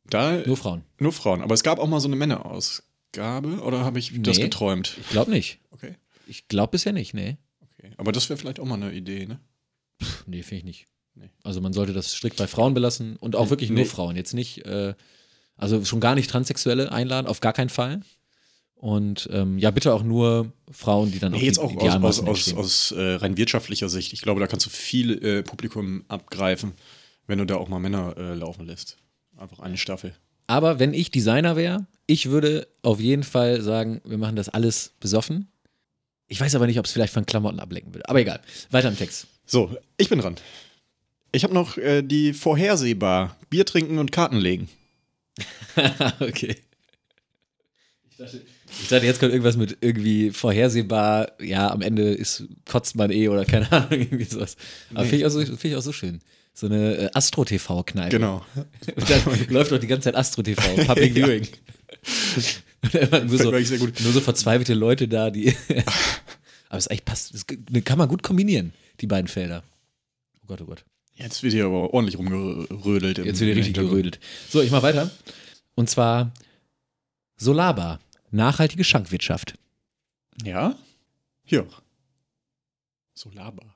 Da 0.09 0.41
Nur 0.45 0.57
Frauen. 0.57 0.83
nur 0.99 1.11
Frauen. 1.11 1.41
Aber 1.41 1.53
es 1.55 1.63
gab 1.63 1.79
auch 1.79 1.87
mal 1.87 1.99
so 1.99 2.07
eine 2.07 2.15
Männerausgabe 2.17 3.61
oder 3.61 3.81
habe 3.83 3.99
ich 3.99 4.11
das 4.21 4.37
Nee. 4.37 4.43
geträumt? 4.43 4.97
Ich 5.01 5.09
glaube 5.09 5.31
nicht. 5.31 5.59
Okay. 5.71 5.95
Ich 6.27 6.47
glaube 6.47 6.71
bisher 6.71 6.93
nicht, 6.93 7.13
nee. 7.13 7.37
okay. 7.61 7.91
Aber 7.97 8.11
das 8.11 8.29
wäre 8.29 8.37
vielleicht 8.37 8.59
auch 8.59 8.65
mal 8.65 8.75
eine 8.75 8.93
Idee, 8.93 9.25
ne? 9.25 9.39
Nee, 10.25 10.43
finde 10.43 10.57
ich 10.59 10.63
nicht. 10.63 10.87
Nee. 11.15 11.29
Also 11.43 11.61
man 11.61 11.73
sollte 11.73 11.93
das 11.93 12.13
strikt 12.13 12.37
bei 12.37 12.47
Frauen 12.47 12.73
belassen 12.73 13.15
und 13.17 13.35
auch 13.35 13.49
wirklich 13.49 13.69
nur 13.69 13.79
Nee. 13.79 13.85
Frauen. 13.85 14.15
Jetzt 14.15 14.33
nicht, 14.33 14.65
äh, 14.65 14.93
also 15.57 15.83
schon 15.85 15.99
gar 15.99 16.15
nicht 16.15 16.29
Transsexuelle 16.29 16.91
einladen, 16.91 17.27
auf 17.27 17.39
gar 17.41 17.53
keinen 17.53 17.69
Fall. 17.69 18.01
Und 18.75 19.29
ähm, 19.31 19.59
ja, 19.59 19.69
bitte 19.69 19.93
auch 19.93 20.01
nur 20.01 20.51
Frauen, 20.71 21.11
die 21.11 21.19
dann 21.19 21.33
Nee, 21.33 21.37
auch 21.37 21.41
jetzt 21.43 21.57
die 21.57 21.61
auch 21.61 22.01
aus, 22.03 22.19
aus, 22.19 22.27
aus, 22.27 22.53
aus 22.53 22.91
äh, 22.93 23.13
rein 23.15 23.37
wirtschaftlicher 23.37 23.89
Sicht. 23.89 24.11
Ich 24.13 24.21
glaube, 24.21 24.39
da 24.39 24.47
kannst 24.47 24.65
du 24.65 24.69
viel 24.71 25.23
äh, 25.23 25.43
Publikum 25.43 26.03
abgreifen, 26.07 26.71
wenn 27.27 27.37
du 27.37 27.45
da 27.45 27.57
auch 27.57 27.69
mal 27.69 27.77
Männer 27.79 28.15
äh, 28.17 28.33
laufen 28.33 28.65
lässt. 28.65 28.97
Einfach 29.37 29.59
eine 29.59 29.77
Staffel. 29.77 30.15
Aber 30.47 30.79
wenn 30.79 30.93
ich 30.95 31.11
Designer 31.11 31.55
wäre, 31.55 31.85
ich 32.07 32.29
würde 32.31 32.67
auf 32.81 32.99
jeden 32.99 33.23
Fall 33.23 33.61
sagen, 33.61 34.01
wir 34.03 34.17
machen 34.17 34.35
das 34.35 34.49
alles 34.49 34.93
besoffen. 34.99 35.51
Ich 36.27 36.41
weiß 36.41 36.55
aber 36.55 36.65
nicht, 36.65 36.79
ob 36.79 36.85
es 36.85 36.91
vielleicht 36.91 37.13
von 37.13 37.25
Klamotten 37.25 37.59
ablenken 37.59 37.93
würde. 37.93 38.09
Aber 38.09 38.19
egal. 38.19 38.41
Weiter 38.71 38.87
im 38.89 38.97
Text. 38.97 39.27
So, 39.45 39.75
ich 39.97 40.09
bin 40.09 40.19
dran. 40.19 40.35
Ich 41.31 41.43
habe 41.43 41.53
noch 41.53 41.77
äh, 41.77 42.01
die 42.01 42.33
vorhersehbar 42.33 43.37
Bier 43.49 43.65
trinken 43.65 43.97
und 43.99 44.11
Karten 44.11 44.37
legen. 44.37 44.69
okay. 46.19 46.57
Ich 48.09 48.17
dachte, 48.17 48.41
ich 48.81 48.87
dachte, 48.87 49.05
jetzt 49.05 49.19
kommt 49.19 49.31
irgendwas 49.31 49.57
mit 49.57 49.77
irgendwie 49.81 50.31
vorhersehbar, 50.31 51.31
ja, 51.41 51.71
am 51.71 51.81
Ende 51.81 52.03
ist, 52.11 52.43
kotzt 52.69 52.95
man 52.95 53.11
eh 53.11 53.29
oder 53.29 53.45
keine 53.45 53.71
Ahnung, 53.71 53.91
irgendwie 54.01 54.25
sowas. 54.25 54.57
Aber 54.93 55.03
Nee. 55.03 55.09
finde 55.09 55.17
ich, 55.17 55.25
auch 55.25 55.29
so- 55.31 55.45
find 55.45 55.65
ich 55.65 55.75
auch 55.75 55.81
so 55.81 55.93
schön. 55.93 56.19
So 56.53 56.67
eine 56.67 56.95
äh, 56.97 57.09
Astro-TV-Kneipe. 57.13 58.09
Genau. 58.09 58.45
Und 58.95 59.09
dann 59.09 59.21
läuft 59.49 59.71
doch 59.71 59.79
die 59.79 59.87
ganze 59.87 60.05
Zeit 60.05 60.15
Astro-TV, 60.15 60.61
Public 60.85 61.15
Ja. 61.17 61.25
Viewing. 61.27 61.47
Nur, 63.27 63.37
so, 63.37 63.51
nur 63.51 64.11
so 64.13 64.19
verzweifelte 64.21 64.73
Leute 64.73 65.07
da, 65.07 65.29
die. 65.29 65.55
aber 66.67 66.77
es 66.77 66.87
eigentlich 66.89 67.05
passt, 67.05 67.33
das 67.33 67.45
kann 67.85 67.97
man 67.97 68.09
gut 68.09 68.21
kombinieren, 68.23 68.73
die 68.99 69.07
beiden 69.07 69.27
Felder. 69.29 69.63
Oh 70.43 70.47
Gott, 70.47 70.61
oh 70.61 70.65
Gott. 70.65 70.83
Jetzt 71.21 71.43
wird 71.43 71.53
hier 71.53 71.65
aber 71.65 71.93
ordentlich 71.93 72.17
rumgerödelt. 72.17 73.19
im- 73.19 73.25
Jetzt 73.25 73.39
wird 73.39 73.47
hier 73.49 73.55
richtig 73.55 73.75
gerödelt. 73.75 74.19
So, 74.49 74.61
ich 74.61 74.71
mach 74.71 74.81
weiter. 74.83 75.09
Und 75.75 75.89
zwar 75.89 76.33
Solarbar. 77.37 77.99
Nachhaltige 78.31 78.83
Schankwirtschaft. 78.83 79.55
Ja? 80.43 80.75
Hier. 81.43 81.67
Solarbar. 83.13 83.75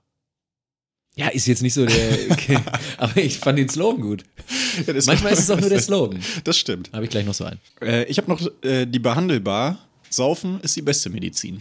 Ja, 1.15 1.29
ist 1.29 1.45
jetzt 1.47 1.61
nicht 1.61 1.73
so 1.73 1.85
der. 1.85 2.31
Okay, 2.31 2.57
aber 2.97 3.17
ich 3.17 3.37
fand 3.37 3.57
den 3.59 3.69
Slogan 3.69 4.01
gut. 4.01 4.23
Ja, 4.85 4.93
Manchmal 5.05 5.33
ist 5.33 5.39
es 5.39 5.49
auch 5.49 5.59
nur 5.59 5.69
der 5.69 5.81
Slogan. 5.81 6.19
Das 6.43 6.57
stimmt. 6.57 6.91
Habe 6.93 7.05
ich 7.05 7.09
gleich 7.09 7.25
noch 7.25 7.33
so 7.33 7.45
einen. 7.45 7.59
Äh, 7.81 8.03
ich 8.05 8.17
habe 8.17 8.29
noch 8.29 8.41
äh, 8.63 8.85
die 8.85 8.99
behandelbar. 8.99 9.79
Saufen 10.09 10.61
ist 10.61 10.75
die 10.75 10.81
beste 10.81 11.09
Medizin. 11.09 11.59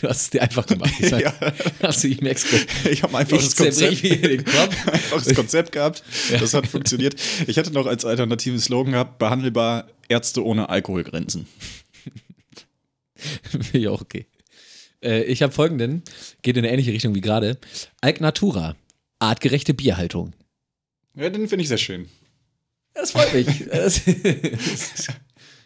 Du 0.00 0.08
hast 0.08 0.22
es 0.22 0.30
dir 0.30 0.42
einfach 0.42 0.66
gemacht. 0.66 0.92
Ich 0.98 1.08
sag, 1.08 1.20
Ja. 1.82 1.90
Du, 1.90 2.06
ich 2.06 2.20
merk's 2.20 2.50
gut. 2.50 2.66
Ich 2.90 3.02
habe 3.02 3.16
einfach 3.16 3.36
das 3.38 3.56
Konzept, 3.56 4.04
einfach 4.04 5.24
das 5.24 5.34
Konzept 5.34 5.72
gehabt. 5.72 6.02
Das 6.30 6.54
hat 6.54 6.66
funktioniert. 6.66 7.16
Ich 7.46 7.58
hatte 7.58 7.72
noch 7.72 7.86
als 7.86 8.04
alternativen 8.04 8.58
Slogan 8.58 8.92
gehabt: 8.92 9.18
behandelbar 9.18 9.88
Ärzte 10.08 10.44
ohne 10.44 10.68
Alkoholgrenzen. 10.68 11.46
Auch 13.88 14.00
okay. 14.00 14.26
Äh, 15.02 15.24
ich 15.24 15.42
habe 15.42 15.52
folgenden, 15.52 16.02
geht 16.42 16.56
in 16.56 16.64
eine 16.64 16.72
ähnliche 16.72 16.92
Richtung 16.92 17.14
wie 17.14 17.20
gerade. 17.20 17.58
Alk 18.00 18.20
Natura. 18.20 18.76
Artgerechte 19.18 19.74
Bierhaltung. 19.74 20.32
Ja, 21.14 21.28
den 21.28 21.48
finde 21.48 21.62
ich 21.62 21.68
sehr 21.68 21.78
schön. 21.78 22.08
Das 22.94 23.10
freut 23.12 23.32
mich. 23.34 23.66
Das 23.70 24.00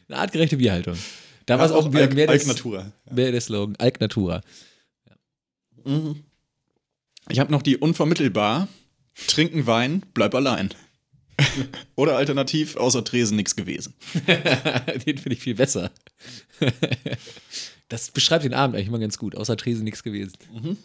eine 0.09 0.19
artgerechte 0.19 0.57
Bierhaltung. 0.57 0.99
Da 1.47 1.59
war 1.59 1.67
es 1.67 1.73
auch 1.73 1.91
wieder 1.93 2.03
Alk, 2.03 2.15
mehr, 2.15 2.29
Alk 2.29 2.47
Natura. 2.47 2.93
mehr 3.11 3.33
der 3.33 3.41
Slogan. 3.41 3.77
Alk 3.77 4.01
Natura. 4.01 4.41
Ich 7.29 7.39
habe 7.39 7.53
noch 7.53 7.63
die 7.63 7.77
unvermittelbar. 7.77 8.69
Trinken 9.27 9.67
Wein, 9.67 10.03
bleib 10.15 10.35
allein. 10.35 10.71
Oder 11.97 12.17
alternativ, 12.17 12.77
außer 12.77 13.05
Tresen 13.05 13.37
nichts 13.37 13.57
gewesen. 13.57 13.95
den 15.07 15.19
finde 15.19 15.33
ich 15.35 15.41
viel 15.41 15.55
besser. 15.55 15.91
Das 17.89 18.11
beschreibt 18.11 18.45
den 18.45 18.55
Abend 18.55 18.77
eigentlich 18.77 18.91
mal 18.91 19.01
ganz 19.01 19.19
gut. 19.19 19.37
Außer 19.37 19.57
Tresen 19.57 19.85
nichts 19.85 20.03
gewesen. 20.03 20.35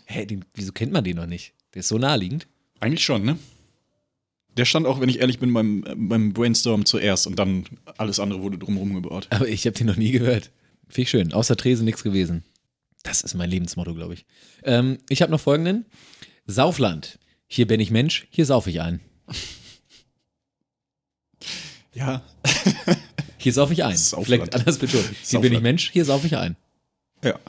Hä, 0.05 0.25
den, 0.25 0.45
wieso 0.53 0.71
kennt 0.71 0.91
man 0.91 1.03
den 1.03 1.17
noch 1.17 1.27
nicht? 1.27 1.53
Der 1.73 1.81
ist 1.81 1.87
so 1.87 1.97
naheliegend. 1.97 2.47
Eigentlich 2.79 3.03
schon, 3.03 3.23
ne? 3.23 3.37
Der 4.57 4.65
stand 4.65 4.85
auch, 4.85 4.99
wenn 4.99 5.09
ich 5.09 5.19
ehrlich 5.19 5.39
bin, 5.39 5.53
beim, 5.53 5.85
beim 5.95 6.33
Brainstorm 6.33 6.85
zuerst 6.85 7.27
und 7.27 7.37
dann 7.37 7.65
alles 7.97 8.19
andere 8.19 8.41
wurde 8.41 8.57
drumherum 8.57 8.93
gebaut. 8.93 9.27
Aber 9.29 9.47
ich 9.47 9.65
habe 9.65 9.77
den 9.77 9.87
noch 9.87 9.95
nie 9.95 10.11
gehört. 10.11 10.51
Finde 10.87 11.01
ich 11.01 11.09
schön. 11.09 11.33
Außer 11.33 11.55
Tresen 11.55 11.85
nichts 11.85 12.03
gewesen. 12.03 12.43
Das 13.03 13.21
ist 13.21 13.35
mein 13.35 13.49
Lebensmotto, 13.49 13.93
glaube 13.93 14.15
ich. 14.15 14.25
Ähm, 14.63 14.97
ich 15.07 15.21
habe 15.21 15.31
noch 15.31 15.39
folgenden. 15.39 15.85
Saufland. 16.45 17.19
Hier 17.47 17.67
bin 17.67 17.79
ich 17.79 17.91
Mensch, 17.91 18.27
hier 18.29 18.45
saufe 18.45 18.69
ich 18.69 18.81
ein. 18.81 18.99
Ja. 21.93 22.21
Hier 23.37 23.53
saufe 23.53 23.73
ich 23.73 23.83
ein. 23.83 23.95
Saufland. 23.95 24.25
Vielleicht 24.27 24.55
anders 24.55 24.77
betont. 24.77 25.03
Hier 25.03 25.13
bin 25.13 25.23
Saufland. 25.23 25.53
ich 25.53 25.61
Mensch, 25.61 25.91
hier 25.91 26.05
saufe 26.05 26.27
ich 26.27 26.35
ein. 26.37 26.57
Ja. 27.23 27.39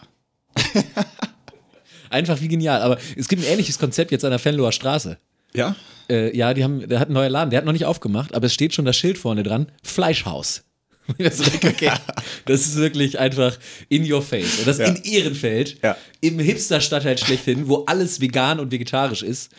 Einfach 2.10 2.40
wie 2.40 2.48
genial. 2.48 2.82
Aber 2.82 2.98
es 3.16 3.28
gibt 3.28 3.42
ein 3.42 3.48
ähnliches 3.48 3.78
Konzept 3.78 4.12
jetzt 4.12 4.24
an 4.24 4.30
der 4.30 4.38
Fenloher 4.38 4.72
Straße. 4.72 5.18
Ja? 5.54 5.76
Äh, 6.10 6.36
ja, 6.36 6.52
die 6.54 6.64
haben, 6.64 6.88
der 6.88 6.98
hat 7.00 7.08
einen 7.08 7.14
neuen 7.14 7.30
Laden, 7.32 7.50
der 7.50 7.58
hat 7.58 7.64
noch 7.64 7.72
nicht 7.72 7.84
aufgemacht, 7.86 8.34
aber 8.34 8.46
es 8.46 8.52
steht 8.54 8.74
schon 8.74 8.84
das 8.84 8.96
Schild 8.96 9.16
vorne 9.18 9.42
dran: 9.42 9.70
Fleischhaus. 9.82 10.64
Das 11.18 11.40
ist, 11.40 11.52
wirklich, 11.52 11.72
okay. 11.90 11.98
das 12.44 12.60
ist 12.68 12.76
wirklich 12.76 13.18
einfach 13.18 13.58
in 13.88 14.10
your 14.10 14.22
face. 14.22 14.58
Und 14.60 14.66
das 14.68 14.78
Ja. 14.78 14.84
in 14.86 14.96
Ehrenfeld, 15.02 15.78
Ja. 15.82 15.96
im 16.20 16.38
Hipster-Stadtteil 16.38 17.18
schlechthin, 17.18 17.66
wo 17.68 17.84
alles 17.86 18.20
vegan 18.20 18.60
und 18.60 18.70
vegetarisch 18.70 19.22
ist, 19.22 19.50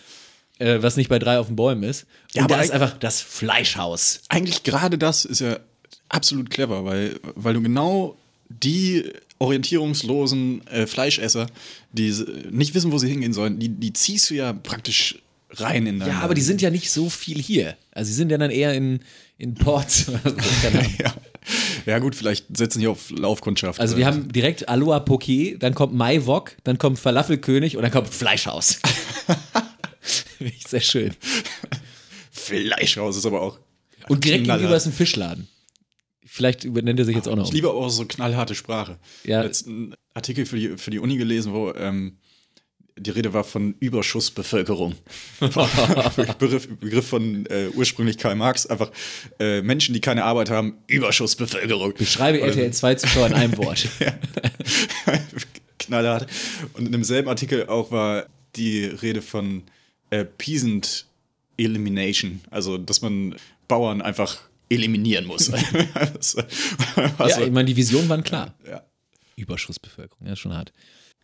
äh, 0.60 0.78
was 0.82 0.96
nicht 0.96 1.10
bei 1.10 1.20
drei 1.20 1.40
auf 1.40 1.48
den 1.48 1.58
Bäumen 1.58 1.84
ist. 1.84 2.04
Und 2.04 2.36
Ja, 2.36 2.44
aber 2.46 2.56
da 2.56 2.62
ist 2.62 2.72
einfach 2.72 2.98
das 2.98 3.20
Fleischhaus. 3.22 4.22
Eigentlich 4.30 4.64
gerade 4.64 4.98
das 4.98 5.26
ist 5.26 5.42
ja 5.42 5.60
absolut 6.08 6.50
clever, 6.50 6.86
weil, 6.86 7.20
weil 7.36 7.54
du 7.54 7.62
genau 7.62 8.16
die 8.48 9.12
orientierungslosen 9.40 10.66
äh, 10.68 10.88
Fleischesser, 10.88 11.48
die 11.92 12.14
nicht 12.50 12.74
wissen, 12.76 12.92
wo 12.92 12.98
sie 12.98 13.10
hingehen 13.10 13.34
sollen, 13.34 13.60
die, 13.60 13.70
die 13.70 13.92
ziehst 13.94 14.30
du 14.30 14.36
ja 14.36 14.54
praktisch 14.54 15.20
rein 15.54 15.86
in 15.86 16.00
Ja, 16.00 16.20
aber 16.20 16.34
die 16.34 16.42
sind 16.42 16.62
ja 16.62 16.70
nicht 16.70 16.92
so 16.92 17.10
viel 17.10 17.42
hier. 17.42 17.78
Also 17.92 18.10
sie 18.10 18.16
sind 18.16 18.32
ja 18.32 18.38
dann 18.38 18.52
eher 18.52 18.74
in, 18.74 19.00
in 19.38 19.56
Ports 19.56 20.08
ja. 21.00 21.14
ja, 21.86 22.00
gut, 22.00 22.16
vielleicht 22.16 22.46
setzen 22.56 22.80
die 22.80 22.88
auf 22.88 23.10
Laufkundschaft. 23.12 23.80
Also 23.80 23.98
wir 23.98 24.06
haben 24.06 24.32
direkt 24.32 24.70
Aloha 24.70 24.98
Poké, 24.98 25.58
dann 25.58 25.74
kommt 25.74 25.94
Mai 25.94 26.26
Wok, 26.26 26.56
dann 26.64 26.78
kommt 26.78 27.00
Falafelkönig 27.00 27.78
und 27.78 27.84
dann 27.84 27.92
kommt 27.92 28.10
Fleischhaus. 28.10 28.80
Sehr 30.68 30.82
schön. 30.82 31.14
Fleischhaus, 32.32 33.18
ist 33.18 33.26
aber 33.26 33.42
auch. 33.42 33.60
Und 34.08 34.26
direkt 34.26 34.46
gegenüber 34.46 34.76
ist 34.76 34.86
ein 34.86 34.94
Fischladen. 34.94 35.48
Vielleicht 36.26 36.64
übernennt 36.64 36.98
er 36.98 37.06
sich 37.06 37.16
jetzt 37.16 37.28
auch 37.28 37.36
noch. 37.36 37.48
Ich 37.48 37.52
liebe 37.52 37.70
auch 37.70 37.90
so 37.90 38.06
knallharte 38.06 38.56
Sprache. 38.56 38.98
Ja. 39.26 39.44
Jetzt 39.44 39.68
einen 39.68 39.96
Artikel 40.14 40.46
für 40.46 40.58
die, 40.58 40.78
für 40.78 40.90
die 40.90 41.00
Uni 41.00 41.18
gelesen, 41.18 41.54
wo 41.54 41.74
ähm, 41.74 42.18
die 42.98 43.10
Rede 43.10 43.34
war 43.34 43.44
von 43.44 43.76
Überschussbevölkerung. 43.80 44.96
Begriff, 46.40 46.68
Begriff 46.80 47.08
von 47.08 47.46
äh, 47.48 47.70
ursprünglich 47.74 48.18
Karl 48.18 48.36
Marx, 48.36 48.66
einfach 48.66 48.92
äh, 49.40 49.62
Menschen, 49.62 49.94
die 49.94 50.02
keine 50.02 50.24
Arbeit 50.24 50.50
haben, 50.50 50.78
Überschussbevölkerung. 50.88 51.94
Beschreibe 51.94 52.42
RTL 52.42 52.72
2 52.72 52.96
Zuschauer 52.96 53.28
in 53.28 53.34
einem 53.34 53.58
Wort. 53.58 53.88
Knallhart. 55.80 56.28
Und 56.74 56.86
in 56.86 56.92
demselben 56.92 57.30
Artikel 57.30 57.68
auch 57.68 57.92
war 57.92 58.26
die 58.56 58.86
Rede 58.86 59.22
von 59.22 59.64
äh, 60.10 60.26
Peasant 60.26 61.06
Elimination, 61.58 62.42
also 62.50 62.78
dass 62.78 63.02
man 63.02 63.36
Bauern 63.68 64.02
einfach 64.02 64.42
eliminieren 64.70 65.26
muss. 65.26 65.52
Also, 65.94 66.42
Ja, 67.20 67.42
ich 67.42 67.52
meine, 67.52 67.66
die 67.66 67.76
Visionen 67.76 68.10
waren 68.10 68.24
klar. 68.24 68.56
ja. 68.68 68.84
Überschussbevölkerung, 69.36 70.28
ja, 70.28 70.36
schon 70.36 70.54
hart. 70.54 70.72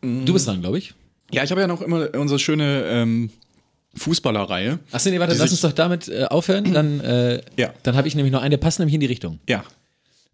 Du 0.01 0.33
bist 0.33 0.47
dran, 0.47 0.61
glaube 0.61 0.77
ich. 0.77 0.93
Ja, 1.31 1.43
ich 1.43 1.51
habe 1.51 1.61
ja 1.61 1.67
noch 1.67 1.81
immer 1.81 2.13
unsere 2.15 2.39
schöne 2.39 2.83
ähm, 2.87 3.29
Fußballerreihe. 3.95 4.79
Achso, 4.91 5.09
nee, 5.09 5.19
warte, 5.19 5.35
lass 5.35 5.51
uns 5.51 5.61
doch 5.61 5.73
damit 5.73 6.07
äh, 6.07 6.25
aufhören. 6.25 6.73
Dann, 6.73 6.99
äh, 7.01 7.41
Ja. 7.57 7.73
dann 7.83 7.95
habe 7.95 8.07
ich 8.07 8.15
nämlich 8.15 8.31
noch 8.31 8.41
einen, 8.41 8.51
der 8.51 8.57
passt 8.57 8.79
nämlich 8.79 8.93
in 8.93 9.01
die 9.01 9.07
Richtung. 9.07 9.39
Ja. 9.47 9.63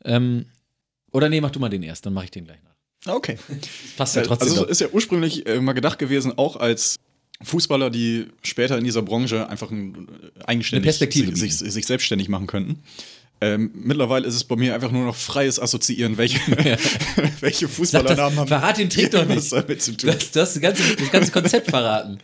Ähm, 0.06 0.46
oder 1.12 1.30
nee, 1.30 1.42
mach 1.42 1.52
du 1.52 1.60
mal 1.60 1.70
den 1.70 1.84
erst, 1.84 2.06
dann 2.06 2.14
mache 2.14 2.26
ich 2.26 2.32
den 2.32 2.46
gleich 2.46 2.60
nach. 2.64 3.16
Okay. 3.16 3.38
Passt 3.98 4.16
ja 4.16 4.22
trotzdem. 4.24 4.50
Also 4.50 4.64
doch. 4.64 4.70
ist 4.70 4.82
ja 4.82 4.88
ursprünglich 4.92 5.46
äh, 5.46 5.60
mal 5.60 5.74
gedacht 5.74 6.00
gewesen, 6.00 6.38
auch 6.38 6.56
als 6.56 6.98
Fußballer, 7.42 7.90
die 7.90 8.28
später 8.44 8.78
in 8.78 8.84
dieser 8.84 9.02
Branche 9.02 9.50
einfach 9.50 9.72
ein, 9.72 10.08
äh, 10.40 10.44
eigenständig 10.46 10.96
sich, 10.96 11.36
sich, 11.38 11.58
sich 11.58 11.86
selbstständig 11.86 12.30
machen 12.30 12.48
könnten. 12.48 12.82
Ähm, 13.42 13.72
mittlerweile 13.74 14.26
ist 14.26 14.36
es 14.36 14.44
bei 14.46 14.56
mir 14.56 14.74
einfach 14.74 14.92
nur 14.92 15.06
noch 15.06 15.16
freies 15.16 15.60
Assoziieren, 15.60 16.18
welche, 16.18 16.40
welche 17.42 17.68
Fußballernamen 17.68 18.40
haben. 18.40 18.48
Verrat 18.48 18.78
den 18.78 18.90
Trick 18.90 19.12
doch 19.12 19.26
nicht. 19.28 19.52
damit 19.52 19.82
zu 19.82 19.98
tun. 19.98 20.12
Das, 20.12 20.32
du 20.32 20.40
hast 20.42 20.56
das 20.56 20.62
ganze, 20.62 20.96
das 20.96 21.12
ganze 21.12 21.32
Konzept 21.32 21.70
verraten. 21.70 22.20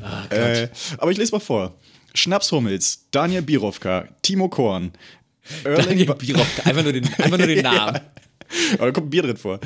Gott. 0.00 0.32
Äh, 0.38 0.68
aber 0.98 1.10
ich 1.10 1.18
lese 1.18 1.32
mal 1.32 1.40
vor. 1.40 1.76
Schnaps 2.14 2.50
Hummels, 2.52 3.06
Daniel 3.10 3.42
Birovka, 3.42 4.08
Timo 4.22 4.48
Korn, 4.48 4.92
Erling, 5.64 5.86
Daniel 5.86 6.14
Birovka, 6.14 6.62
einfach 6.68 6.82
nur 6.82 6.92
den, 6.92 7.04
einfach 7.06 7.38
nur 7.38 7.46
den 7.46 7.62
Namen. 7.62 8.00
aber 8.74 8.86
da 8.86 8.90
kommt 8.92 9.06
ein 9.06 9.10
Bier 9.10 9.22
drin 9.22 9.36
vor. 9.36 9.60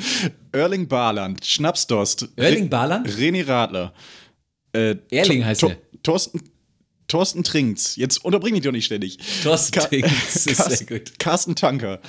Erling 0.51 0.87
Barland, 0.87 1.45
Schnaps 1.45 1.87
Dost, 1.87 2.27
Erling 2.35 2.69
Barland? 2.69 3.07
René 3.09 3.47
Radler, 3.47 3.93
äh, 4.73 4.95
Erling 5.11 5.45
heißt 5.45 5.63
er. 5.63 5.77
Thorsten, 6.03 6.39
Thorsten 7.07 7.43
Trinks, 7.43 7.95
jetzt 7.97 8.23
unterbring 8.25 8.53
mich 8.53 8.63
doch 8.63 8.71
nicht 8.71 8.85
ständig. 8.85 9.19
Thorsten 9.43 9.71
Ka- 9.79 9.85
Trinks, 9.87 10.45
ist 10.47 10.57
Carsten- 10.57 10.75
sehr 10.87 10.99
gut. 10.99 11.19
Carsten 11.19 11.55
Tanker, 11.55 11.99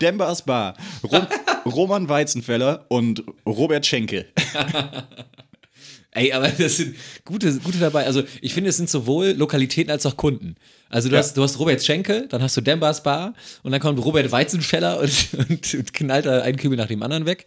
Dembas 0.00 0.42
Bar, 0.42 0.76
Rom 1.04 1.26
Roman 1.66 2.08
Weizenfeller 2.08 2.84
und 2.88 3.22
Robert 3.46 3.86
Schenke. 3.86 4.26
Ey, 6.16 6.32
aber 6.32 6.48
das 6.48 6.76
sind 6.76 6.94
gute, 7.24 7.58
gute 7.58 7.78
dabei. 7.78 8.06
Also 8.06 8.22
ich 8.40 8.54
finde, 8.54 8.70
es 8.70 8.76
sind 8.76 8.88
sowohl 8.88 9.30
Lokalitäten 9.30 9.90
als 9.90 10.06
auch 10.06 10.16
Kunden. 10.16 10.54
Also 10.88 11.08
du, 11.08 11.14
Ja. 11.14 11.20
hast, 11.20 11.36
du 11.36 11.42
hast 11.42 11.58
Robert 11.58 11.82
Schenke, 11.84 12.28
dann 12.28 12.40
hast 12.40 12.56
du 12.56 12.60
Dembas 12.60 13.02
Bar 13.02 13.34
und 13.64 13.72
dann 13.72 13.80
kommt 13.80 13.98
Robert 14.04 14.30
Weizenfeller 14.30 15.00
und, 15.00 15.28
und, 15.48 15.74
und 15.74 15.92
knallt 15.92 16.26
da 16.26 16.42
einen 16.42 16.56
Kübel 16.56 16.76
nach 16.78 16.86
dem 16.86 17.02
anderen 17.02 17.26
weg. 17.26 17.46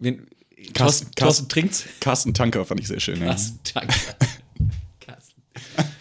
Wen, 0.00 0.26
Thorsten, 0.74 0.74
Carsten- 0.74 1.14
Thorsten 1.14 1.48
Trinks? 1.48 1.84
Carsten 2.00 2.34
Tanker 2.34 2.64
fand 2.64 2.80
ich 2.80 2.88
sehr 2.88 2.98
schön. 3.00 3.20
Ja. 3.20 3.26
Carsten 3.26 3.60
Janker. 3.72 3.86
Carsten. 3.92 4.39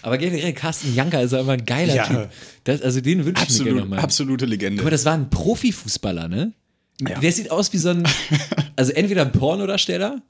Aber 0.02 0.18
generell, 0.18 0.54
Carsten 0.54 0.94
Janker 0.96 1.22
ist 1.22 1.34
einfach 1.34 1.54
ein 1.54 1.66
geiler 1.66 1.96
Ja. 1.96 2.06
Typ. 2.06 2.30
Das, 2.64 2.82
also 2.82 3.02
den 3.02 3.26
wünsche 3.26 3.44
ich 3.48 3.58
mir 3.60 3.66
gerne 3.66 3.80
nochmal. 3.82 4.00
absolute 4.00 4.46
Legende. 4.46 4.78
Guck 4.78 4.86
mal, 4.86 4.92
das 4.92 5.06
war 5.06 5.14
ein 5.14 5.30
Profifußballer, 5.30 6.28
ne? 6.28 6.54
Ja. 7.02 7.20
Der 7.20 7.32
sieht 7.32 7.50
aus 7.52 7.72
wie 7.74 7.78
so 7.78 7.90
ein, 7.90 8.08
also 8.76 8.92
entweder 8.92 9.22
ein 9.24 9.32
Pornodarsteller, 9.32 10.22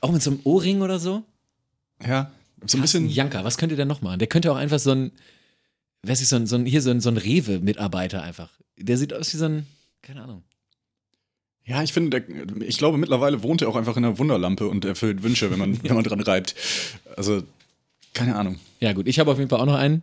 auch 0.00 0.12
mit 0.12 0.22
so 0.22 0.30
einem 0.30 0.40
Ohrring 0.44 0.82
oder 0.82 0.98
so. 0.98 1.24
ja, 2.06 2.30
so 2.66 2.76
ein 2.78 2.80
Carsten 2.80 2.82
bisschen. 2.82 3.08
Janker, 3.08 3.44
was 3.44 3.58
könnte 3.58 3.76
der 3.76 3.84
noch 3.84 4.00
machen? 4.02 4.18
Der 4.18 4.28
könnte 4.28 4.50
auch 4.52 4.56
einfach 4.56 4.78
so 4.78 4.92
ein, 4.92 5.10
weiß 6.02 6.20
ich, 6.20 6.28
so 6.28 6.36
ein, 6.36 6.46
so 6.46 6.56
ein 6.56 6.64
hier 6.66 6.80
so 6.82 6.90
ein, 6.90 7.00
so 7.00 7.08
ein 7.10 7.16
Rewe-Mitarbeiter 7.16 8.22
einfach. 8.22 8.50
Der 8.78 8.96
sieht 8.98 9.12
aus 9.14 9.32
wie 9.34 9.36
so 9.38 9.46
ein, 9.46 9.66
keine 10.02 10.22
Ahnung. 10.22 10.44
Ja, 11.66 11.82
ich 11.82 11.92
finde, 11.94 12.20
der- 12.20 12.62
ich 12.62 12.76
glaube, 12.78 12.98
mittlerweile 12.98 13.42
wohnt 13.42 13.62
er 13.62 13.68
auch 13.68 13.76
einfach 13.76 13.96
in 13.96 14.04
einer 14.04 14.18
Wunderlampe 14.18 14.68
und 14.68 14.84
erfüllt 14.84 15.22
Wünsche, 15.22 15.50
wenn 15.50 15.58
man, 15.58 15.78
wenn 15.82 15.94
man 15.94 16.04
dran 16.04 16.20
reibt. 16.20 16.54
Also, 17.16 17.42
keine 18.14 18.36
Ahnung. 18.36 18.58
Ja, 18.80 18.92
gut, 18.92 19.06
ich 19.08 19.18
habe 19.18 19.30
auf 19.30 19.38
jeden 19.38 19.50
Fall 19.50 19.60
auch 19.60 19.66
noch 19.66 19.74
einen. 19.74 20.00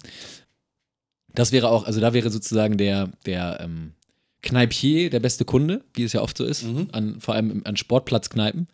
Das 1.33 1.51
wäre 1.51 1.69
auch, 1.69 1.85
also 1.85 1.99
da 2.01 2.13
wäre 2.13 2.29
sozusagen 2.29 2.77
der, 2.77 3.09
der 3.25 3.59
ähm, 3.61 3.93
Kneipier 4.43 5.09
der 5.09 5.19
beste 5.19 5.45
Kunde, 5.45 5.83
wie 5.93 6.03
es 6.03 6.13
ja 6.13 6.21
oft 6.21 6.37
so 6.37 6.45
ist, 6.45 6.65
an, 6.91 7.21
vor 7.21 7.35
allem 7.35 7.61
an 7.63 7.77
Sportplatzkneipen. 7.77 8.67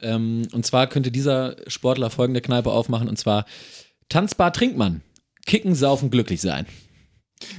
Ähm, 0.00 0.48
und 0.52 0.66
zwar 0.66 0.88
könnte 0.88 1.10
dieser 1.12 1.56
Sportler 1.68 2.10
folgende 2.10 2.40
Kneipe 2.40 2.70
aufmachen, 2.70 3.08
und 3.08 3.18
zwar 3.18 3.46
Tanzbar 4.08 4.52
Trinkmann. 4.52 5.02
Kicken, 5.46 5.74
saufen, 5.74 6.10
glücklich 6.10 6.40
sein. 6.40 6.66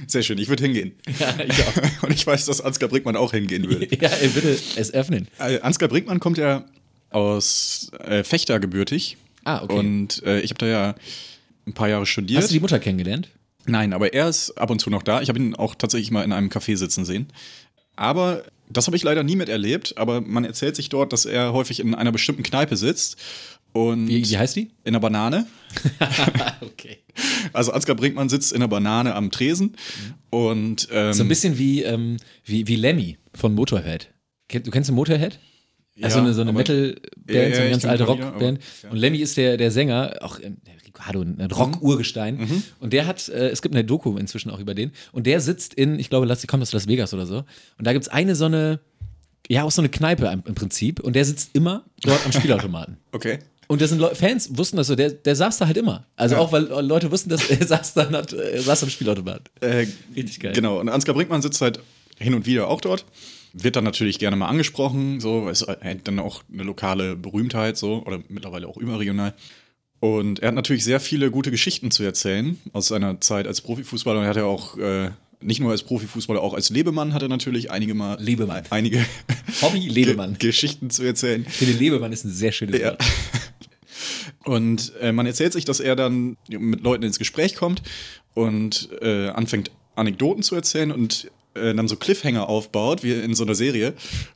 Sehr 0.06 0.22
schön, 0.22 0.38
ich 0.38 0.48
würde 0.48 0.62
hingehen. 0.62 0.94
Ja, 1.18 1.34
ich 1.44 1.62
auch. 1.62 2.02
Und 2.04 2.12
ich 2.12 2.26
weiß, 2.26 2.46
dass 2.46 2.60
Ansgar 2.60 2.88
Brinkmann 2.88 3.16
auch 3.16 3.32
hingehen 3.32 3.68
würde. 3.68 3.86
ja, 4.00 4.08
bitte 4.34 4.56
es 4.76 4.94
öffnen. 4.94 5.28
Äh, 5.38 5.60
Ansgar 5.60 5.88
Brinkmann 5.88 6.20
kommt 6.20 6.38
ja 6.38 6.64
aus 7.10 7.90
äh, 8.00 8.24
Fechter 8.24 8.60
gebürtig. 8.60 9.16
Ah, 9.44 9.62
okay. 9.62 9.78
Und 9.78 10.22
äh, 10.24 10.40
ich 10.40 10.50
habe 10.50 10.58
da 10.58 10.66
ja 10.66 10.94
ein 11.66 11.72
paar 11.74 11.88
Jahre 11.88 12.06
studiert. 12.06 12.42
Hast 12.42 12.50
du 12.50 12.54
die 12.54 12.60
Mutter 12.60 12.78
kennengelernt? 12.78 13.28
Nein, 13.66 13.92
aber 13.92 14.12
er 14.12 14.28
ist 14.28 14.50
ab 14.58 14.70
und 14.70 14.80
zu 14.80 14.90
noch 14.90 15.02
da. 15.02 15.22
Ich 15.22 15.28
habe 15.28 15.38
ihn 15.38 15.54
auch 15.54 15.74
tatsächlich 15.74 16.10
mal 16.10 16.22
in 16.22 16.32
einem 16.32 16.48
Café 16.48 16.76
sitzen 16.76 17.04
sehen. 17.04 17.28
Aber 17.96 18.44
das 18.68 18.86
habe 18.86 18.96
ich 18.96 19.02
leider 19.02 19.22
nie 19.22 19.36
miterlebt. 19.36 19.96
Aber 19.96 20.20
man 20.20 20.44
erzählt 20.44 20.76
sich 20.76 20.88
dort, 20.88 21.12
dass 21.12 21.24
er 21.24 21.52
häufig 21.52 21.80
in 21.80 21.94
einer 21.94 22.12
bestimmten 22.12 22.42
Kneipe 22.42 22.76
sitzt. 22.76 23.16
Und 23.72 24.06
Wie, 24.08 24.28
wie 24.28 24.38
heißt 24.38 24.54
die? 24.56 24.70
in 24.84 24.94
einer 24.94 25.00
Banane. 25.00 25.46
okay. 26.60 26.98
Also 27.52 27.72
Ansgar 27.72 27.96
Brinkmann 27.96 28.28
sitzt 28.28 28.52
in 28.52 28.56
einer 28.58 28.68
Banane 28.68 29.14
am 29.14 29.30
Tresen. 29.30 29.76
Und 30.30 30.88
ähm, 30.92 31.12
So 31.12 31.24
ein 31.24 31.28
bisschen 31.28 31.58
wie, 31.58 31.82
ähm, 31.82 32.18
wie, 32.44 32.66
wie 32.68 32.76
Lemmy 32.76 33.18
von 33.34 33.54
Motorhead. 33.54 34.10
Du 34.48 34.70
kennst 34.70 34.88
den 34.88 34.94
Motorhead? 34.94 35.38
Also 36.02 36.18
Ja, 36.18 36.24
eine, 36.24 36.34
so 36.34 36.40
eine 36.40 36.52
Metal-Band, 36.52 37.54
so 37.54 37.60
eine 37.60 37.70
ganz 37.70 37.84
alte 37.84 38.04
Rockband. 38.04 38.58
Und 38.90 38.96
Lemmy 38.96 39.18
ist 39.18 39.36
der, 39.36 39.56
der 39.56 39.70
Sänger, 39.70 40.16
auch 40.22 40.38
ähm, 40.40 40.56
Ricardo, 40.86 41.20
ein 41.22 41.40
Rock-Urgestein. 41.50 42.36
Mhm. 42.38 42.62
Und 42.80 42.92
der 42.92 43.06
hat, 43.06 43.28
äh, 43.28 43.48
es 43.50 43.62
gibt 43.62 43.74
eine 43.74 43.84
Doku 43.84 44.16
inzwischen 44.16 44.50
auch 44.50 44.58
über 44.58 44.74
den. 44.74 44.92
Und 45.12 45.26
der 45.26 45.40
sitzt 45.40 45.74
in, 45.74 45.98
ich 45.98 46.08
glaube, 46.10 46.26
Las- 46.26 46.46
kommt 46.46 46.62
aus 46.62 46.72
Las 46.72 46.88
Vegas 46.88 47.14
oder 47.14 47.26
so. 47.26 47.44
Und 47.78 47.86
da 47.86 47.92
gibt 47.92 48.04
es 48.06 48.08
eine 48.08 48.34
so 48.34 48.46
eine, 48.46 48.80
ja, 49.48 49.62
auch 49.62 49.70
so 49.70 49.82
eine 49.82 49.88
Kneipe 49.88 50.26
im, 50.44 50.54
Prinzip. 50.54 51.00
Und 51.00 51.14
der 51.14 51.24
sitzt 51.24 51.50
immer 51.54 51.84
dort 52.02 52.24
am 52.24 52.32
Spielautomaten. 52.32 52.96
Okay. 53.12 53.38
Und 53.66 53.80
das 53.80 53.88
sind 53.90 53.98
Leu 53.98 54.14
Fans, 54.14 54.58
wussten 54.58 54.76
das 54.76 54.88
so, 54.88 54.94
der, 54.94 55.10
der 55.10 55.34
saß 55.34 55.56
da 55.56 55.66
halt 55.66 55.78
immer. 55.78 56.06
Also 56.16 56.34
Ja. 56.34 56.40
auch, 56.42 56.52
weil 56.52 56.64
Leute 56.64 57.10
wussten, 57.10 57.30
dass 57.30 57.48
er 57.48 57.66
saß 57.66 57.94
dann, 57.94 58.14
hat, 58.14 58.32
er 58.34 58.60
saß 58.60 58.82
am 58.82 58.90
Spielautomat. 58.90 59.40
Äh, 59.60 59.86
Richtig 60.14 60.38
geil. 60.40 60.52
Genau, 60.52 60.80
und 60.80 60.90
Ansgar 60.90 61.14
Brinkmann 61.14 61.40
sitzt 61.40 61.62
halt 61.62 61.80
hin 62.18 62.34
und 62.34 62.44
wieder 62.44 62.68
auch 62.68 62.82
dort. 62.82 63.06
Wird 63.56 63.76
dann 63.76 63.84
natürlich 63.84 64.18
gerne 64.18 64.36
mal 64.36 64.48
angesprochen, 64.48 65.20
so, 65.20 65.48
ist 65.48 65.64
dann 66.04 66.18
auch 66.18 66.42
eine 66.52 66.64
lokale 66.64 67.14
Berühmtheit, 67.14 67.76
so, 67.76 68.02
oder 68.04 68.20
mittlerweile 68.28 68.66
auch 68.66 68.76
überregional. 68.76 69.32
Und 70.00 70.40
er 70.40 70.48
hat 70.48 70.54
natürlich 70.54 70.84
sehr 70.84 71.00
viele 71.00 71.30
gute 71.30 71.50
Geschichten 71.50 71.90
zu 71.90 72.02
erzählen 72.02 72.58
aus 72.72 72.88
seiner 72.88 73.20
Zeit 73.20 73.46
als 73.46 73.60
Profifußballer. 73.60 74.18
Und 74.18 74.24
er 74.24 74.30
hat 74.30 74.36
ja 74.36 74.44
auch 74.44 74.76
äh, 74.76 75.10
nicht 75.40 75.60
nur 75.60 75.70
als 75.70 75.82
Profifußballer, 75.84 76.40
auch 76.42 76.52
als 76.52 76.70
Lebemann 76.70 77.14
hat 77.14 77.22
er 77.22 77.28
natürlich 77.28 77.70
einige 77.70 77.94
mal 77.94 78.16
Lebemann. 78.20 78.64
einige 78.70 79.04
Hobby 79.62 79.78
Lebemann. 79.88 80.36
Ge 80.38 80.50
Geschichten 80.50 80.90
zu 80.90 81.04
erzählen. 81.04 81.44
Ich 81.48 81.54
finde, 81.54 81.74
Lebemann 81.78 82.12
ist 82.12 82.24
ein 82.24 82.32
sehr 82.32 82.52
schönes 82.52 82.80
Ja. 82.80 82.90
Wort. 82.90 83.04
Und 84.44 84.92
äh, 85.00 85.12
man 85.12 85.26
erzählt 85.26 85.52
sich, 85.52 85.64
dass 85.64 85.80
er 85.80 85.96
dann 85.96 86.36
mit 86.48 86.82
Leuten 86.82 87.04
ins 87.04 87.18
Gespräch 87.18 87.54
kommt 87.54 87.82
und 88.34 88.90
äh, 89.00 89.28
anfängt, 89.28 89.70
Anekdoten 89.94 90.42
zu 90.42 90.54
erzählen 90.54 90.92
und 90.92 91.30
äh, 91.54 91.74
dann 91.74 91.88
so 91.88 91.96
Cliffhanger 91.96 92.48
aufbaut, 92.48 93.02
wie 93.02 93.12
in 93.12 93.34
so 93.34 93.44
einer 93.44 93.54
Serie, 93.54 93.94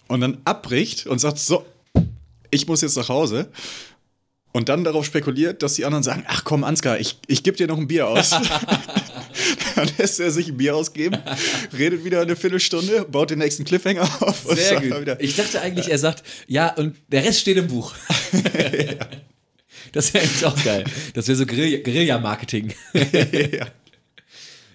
und 0.08 0.20
dann 0.20 0.38
abbricht 0.44 1.06
und 1.06 1.18
sagt: 1.18 1.38
So, 1.38 1.64
ich 2.50 2.66
muss 2.66 2.80
jetzt 2.82 2.96
nach 2.96 3.08
Hause. 3.08 3.48
Und 4.52 4.70
dann 4.70 4.82
darauf 4.82 5.04
spekuliert, 5.04 5.62
dass 5.62 5.74
die 5.74 5.84
anderen 5.84 6.02
sagen: 6.02 6.24
Ach 6.26 6.42
komm, 6.44 6.64
Ansgar, 6.64 6.98
ich, 6.98 7.18
ich 7.26 7.42
gebe 7.42 7.56
dir 7.56 7.66
noch 7.66 7.78
ein 7.78 7.86
Bier 7.86 8.08
aus. 8.08 8.30
Dann 9.76 9.88
lässt 9.98 10.18
er 10.18 10.32
sich 10.32 10.48
ein 10.48 10.56
Bier 10.56 10.74
ausgeben, 10.74 11.16
redet 11.76 12.04
wieder 12.04 12.20
eine 12.22 12.34
Viertelstunde, 12.34 13.04
baut 13.04 13.30
den 13.30 13.38
nächsten 13.38 13.64
Cliffhanger 13.64 14.02
auf 14.20 14.44
und 14.46 14.58
Sehr 14.58 14.80
gut. 14.80 15.00
wieder. 15.02 15.20
Ich 15.20 15.36
dachte 15.36 15.60
eigentlich, 15.60 15.88
er 15.88 15.98
sagt, 15.98 16.24
ja, 16.48 16.70
und 16.74 16.96
der 17.06 17.22
Rest 17.24 17.40
steht 17.40 17.56
im 17.58 17.68
Buch. 17.68 17.94
Das 19.92 20.12
wäre 20.12 20.24
eigentlich 20.24 20.44
auch 20.44 20.64
geil. 20.64 20.84
Das 21.14 21.28
wäre 21.28 21.36
so 21.38 21.44
Guerilla- 21.44 21.82
Guerilla-Marketing. 21.82 22.74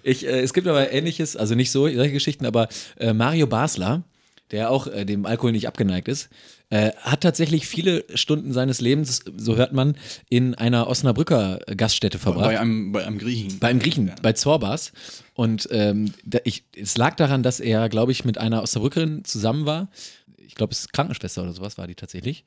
Ich, 0.04 0.26
äh, 0.26 0.42
es 0.42 0.54
gibt 0.54 0.68
aber 0.68 0.92
ähnliches, 0.92 1.36
also 1.36 1.56
nicht 1.56 1.72
so, 1.72 1.88
solche 1.88 2.14
Geschichten, 2.14 2.46
aber 2.46 2.68
äh, 2.98 3.14
Mario 3.14 3.48
Basler, 3.48 4.04
der 4.52 4.70
auch 4.70 4.88
äh, 4.88 5.06
dem 5.06 5.26
Alkohol 5.26 5.52
nicht 5.52 5.68
abgeneigt 5.68 6.08
ist, 6.08 6.30
äh, 6.70 6.92
hat 6.98 7.22
tatsächlich 7.22 7.68
viele 7.68 8.06
Stunden 8.16 8.52
seines 8.52 8.82
Lebens, 8.82 9.22
so 9.38 9.56
hört 9.56 9.74
man, 9.74 9.96
in 10.30 10.56
einer 10.56 10.88
Osnabrücker 10.88 11.60
Gaststätte 11.78 12.20
verbracht. 12.20 12.46
bei, 12.46 12.60
einem, 12.60 12.92
bei 12.92 13.06
einem 13.06 13.18
Griechen. 13.18 13.60
Bei 13.60 13.70
einem 13.70 13.80
Griechen, 13.80 14.12
bei 14.22 14.34
Zorbas. 14.34 14.92
Und 15.34 15.68
ähm, 15.72 16.14
da, 16.26 16.40
ich, 16.44 16.66
es 16.76 16.98
lag 16.98 17.16
daran, 17.16 17.44
dass 17.44 17.60
er, 17.60 17.90
glaube 17.90 18.12
ich, 18.12 18.26
mit 18.26 18.38
einer 18.38 18.64
Osnabrückerin 18.64 19.24
zusammen 19.24 19.66
war. 19.66 19.90
Ich 20.38 20.56
glaube, 20.56 20.72
es 20.72 20.80
ist 20.80 20.94
Krankenschwester 20.94 21.44
oder 21.44 21.54
sowas 21.54 21.78
war 21.78 21.88
die 21.88 21.96
tatsächlich. 21.96 22.44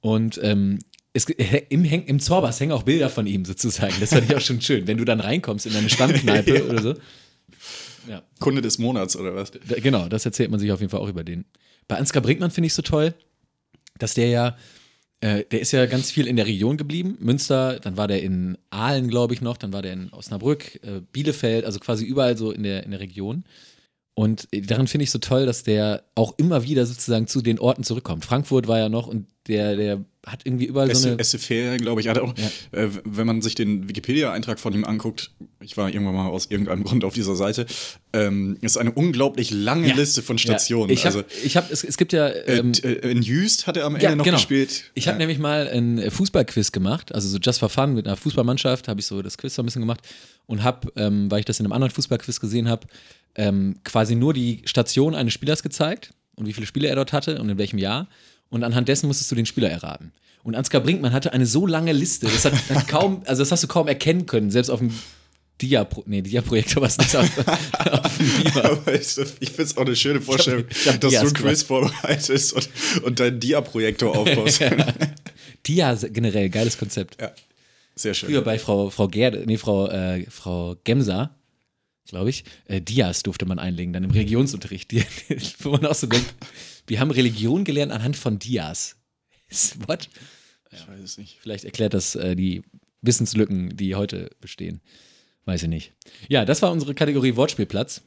Und 0.00 0.40
ähm, 0.42 0.78
es, 1.12 1.24
im, 1.24 1.82
Häng- 1.84 2.06
im 2.06 2.20
Zorbas 2.20 2.60
hängen 2.60 2.72
auch 2.72 2.84
Bilder 2.84 3.10
von 3.10 3.26
ihm 3.26 3.44
sozusagen. 3.44 3.94
Das 4.00 4.10
fand 4.10 4.30
ich 4.30 4.36
auch 4.36 4.40
schon 4.40 4.60
schön. 4.60 4.86
Wenn 4.86 4.96
du 4.96 5.04
dann 5.04 5.20
reinkommst 5.20 5.66
in 5.66 5.74
eine 5.74 5.88
Stammkneipe 5.90 6.66
oder 6.68 6.82
so. 6.82 6.94
Ja, 8.08 8.22
Kunde 8.38 8.62
des 8.62 8.78
Monats 8.78 9.16
oder 9.16 9.34
was? 9.34 9.50
da, 9.50 9.58
genau, 9.80 10.08
das 10.08 10.24
erzählt 10.24 10.50
man 10.50 10.58
sich 10.60 10.72
auf 10.72 10.80
jeden 10.80 10.90
Fall 10.90 11.00
auch 11.00 11.08
über 11.08 11.24
den. 11.24 11.44
Bei 11.88 11.96
Ansgar 11.96 12.22
Brinkmann 12.22 12.50
finde 12.50 12.66
ich 12.68 12.74
so 12.74 12.82
toll, 12.82 13.14
dass 13.98 14.14
der 14.14 14.28
ja, 14.28 14.56
äh, 15.20 15.44
der 15.50 15.60
ist 15.60 15.72
ja 15.72 15.84
ganz 15.86 16.10
viel 16.10 16.26
in 16.26 16.36
der 16.36 16.46
Region 16.46 16.76
geblieben. 16.76 17.16
Münster, 17.20 17.78
dann 17.80 17.96
war 17.96 18.08
der 18.08 18.22
in 18.22 18.56
Aalen, 18.70 19.08
glaube 19.08 19.34
ich, 19.34 19.42
noch, 19.42 19.56
dann 19.58 19.72
war 19.72 19.82
der 19.82 19.92
in 19.92 20.12
Osnabrück, 20.12 20.76
äh, 20.82 21.02
Bielefeld, 21.12 21.64
also 21.64 21.78
quasi 21.80 22.04
überall 22.04 22.36
so 22.38 22.52
in 22.52 22.62
der, 22.62 22.84
in 22.84 22.92
der 22.92 23.00
Region. 23.00 23.44
Und 24.14 24.48
äh, 24.52 24.60
darin 24.62 24.86
finde 24.86 25.04
ich 25.04 25.10
so 25.10 25.18
toll, 25.18 25.44
dass 25.44 25.62
der 25.62 26.04
auch 26.14 26.34
immer 26.38 26.62
wieder 26.62 26.86
sozusagen 26.86 27.26
zu 27.26 27.42
den 27.42 27.58
Orten 27.58 27.84
zurückkommt. 27.84 28.24
Frankfurt 28.24 28.66
war 28.68 28.78
ja 28.78 28.88
noch 28.88 29.06
und 29.06 29.26
der, 29.48 29.76
der 29.76 30.04
hat 30.26 30.42
irgendwie 30.44 30.66
überall 30.66 30.94
so 30.94 31.08
eine. 31.08 31.18
SFR, 31.24 31.78
glaube 31.78 32.00
ich, 32.02 32.08
hat 32.08 32.18
auch, 32.18 32.34
äh, 32.72 32.88
wenn 33.04 33.26
man 33.26 33.40
sich 33.40 33.54
den 33.54 33.88
Wikipedia-Eintrag 33.88 34.60
von 34.60 34.74
ihm 34.74 34.84
anguckt, 34.84 35.30
ich 35.60 35.76
war 35.78 35.88
irgendwann 35.88 36.14
mal 36.14 36.28
aus 36.28 36.46
irgendeinem 36.50 36.84
Grund 36.84 37.04
auf 37.04 37.14
dieser 37.14 37.34
Seite, 37.36 37.64
ähm, 38.12 38.58
ist 38.60 38.76
eine 38.76 38.92
unglaublich 38.92 39.50
lange 39.50 39.88
Ja. 39.88 39.94
Liste 39.94 40.20
von 40.22 40.36
Ja, 40.36 40.42
Stationen. 40.42 40.90
ich 40.90 41.06
habe, 41.06 41.18
also, 41.24 41.28
ich 41.42 41.56
hab, 41.56 41.70
es, 41.70 41.82
es 41.84 41.96
gibt 41.96 42.12
ja. 42.12 42.28
äh, 42.28 42.58
Ähm, 42.58 42.72
äh, 42.82 42.92
in 43.10 43.22
Jüst 43.22 43.66
hat 43.66 43.78
er 43.78 43.86
am 43.86 43.96
Ende 43.96 44.16
noch 44.16 44.24
gespielt. 44.26 44.90
Ich 44.94 45.08
habe 45.08 45.16
nämlich 45.16 45.38
mal 45.38 45.66
ein 45.68 46.10
Fußballquiz 46.10 46.70
gemacht, 46.70 47.14
also 47.14 47.26
so 47.26 47.38
just 47.38 47.58
for 47.60 47.70
fun 47.70 47.94
mit 47.94 48.06
einer 48.06 48.16
Fußballmannschaft, 48.18 48.88
habe 48.88 49.00
ich 49.00 49.06
so 49.06 49.22
das 49.22 49.38
Quiz 49.38 49.54
so 49.54 49.62
ein 49.62 49.64
bisschen 49.64 49.82
gemacht 49.82 50.02
und 50.46 50.62
habe, 50.62 50.92
ähm, 50.96 51.30
weil 51.30 51.40
ich 51.40 51.46
das 51.46 51.60
in 51.60 51.66
einem 51.66 51.72
anderen 51.72 51.92
Fußballquiz 51.92 52.40
gesehen 52.40 52.68
habe, 52.68 52.86
ähm, 53.36 53.76
quasi 53.84 54.16
nur 54.16 54.34
die 54.34 54.60
Station 54.66 55.14
eines 55.14 55.32
Spielers 55.32 55.62
gezeigt 55.62 56.12
und 56.36 56.46
wie 56.46 56.52
viele 56.52 56.66
Spiele 56.66 56.88
er 56.88 56.96
dort 56.96 57.14
hatte 57.14 57.40
und 57.40 57.48
in 57.48 57.56
welchem 57.56 57.78
Jahr. 57.78 58.06
Und 58.50 58.64
anhand 58.64 58.88
dessen 58.88 59.06
musstest 59.06 59.30
du 59.30 59.36
den 59.36 59.46
Spieler 59.46 59.70
erraten. 59.70 60.12
Und 60.42 60.54
Ansgar 60.54 60.80
Brinkmann 60.80 61.12
hatte 61.12 61.32
eine 61.32 61.46
so 61.46 61.66
lange 61.66 61.92
Liste, 61.92 62.26
das 62.26 62.44
hat, 62.44 62.54
hat 62.70 62.88
kaum, 62.88 63.22
also 63.26 63.42
das 63.42 63.52
hast 63.52 63.62
du 63.62 63.68
kaum 63.68 63.88
erkennen 63.88 64.26
können, 64.26 64.50
selbst 64.50 64.70
auf 64.70 64.80
dem 64.80 64.92
Dia, 65.60 65.86
nee, 66.06 66.22
Dia-Projektor 66.22 66.80
war 66.80 66.88
es 66.88 66.96
nicht, 66.96 67.14
auf, 67.14 67.28
auf 67.94 68.86
ich, 68.88 69.18
ich 69.40 69.48
finde 69.50 69.62
es 69.62 69.76
auch 69.76 69.84
eine 69.84 69.94
schöne 69.94 70.22
Vorstellung, 70.22 70.64
ich 70.70 70.88
hab 70.88 70.98
dass 71.00 71.12
du 71.12 71.18
Dias 71.18 71.24
ein 71.24 71.34
Quiz 71.34 71.62
vorbereitest 71.62 72.54
und, 72.54 72.68
und 73.02 73.20
deinen 73.20 73.40
Dia-Projektor 73.40 74.16
aufbaust. 74.16 74.62
Dia 75.66 75.94
generell, 75.94 76.48
geiles 76.48 76.78
Konzept. 76.78 77.20
ja, 77.20 77.32
sehr 77.94 78.14
schön. 78.14 78.30
Früher 78.30 78.42
bei 78.42 78.58
Frau, 78.58 78.88
Frau 78.88 79.08
Gerde, 79.08 79.42
nee, 79.44 79.58
Frau, 79.58 79.88
äh, 79.88 80.24
Frau 80.30 80.76
Gemser, 80.84 81.36
glaube 82.06 82.30
ich, 82.30 82.44
äh, 82.66 82.80
Dias 82.80 83.22
durfte 83.22 83.44
man 83.44 83.58
einlegen, 83.58 83.92
dann 83.92 84.04
im 84.04 84.10
Religionsunterricht. 84.10 84.90
Die, 84.90 85.04
wo 85.60 85.72
man 85.72 85.84
auch 85.84 85.94
so 85.94 86.06
denkt, 86.06 86.34
wir 86.90 86.98
haben 86.98 87.12
Religion 87.12 87.64
gelernt 87.64 87.92
anhand 87.92 88.16
von 88.16 88.38
Dias. 88.38 88.96
What? 89.86 90.08
Ich 90.72 90.86
weiß 90.88 91.00
es 91.00 91.18
nicht. 91.18 91.38
Vielleicht 91.40 91.64
erklärt 91.64 91.94
das 91.94 92.16
äh, 92.16 92.34
die 92.34 92.62
Wissenslücken, 93.00 93.76
die 93.76 93.94
heute 93.94 94.30
bestehen. 94.40 94.80
Weiß 95.44 95.62
ich 95.62 95.68
nicht. 95.68 95.92
Ja, 96.28 96.44
das 96.44 96.62
war 96.62 96.72
unsere 96.72 96.94
Kategorie 96.94 97.36
Wortspielplatz. 97.36 98.02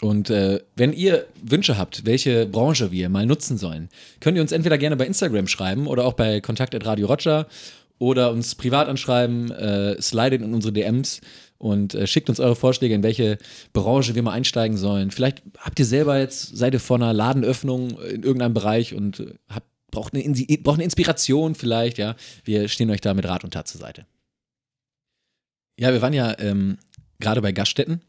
Und 0.00 0.30
äh, 0.30 0.60
wenn 0.74 0.92
ihr 0.92 1.26
Wünsche 1.40 1.78
habt, 1.78 2.04
welche 2.04 2.46
Branche 2.46 2.90
wir 2.90 3.08
mal 3.08 3.26
nutzen 3.26 3.56
sollen, 3.56 3.88
könnt 4.18 4.36
ihr 4.36 4.42
uns 4.42 4.50
entweder 4.50 4.76
gerne 4.76 4.96
bei 4.96 5.06
Instagram 5.06 5.46
schreiben 5.46 5.86
oder 5.86 6.04
auch 6.04 6.14
bei 6.14 6.40
Kontakt.radio 6.40 7.06
Roger 7.06 7.46
oder 8.02 8.32
uns 8.32 8.56
privat 8.56 8.88
anschreiben, 8.88 9.52
äh, 9.52 10.02
slidet 10.02 10.42
in 10.42 10.52
unsere 10.52 10.72
DMs 10.72 11.20
und 11.56 11.94
äh, 11.94 12.08
schickt 12.08 12.28
uns 12.28 12.40
eure 12.40 12.56
Vorschläge, 12.56 12.96
in 12.96 13.04
welche 13.04 13.38
Branche 13.72 14.16
wir 14.16 14.24
mal 14.24 14.32
einsteigen 14.32 14.76
sollen. 14.76 15.12
Vielleicht 15.12 15.44
habt 15.56 15.78
ihr 15.78 15.86
selber 15.86 16.18
jetzt, 16.18 16.56
seid 16.56 16.74
ihr 16.74 16.80
vor 16.80 16.96
einer 16.96 17.12
Ladenöffnung 17.12 18.00
in 18.00 18.24
irgendeinem 18.24 18.54
Bereich 18.54 18.92
und 18.92 19.20
äh, 19.20 19.34
habt, 19.48 19.68
braucht, 19.92 20.14
eine, 20.14 20.34
braucht 20.58 20.78
eine 20.78 20.84
Inspiration 20.84 21.54
vielleicht, 21.54 21.98
ja. 21.98 22.16
Wir 22.42 22.66
stehen 22.68 22.90
euch 22.90 23.00
da 23.00 23.14
mit 23.14 23.24
Rat 23.24 23.44
und 23.44 23.54
Tat 23.54 23.68
zur 23.68 23.80
Seite. 23.80 24.04
Ja, 25.78 25.92
wir 25.92 26.02
waren 26.02 26.12
ja 26.12 26.36
ähm, 26.40 26.78
gerade 27.20 27.40
bei 27.40 27.52
Gaststätten 27.52 28.00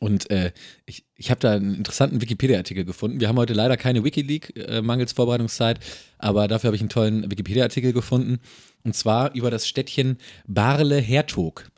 und 0.00 0.30
äh, 0.30 0.52
ich, 0.86 1.04
ich 1.16 1.30
habe 1.30 1.40
da 1.40 1.52
einen 1.52 1.74
interessanten 1.74 2.20
Wikipedia-Artikel 2.20 2.84
gefunden. 2.84 3.20
Wir 3.20 3.28
haben 3.28 3.38
heute 3.38 3.52
leider 3.52 3.76
keine 3.76 4.04
Wikileak, 4.04 4.56
äh, 4.56 4.80
mangels 4.80 5.12
Vorbereitungszeit, 5.12 5.80
aber 6.18 6.46
dafür 6.46 6.68
habe 6.68 6.76
ich 6.76 6.82
einen 6.82 6.88
tollen 6.88 7.30
Wikipedia-Artikel 7.30 7.92
gefunden. 7.92 8.38
Und 8.84 8.94
zwar 8.94 9.34
über 9.34 9.50
das 9.50 9.66
Städtchen 9.66 10.18
Barle-Hertog. 10.46 11.70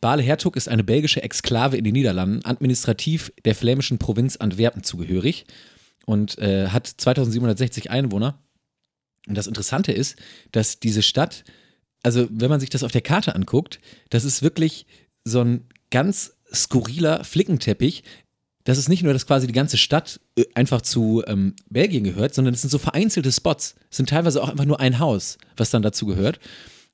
Barle-Hertog 0.00 0.56
ist 0.56 0.68
eine 0.68 0.84
belgische 0.84 1.22
Exklave 1.22 1.76
in 1.76 1.84
den 1.84 1.92
Niederlanden, 1.92 2.44
administrativ 2.44 3.32
der 3.44 3.54
flämischen 3.54 3.98
Provinz 3.98 4.36
Antwerpen 4.36 4.82
zugehörig 4.82 5.44
und 6.06 6.38
äh, 6.38 6.68
hat 6.68 6.86
2760 6.86 7.90
Einwohner. 7.90 8.42
Und 9.28 9.36
das 9.36 9.46
Interessante 9.46 9.92
ist, 9.92 10.16
dass 10.52 10.80
diese 10.80 11.02
Stadt, 11.02 11.44
also 12.02 12.26
wenn 12.30 12.48
man 12.48 12.60
sich 12.60 12.70
das 12.70 12.82
auf 12.82 12.92
der 12.92 13.02
Karte 13.02 13.34
anguckt, 13.34 13.80
das 14.08 14.24
ist 14.24 14.42
wirklich 14.42 14.86
so 15.24 15.42
ein 15.42 15.68
ganz 15.90 16.39
skurriler 16.52 17.24
Flickenteppich. 17.24 18.02
Das 18.64 18.78
ist 18.78 18.88
nicht 18.88 19.02
nur, 19.02 19.12
dass 19.12 19.26
quasi 19.26 19.46
die 19.46 19.52
ganze 19.52 19.78
Stadt 19.78 20.20
äh, 20.36 20.44
einfach 20.54 20.82
zu 20.82 21.22
ähm, 21.26 21.54
Belgien 21.70 22.04
gehört, 22.04 22.34
sondern 22.34 22.54
es 22.54 22.60
sind 22.60 22.70
so 22.70 22.78
vereinzelte 22.78 23.32
Spots. 23.32 23.74
Es 23.90 23.96
sind 23.96 24.08
teilweise 24.10 24.42
auch 24.42 24.48
einfach 24.48 24.66
nur 24.66 24.80
ein 24.80 24.98
Haus, 24.98 25.38
was 25.56 25.70
dann 25.70 25.82
dazu 25.82 26.06
gehört. 26.06 26.38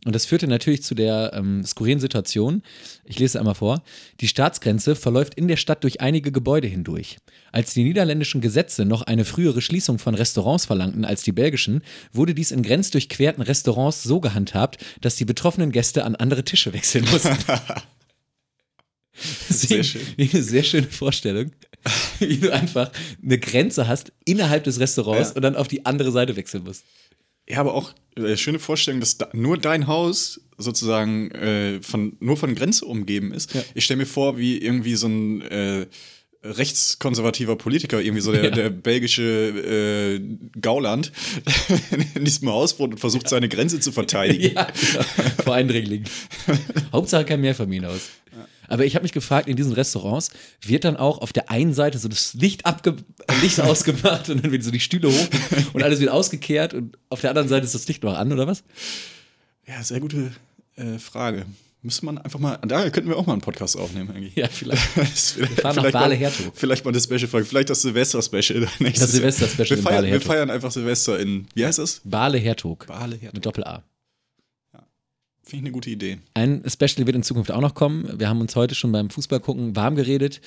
Und 0.05 0.15
das 0.15 0.25
führte 0.25 0.47
natürlich 0.47 0.85
zu 0.85 0.95
der 0.95 1.33
ähm, 1.35 1.65
skurrilen 1.65 1.99
Situation. 1.99 2.63
Ich 3.05 3.19
lese 3.19 3.41
einmal 3.41 3.57
vor. 3.57 3.83
Die 4.21 4.29
Staatsgrenze 4.29 4.95
verläuft 4.95 5.35
in 5.35 5.49
der 5.49 5.57
Stadt 5.57 5.83
durch 5.83 6.01
einige 6.01 6.31
Gebäude 6.31 6.69
hindurch. 6.69 7.17
Als 7.51 7.75
die 7.75 7.83
niederländischen 7.83 8.41
Gesetze 8.41 8.85
noch 8.85 9.03
eine 9.03 9.25
frühere 9.25 9.61
Schließung 9.61 9.99
von 9.99 10.15
Restaurants 10.15 10.67
verlangten 10.67 11.05
als 11.05 11.23
die 11.23 11.33
belgischen, 11.33 11.83
wurde 12.13 12.35
dies 12.35 12.53
in 12.53 12.63
grenzdurchquerten 12.63 13.43
Restaurants 13.43 14.05
so 14.05 14.21
gehandhabt, 14.21 14.79
dass 15.01 15.17
die 15.17 15.25
betroffenen 15.25 15.73
Gäste 15.73 16.05
an 16.05 16.15
andere 16.15 16.45
Tische 16.45 16.73
wechseln 16.73 17.05
mussten. 17.11 17.37
Sehr 19.49 19.83
schön. 19.85 20.03
Eine 20.19 20.43
sehr 20.43 20.63
schöne 20.63 20.87
Vorstellung, 20.89 21.53
wie 22.19 22.37
du 22.39 22.53
einfach 22.53 22.91
eine 23.23 23.39
Grenze 23.39 23.87
hast 23.89 24.13
innerhalb 24.25 24.65
des 24.65 24.81
Restaurants 24.81 25.31
Ja. 25.31 25.35
und 25.37 25.43
dann 25.43 25.57
auf 25.57 25.69
die 25.69 25.87
andere 25.87 26.11
Seite 26.13 26.37
wechseln 26.37 26.65
musst. 26.65 26.85
Ja, 27.49 27.59
aber 27.61 27.75
auch 27.75 27.93
äh, 28.17 28.37
schöne 28.37 28.59
Vorstellung, 28.59 28.99
dass 29.01 29.19
da 29.19 29.29
nur 29.33 29.57
dein 29.57 29.87
Haus 29.87 30.41
sozusagen 30.59 31.31
äh, 31.31 31.81
von, 31.81 32.17
nur 32.19 32.37
von 32.37 32.55
Grenze 32.57 32.85
umgeben 32.87 33.33
ist. 33.33 33.55
Ja. 33.55 33.63
Ich 33.75 33.85
stelle 33.85 33.99
mir 33.99 34.07
vor, 34.07 34.37
wie 34.37 34.59
irgendwie 34.59 34.97
so 34.97 35.07
ein 35.07 35.43
äh, 35.43 35.87
rechtskonservativer 36.43 37.57
Politiker, 37.57 38.01
irgendwie 38.01 38.21
so 38.23 38.33
der, 38.33 38.45
Ja. 38.45 38.51
der 38.51 38.71
belgische 38.71 39.23
äh, 39.23 40.21
Gauland, 40.61 41.13
in 42.15 42.25
diesem 42.25 42.49
Haus 42.49 42.79
wohnt 42.79 42.95
und 42.95 42.99
versucht, 42.99 43.29
seine 43.29 43.49
Grenze 43.49 43.79
zu 43.81 43.93
verteidigen. 43.93 44.55
Ja, 44.55 44.65
genau. 44.65 45.05
vor 45.45 45.55
Eindringlingen. 45.55 46.09
Hauptsache 46.93 47.25
kein 47.25 47.41
Mehrfamilienhaus. 47.41 48.09
Aber 48.69 48.85
ich 48.85 48.95
habe 48.95 49.03
mich 49.03 49.13
gefragt, 49.13 49.49
in 49.49 49.57
diesen 49.57 49.73
Restaurants 49.73 50.31
wird 50.63 50.85
dann 50.85 50.97
auch 50.97 51.19
auf 51.19 51.33
der 51.33 51.51
einen 51.51 51.75
Seite 51.75 51.99
so 51.99 52.09
das 52.09 52.35
Licht, 52.35 52.67
abge 52.67 52.97
Licht 53.43 53.61
ausgemacht 53.63 54.29
und 54.31 54.43
dann 54.45 54.53
wird 54.53 54.63
so 54.65 54.71
die 54.71 54.81
Stühle 54.81 55.09
hoch 55.11 55.29
und 55.73 55.83
alles 55.83 56.01
wird 56.01 56.11
ausgekehrt 56.11 56.75
und 56.75 56.97
auf 57.09 57.21
der 57.21 57.31
anderen 57.31 57.49
Seite 57.49 57.65
ist 57.67 57.75
das 57.75 57.87
Licht 57.89 58.03
noch 58.03 58.17
an, 58.17 58.33
oder 58.33 58.47
was? 58.47 58.65
Ja, 59.67 59.83
sehr 59.83 60.01
gute 60.01 60.33
äh, 60.77 60.99
Frage. 60.99 61.47
Müsste 61.83 62.05
man 62.07 62.19
einfach 62.19 62.41
mal, 62.41 62.59
da 62.67 62.91
könnten 62.91 63.09
wir 63.11 63.17
auch 63.17 63.27
mal 63.27 63.35
einen 63.35 63.43
Podcast 63.43 63.77
aufnehmen 63.77 64.11
eigentlich. 64.11 64.35
Ja, 64.35 64.49
vielleicht. 64.49 64.83
Vielleicht, 64.89 65.61
fahren 65.61 65.77
nach 65.77 65.83
vielleicht 65.83 65.95
mal- 65.95 66.01
Bale-Hertog. 66.01 66.53
Vielleicht 66.57 66.85
mal 66.85 66.91
eine 66.91 67.01
Special-Folge, 67.01 67.47
vielleicht 67.47 67.71
das 67.71 67.83
Silvester-Special. 67.83 68.67
Das 68.81 69.13
Silvester-Special 69.13 69.69
wir 69.71 69.79
feiern, 69.79 70.05
wir 70.07 70.21
feiern 70.21 70.51
einfach 70.51 70.73
Silvester 70.73 71.19
in, 71.21 71.47
wie 71.55 71.65
heißt 71.65 71.79
das? 71.79 72.01
Bale 72.03 72.39
Hertog. 72.39 72.87
Bale-Hertog. 72.89 73.35
Mit 73.35 73.47
Doppel-A. 73.47 73.85
Finde 75.47 75.59
ich 75.59 75.67
eine 75.67 75.73
gute 75.73 75.91
Idee. 75.91 76.19
Ein 76.35 76.63
Special 76.67 77.07
wird 77.07 77.15
in 77.15 77.23
Zukunft 77.23 77.53
auch 77.53 77.61
noch 77.61 77.75
kommen. 77.75 78.19
Wir 78.19 78.29
haben 78.29 78.41
uns 78.41 78.57
heute 78.57 78.75
schon 78.75 78.91
beim 78.91 79.11
Fußball 79.11 79.39
gucken 79.39 79.77
warm 79.77 79.95
geredet. 79.95 80.41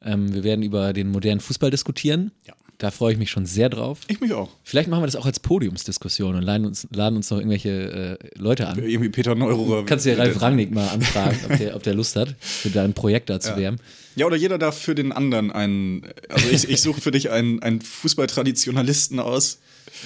Ähm, 0.00 0.32
wir 0.32 0.44
werden 0.44 0.62
über 0.62 0.92
den 0.92 1.10
modernen 1.10 1.40
Fußball 1.40 1.72
diskutieren. 1.72 2.30
Ja. 2.46 2.54
Da 2.78 2.90
freue 2.90 3.12
ich 3.14 3.18
mich 3.18 3.30
schon 3.30 3.46
sehr 3.46 3.70
drauf. 3.70 4.00
Ich 4.08 4.20
mich 4.20 4.32
auch. 4.34 4.50
Vielleicht 4.62 4.88
machen 4.90 5.00
wir 5.02 5.06
das 5.06 5.16
auch 5.16 5.24
als 5.24 5.40
Podiumsdiskussion 5.40 6.34
und 6.36 6.42
laden 6.42 6.66
uns, 6.66 6.86
laden 6.94 7.16
uns 7.16 7.30
noch 7.30 7.38
irgendwelche 7.38 8.18
äh, 8.20 8.38
Leute 8.38 8.66
an. 8.68 8.78
Irgendwie 8.78 9.08
Peter 9.08 9.34
Neururer. 9.34 9.86
Kannst 9.86 10.04
du 10.04 10.10
ja 10.10 10.16
Ralf 10.16 10.42
Rangnick 10.42 10.70
mal 10.72 10.88
anfragen, 10.88 11.38
ob 11.50 11.56
der, 11.56 11.74
ob 11.76 11.82
der 11.82 11.94
Lust 11.94 12.16
hat, 12.16 12.34
für 12.40 12.68
dein 12.68 12.92
Projekt 12.92 13.30
da 13.30 13.40
zu 13.40 13.56
wärmen. 13.56 13.80
Ja, 14.14 14.26
oder 14.26 14.36
jeder 14.36 14.58
darf 14.58 14.78
für 14.78 14.94
den 14.94 15.12
anderen 15.12 15.50
einen. 15.50 16.06
Also 16.28 16.48
ich, 16.50 16.68
ich 16.68 16.80
suche 16.82 17.00
für 17.00 17.10
dich 17.12 17.30
einen, 17.30 17.62
einen 17.62 17.80
Fußballtraditionalisten 17.80 19.20
aus. 19.20 19.58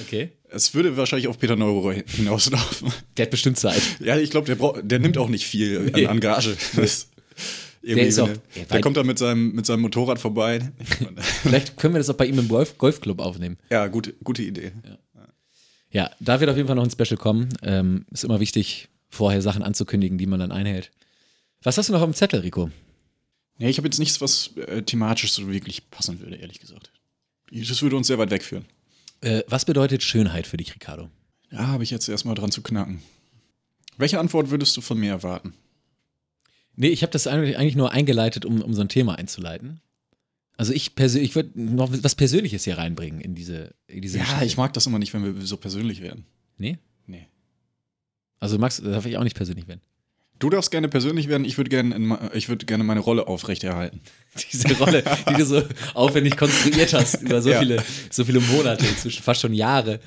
Okay. 0.06 0.30
Es 0.52 0.74
würde 0.74 0.96
wahrscheinlich 0.96 1.28
auf 1.28 1.38
Peter 1.38 1.56
Neururer 1.56 1.94
hinauslaufen. 2.06 2.92
Der 3.16 3.24
hat 3.26 3.30
bestimmt 3.30 3.58
Zeit. 3.58 3.80
Ja, 4.00 4.16
ich 4.16 4.30
glaube, 4.30 4.46
der, 4.46 4.56
braucht- 4.56 4.80
der 4.82 4.98
nimmt 4.98 5.16
auch 5.16 5.28
nicht 5.28 5.46
viel 5.46 5.90
Nee. 5.94 6.06
an, 6.06 6.12
an 6.12 6.20
Gage. 6.20 6.56
Das, 6.76 7.08
irgendwie, 7.82 8.06
ist 8.08 8.18
auch- 8.18 8.28
ja, 8.28 8.34
der, 8.56 8.64
der 8.66 8.80
kommt 8.80 8.96
dann 8.96 9.06
mit 9.06 9.18
seinem, 9.18 9.52
mit 9.52 9.66
seinem 9.66 9.80
Motorrad 9.80 10.18
vorbei. 10.18 10.70
Vielleicht 11.42 11.76
können 11.76 11.94
wir 11.94 11.98
das 11.98 12.10
auch 12.10 12.14
bei 12.16 12.26
ihm 12.26 12.38
im 12.38 12.48
Golf 12.48 12.76
Golfclub 12.78 13.20
aufnehmen. 13.20 13.56
ja, 13.70 13.86
gute, 13.88 14.12
gute 14.24 14.42
Idee. 14.42 14.72
Ja, 15.92 16.10
da 16.20 16.38
wird 16.40 16.48
auf 16.50 16.56
jeden 16.56 16.66
Fall 16.68 16.76
noch 16.76 16.84
ein 16.84 16.90
Special 16.90 17.16
kommen. 17.18 17.48
Ähm, 17.62 18.06
ist 18.12 18.22
immer 18.24 18.38
wichtig, 18.38 18.88
vorher 19.08 19.42
Sachen 19.42 19.62
anzukündigen, 19.62 20.18
die 20.18 20.26
man 20.26 20.38
dann 20.38 20.52
einhält. 20.52 20.90
Was 21.62 21.78
hast 21.78 21.88
du 21.88 21.92
noch 21.92 22.00
auf 22.00 22.08
dem 22.08 22.14
Zettel, 22.14 22.40
Rico? 22.40 22.70
Nee, 23.58 23.68
ich 23.70 23.76
habe 23.78 23.88
jetzt 23.88 23.98
nichts, 23.98 24.20
was 24.20 24.56
äh, 24.56 24.82
thematisch 24.82 25.32
so 25.32 25.50
wirklich 25.50 25.90
passen 25.90 26.20
würde, 26.20 26.36
ehrlich 26.36 26.60
gesagt. 26.60 26.92
Das 27.50 27.82
würde 27.82 27.96
uns 27.96 28.06
sehr 28.06 28.18
weit 28.18 28.30
wegführen. 28.30 28.64
Äh, 29.20 29.42
was 29.48 29.64
bedeutet 29.64 30.02
Schönheit 30.02 30.46
für 30.46 30.56
dich, 30.56 30.74
Ricardo? 30.74 31.10
Ja, 31.50 31.66
habe 31.66 31.82
ich 31.82 31.90
jetzt 31.90 32.08
erstmal 32.08 32.36
dran 32.36 32.52
zu 32.52 32.62
knacken. 32.62 33.02
Welche 33.98 34.18
Antwort 34.20 34.50
würdest 34.50 34.76
du 34.76 34.80
von 34.80 34.98
mir 34.98 35.10
erwarten? 35.10 35.54
Nee, 36.76 36.88
ich 36.88 37.02
habe 37.02 37.12
das 37.12 37.26
eigentlich 37.26 37.76
nur 37.76 37.92
eingeleitet, 37.92 38.44
um, 38.44 38.62
um 38.62 38.72
so 38.74 38.80
ein 38.80 38.88
Thema 38.88 39.16
einzuleiten. 39.18 39.80
Also 40.56 40.72
ich 40.72 40.94
persönlich, 40.94 41.30
ich 41.30 41.34
würde 41.36 41.50
noch 41.60 41.90
was 42.02 42.14
Persönliches 42.14 42.64
hier 42.64 42.76
reinbringen 42.78 43.20
in 43.20 43.34
diese, 43.34 43.74
in 43.86 44.02
diese 44.02 44.18
Ja, 44.18 44.24
Geschichte. 44.24 44.44
ich 44.44 44.56
mag 44.56 44.72
das 44.74 44.86
immer 44.86 44.98
nicht, 44.98 45.12
wenn 45.14 45.24
wir 45.24 45.46
so 45.46 45.56
persönlich 45.56 46.00
werden. 46.02 46.26
Nee? 46.58 46.78
Nee. 47.06 47.26
Also 48.38 48.58
Max, 48.58 48.80
darf 48.82 49.06
ich 49.06 49.16
auch 49.16 49.24
nicht 49.24 49.36
persönlich 49.36 49.68
werden. 49.68 49.80
Du 50.38 50.48
darfst 50.48 50.70
gerne 50.70 50.88
persönlich 50.88 51.28
werden, 51.28 51.44
ich 51.44 51.58
würde 51.58 51.68
gerne, 51.68 51.94
in 51.94 52.06
ma- 52.06 52.30
ich 52.32 52.48
würde 52.48 52.64
gerne 52.64 52.82
meine 52.82 53.00
Rolle 53.00 53.26
aufrechterhalten. 53.26 54.00
Diese 54.52 54.74
Rolle, 54.78 55.02
die 55.28 55.34
du 55.34 55.44
so 55.44 55.62
aufwendig 55.92 56.36
konstruiert 56.38 56.94
hast 56.94 57.14
über 57.22 57.42
so 57.42 57.50
Ja. 57.50 57.58
viele, 57.60 57.82
so 58.10 58.24
viele 58.24 58.40
Monate, 58.40 58.86
inzwischen 58.86 59.22
fast 59.22 59.42
schon 59.42 59.52
Jahre. 59.52 60.00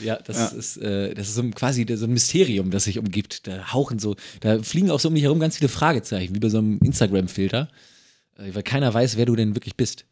Ja, 0.00 0.16
das 0.24 0.36
Ja. 0.36 0.46
ist, 0.58 0.76
äh, 0.78 1.14
das 1.14 1.28
ist 1.28 1.34
so 1.34 1.42
ein, 1.42 1.54
quasi 1.54 1.86
so 1.96 2.04
ein 2.06 2.12
Mysterium, 2.12 2.70
das 2.70 2.84
sich 2.84 2.98
umgibt. 2.98 3.46
Da 3.46 3.72
hauchen 3.72 3.98
so, 3.98 4.16
da 4.40 4.62
fliegen 4.62 4.90
auch 4.90 5.00
so 5.00 5.08
um 5.08 5.14
dich 5.14 5.24
herum 5.24 5.40
ganz 5.40 5.56
viele 5.58 5.68
Fragezeichen, 5.68 6.34
wie 6.34 6.38
bei 6.40 6.48
so 6.48 6.58
einem 6.58 6.78
Instagram-Filter, 6.82 7.68
äh, 8.38 8.54
weil 8.54 8.62
keiner 8.62 8.92
weiß, 8.92 9.16
wer 9.16 9.26
du 9.26 9.36
denn 9.36 9.54
wirklich 9.54 9.76
bist. 9.76 10.04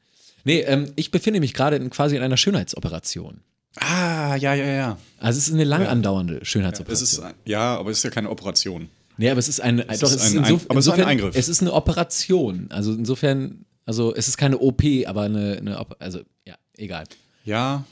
Nee, 0.45 0.61
ähm, 0.61 0.93
ich 0.97 1.11
befinde 1.11 1.41
mich 1.41 1.55
gerade 1.55 1.77
in, 1.77 1.91
quasi 1.91 2.17
in 2.17 2.23
einer 2.23 2.37
Schönheitsoperation. 2.37 3.41
Ah, 3.79 4.37
ja, 4.37 4.55
ja, 4.55 4.65
ja. 4.67 4.99
Also 5.19 5.39
es 5.39 5.49
ist 5.49 5.55
eine 5.55 5.65
lang 5.65 5.87
andauernde 5.87 6.39
Es 6.43 6.49
Schönheitsoperation. 6.49 7.05
ist, 7.05 7.19
ein- 7.21 7.35
ja, 7.45 7.77
aber 7.77 7.91
es 7.91 7.99
ist 7.99 8.05
ja 8.05 8.11
keine 8.11 8.31
Operation. 8.31 8.89
Nee, 9.19 9.31
aber 9.31 9.39
es 9.39 9.49
ist 9.49 9.61
ein, 9.61 9.81
Es 9.81 10.01
doch, 10.01 10.09
ist 10.09 10.15
es 10.17 10.25
ist 10.27 10.33
ein- 10.33 10.39
insof 10.45 10.67
aber 10.69 10.79
es 10.79 10.87
ist 10.87 10.93
ein 10.93 10.99
insofern, 10.99 11.09
Eingriff. 11.09 11.37
Es 11.37 11.49
ist 11.49 11.61
eine 11.63 11.73
Operation. 11.73 12.67
Also 12.71 12.93
insofern, 12.95 13.65
also 13.85 14.15
es 14.15 14.29
ist 14.29 14.37
keine 14.37 14.59
OP, 14.59 14.83
aber 15.07 15.23
eine, 15.23 15.57
eine 15.59 15.87
also 16.01 16.21
ja, 16.47 16.55
egal. 16.77 17.05
Ja, 17.45 17.85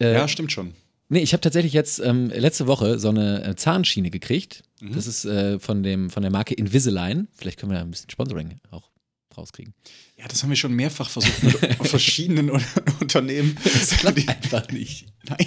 Äh, 0.00 0.12
ja, 0.14 0.26
stimmt 0.28 0.50
schon. 0.52 0.74
Nee, 1.12 1.20
ich 1.20 1.32
habe 1.34 1.42
tatsächlich 1.42 1.74
jetzt 1.74 1.98
ähm, 2.00 2.28
letzte 2.30 2.66
Woche 2.66 2.98
so 2.98 3.10
eine 3.10 3.44
äh, 3.44 3.54
Zahnschiene 3.54 4.10
gekriegt. 4.10 4.62
Mhm. 4.80 4.94
Das 4.94 5.06
ist 5.06 5.24
äh, 5.26 5.58
von, 5.60 5.82
dem, 5.82 6.08
von 6.08 6.22
der 6.22 6.32
Marke 6.32 6.54
Invisalign. 6.54 7.28
Vielleicht 7.34 7.60
können 7.60 7.70
wir 7.70 7.76
da 7.76 7.84
ein 7.84 7.90
bisschen 7.90 8.08
Sponsoring 8.08 8.60
auch 8.70 8.88
rauskriegen. 9.36 9.74
Ja, 10.16 10.26
das 10.28 10.42
haben 10.42 10.48
wir 10.50 10.56
schon 10.56 10.72
mehrfach 10.72 11.10
versucht 11.10 11.42
mit 11.42 11.56
verschiedenen 11.86 12.50
Un- 12.50 12.64
Unternehmen. 13.00 13.56
Das 13.64 13.90
klappt 13.90 14.26
einfach 14.28 14.68
nicht. 14.70 15.06
Nein. 15.28 15.46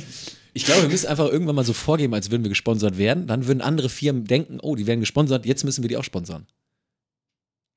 Ich 0.53 0.65
glaube, 0.65 0.83
wir 0.83 0.89
müssen 0.89 1.07
einfach 1.07 1.29
irgendwann 1.29 1.55
mal 1.55 1.65
so 1.65 1.73
vorgeben, 1.73 2.13
als 2.13 2.29
würden 2.29 2.43
wir 2.43 2.49
gesponsert 2.49 2.97
werden. 2.99 3.25
Dann 3.25 3.47
würden 3.47 3.61
andere 3.61 3.89
Firmen 3.89 4.25
denken, 4.25 4.59
oh, 4.61 4.75
die 4.75 4.85
werden 4.87 4.99
gesponsert, 4.99 5.45
jetzt 5.47 5.63
müssen 5.63 5.83
wir 5.83 5.87
die 5.89 5.97
auch 5.97 6.03
sponsern. 6.03 6.45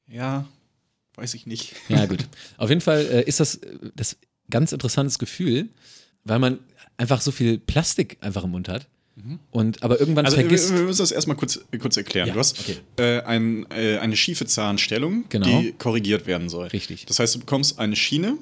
Ja, 0.06 0.46
weiß 1.14 1.34
ich 1.34 1.46
nicht. 1.46 1.74
Ja, 1.88 2.06
gut. 2.06 2.26
Auf 2.56 2.68
jeden 2.68 2.80
Fall 2.80 3.00
äh, 3.06 3.22
ist 3.24 3.40
das 3.40 3.56
äh, 3.56 3.78
das 3.96 4.16
ganz 4.50 4.72
interessantes 4.72 5.18
Gefühl, 5.18 5.68
weil 6.24 6.38
man 6.38 6.58
einfach 6.98 7.20
so 7.22 7.30
viel 7.30 7.58
Plastik 7.58 8.18
einfach 8.20 8.44
im 8.44 8.50
Mund 8.50 8.68
hat. 8.68 8.86
Und 9.50 9.82
aber 9.82 9.98
irgendwann 9.98 10.26
Also 10.26 10.36
wir, 10.36 10.44
vergisst. 10.44 10.72
wir 10.72 10.82
müssen 10.82 11.02
das 11.02 11.10
erstmal 11.10 11.36
kurz, 11.36 11.58
kurz 11.80 11.96
erklären. 11.96 12.28
Ja, 12.28 12.34
du 12.34 12.38
hast 12.38 12.60
okay. 12.60 12.76
äh, 12.98 13.20
ein, 13.22 13.66
äh, 13.70 13.98
eine 13.98 14.16
schiefe 14.16 14.46
Zahnstellung, 14.46 15.24
Genau. 15.28 15.60
die 15.60 15.72
korrigiert 15.72 16.26
werden 16.26 16.48
soll. 16.48 16.68
Richtig. 16.68 17.04
Das 17.06 17.18
heißt, 17.18 17.34
du 17.34 17.40
bekommst 17.40 17.78
eine 17.80 17.96
Schiene, 17.96 18.38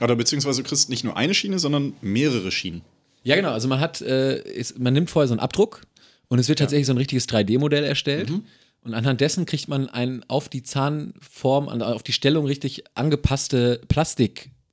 oder 0.00 0.16
beziehungsweise 0.16 0.62
du 0.62 0.68
kriegst 0.68 0.88
nicht 0.88 1.04
nur 1.04 1.16
eine 1.16 1.34
Schiene, 1.34 1.58
sondern 1.58 1.94
mehrere 2.00 2.50
Schienen. 2.52 2.82
Ja, 3.22 3.36
genau. 3.36 3.50
Also 3.50 3.68
man 3.68 3.80
hat, 3.80 4.00
äh, 4.00 4.40
ist, 4.42 4.78
man 4.78 4.94
nimmt 4.94 5.10
vorher 5.10 5.28
so 5.28 5.34
einen 5.34 5.40
Abdruck 5.40 5.82
und 6.28 6.38
es 6.38 6.48
wird 6.48 6.60
tatsächlich 6.60 6.86
so 6.86 6.92
ein 6.92 6.98
richtiges 6.98 7.28
3D-Modell 7.28 7.84
erstellt. 7.84 8.30
Mhm. 8.30 8.44
Und 8.82 8.94
anhand 8.94 9.20
dessen 9.20 9.44
kriegt 9.44 9.68
man 9.68 9.88
ein 9.90 10.24
auf 10.28 10.48
die 10.48 10.62
Zahnform, 10.62 11.68
auf 11.68 12.02
die 12.02 12.12
Stellung 12.12 12.46
richtig 12.46 12.84
angepasste 12.94 13.82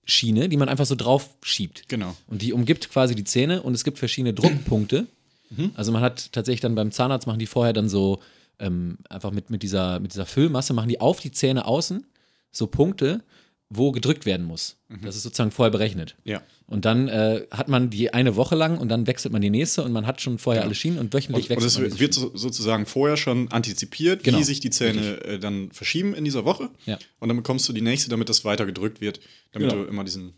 Plastikschiene, 0.08 0.50
die 0.50 0.58
man 0.58 0.70
einfach 0.70 0.86
so 0.86 0.96
drauf 0.96 1.30
schiebt. 1.44 1.88
Genau. 1.90 2.16
Und 2.28 2.42
die 2.42 2.54
umgibt 2.54 2.90
quasi 2.90 3.14
die 3.14 3.26
Zähne 3.26 3.62
und 3.62 3.74
es 3.74 3.84
gibt 3.84 4.00
verschiedene 4.00 4.34
Druckpunkte. 4.34 5.06
Mhm. 5.50 5.72
Also 5.76 5.92
man 5.92 6.02
hat 6.02 6.32
tatsächlich 6.32 6.62
dann 6.62 6.76
beim 6.76 6.92
Zahnarzt 6.92 7.28
machen 7.28 7.40
die 7.40 7.46
vorher 7.46 7.74
dann 7.74 7.90
so 7.90 8.20
ähm, 8.60 8.98
einfach 9.10 9.32
mit, 9.32 9.50
mit, 9.50 9.64
dieser, 9.64 10.00
mit 10.00 10.14
dieser 10.14 10.26
Füllmasse, 10.26 10.74
machen 10.74 10.90
die 10.90 11.00
auf 11.00 11.20
die 11.20 11.32
Zähne 11.32 11.66
außen 11.66 12.06
so 12.52 12.68
Punkte, 12.68 13.22
wo 13.70 13.92
gedrückt 13.92 14.26
werden 14.26 14.46
muss. 14.46 14.78
Das 15.04 15.16
ist 15.18 15.24
sozusagen 15.24 15.52
vorher 15.52 15.72
berechnet. 15.72 16.16
Mhm. 16.24 16.32
Ja. 16.32 16.42
Und 16.68 16.86
dann 16.86 17.08
äh, 17.08 17.46
hat 17.52 17.68
man 17.68 17.90
die 17.90 18.14
eine 18.14 18.36
Woche 18.36 18.56
lang 18.56 18.78
und 18.78 18.90
dann 18.90 19.08
wechselt 19.08 19.32
man 19.34 19.42
die 19.42 19.50
nächste 19.50 19.84
und 19.84 19.92
man 19.92 20.06
hat 20.08 20.22
schon 20.22 20.38
vorher 20.38 20.64
alle 20.64 20.76
Schienen 20.76 21.00
und 21.00 21.14
wöchentlich 21.14 21.50
Und, 21.50 21.58
und 21.58 21.64
wechselt 21.64 21.68
es 21.68 21.78
man 21.78 21.86
diese 21.86 22.00
wird 22.00 22.16
Schienen. 22.16 22.32
so, 22.32 22.38
sozusagen 22.38 22.86
vorher 22.86 23.18
schon 23.18 23.50
antizipiert, 23.52 24.24
Genau. 24.24 24.38
wie 24.40 24.44
sich 24.44 24.60
die 24.62 24.70
Zähne 24.70 25.22
äh, 25.24 25.40
dann 25.40 25.72
verschieben 25.72 26.14
in 26.14 26.24
dieser 26.26 26.46
Woche. 26.46 26.70
Ja. 26.86 26.98
Und 27.20 27.28
dann 27.30 27.38
bekommst 27.38 27.68
du 27.70 27.74
die 27.74 27.82
nächste, 27.82 28.10
damit 28.10 28.30
das 28.30 28.44
weiter 28.46 28.66
gedrückt 28.66 29.02
wird, 29.02 29.20
damit 29.52 29.70
Genau. 29.70 29.84
du 29.84 29.90
immer 29.90 30.04
diesen. 30.04 30.34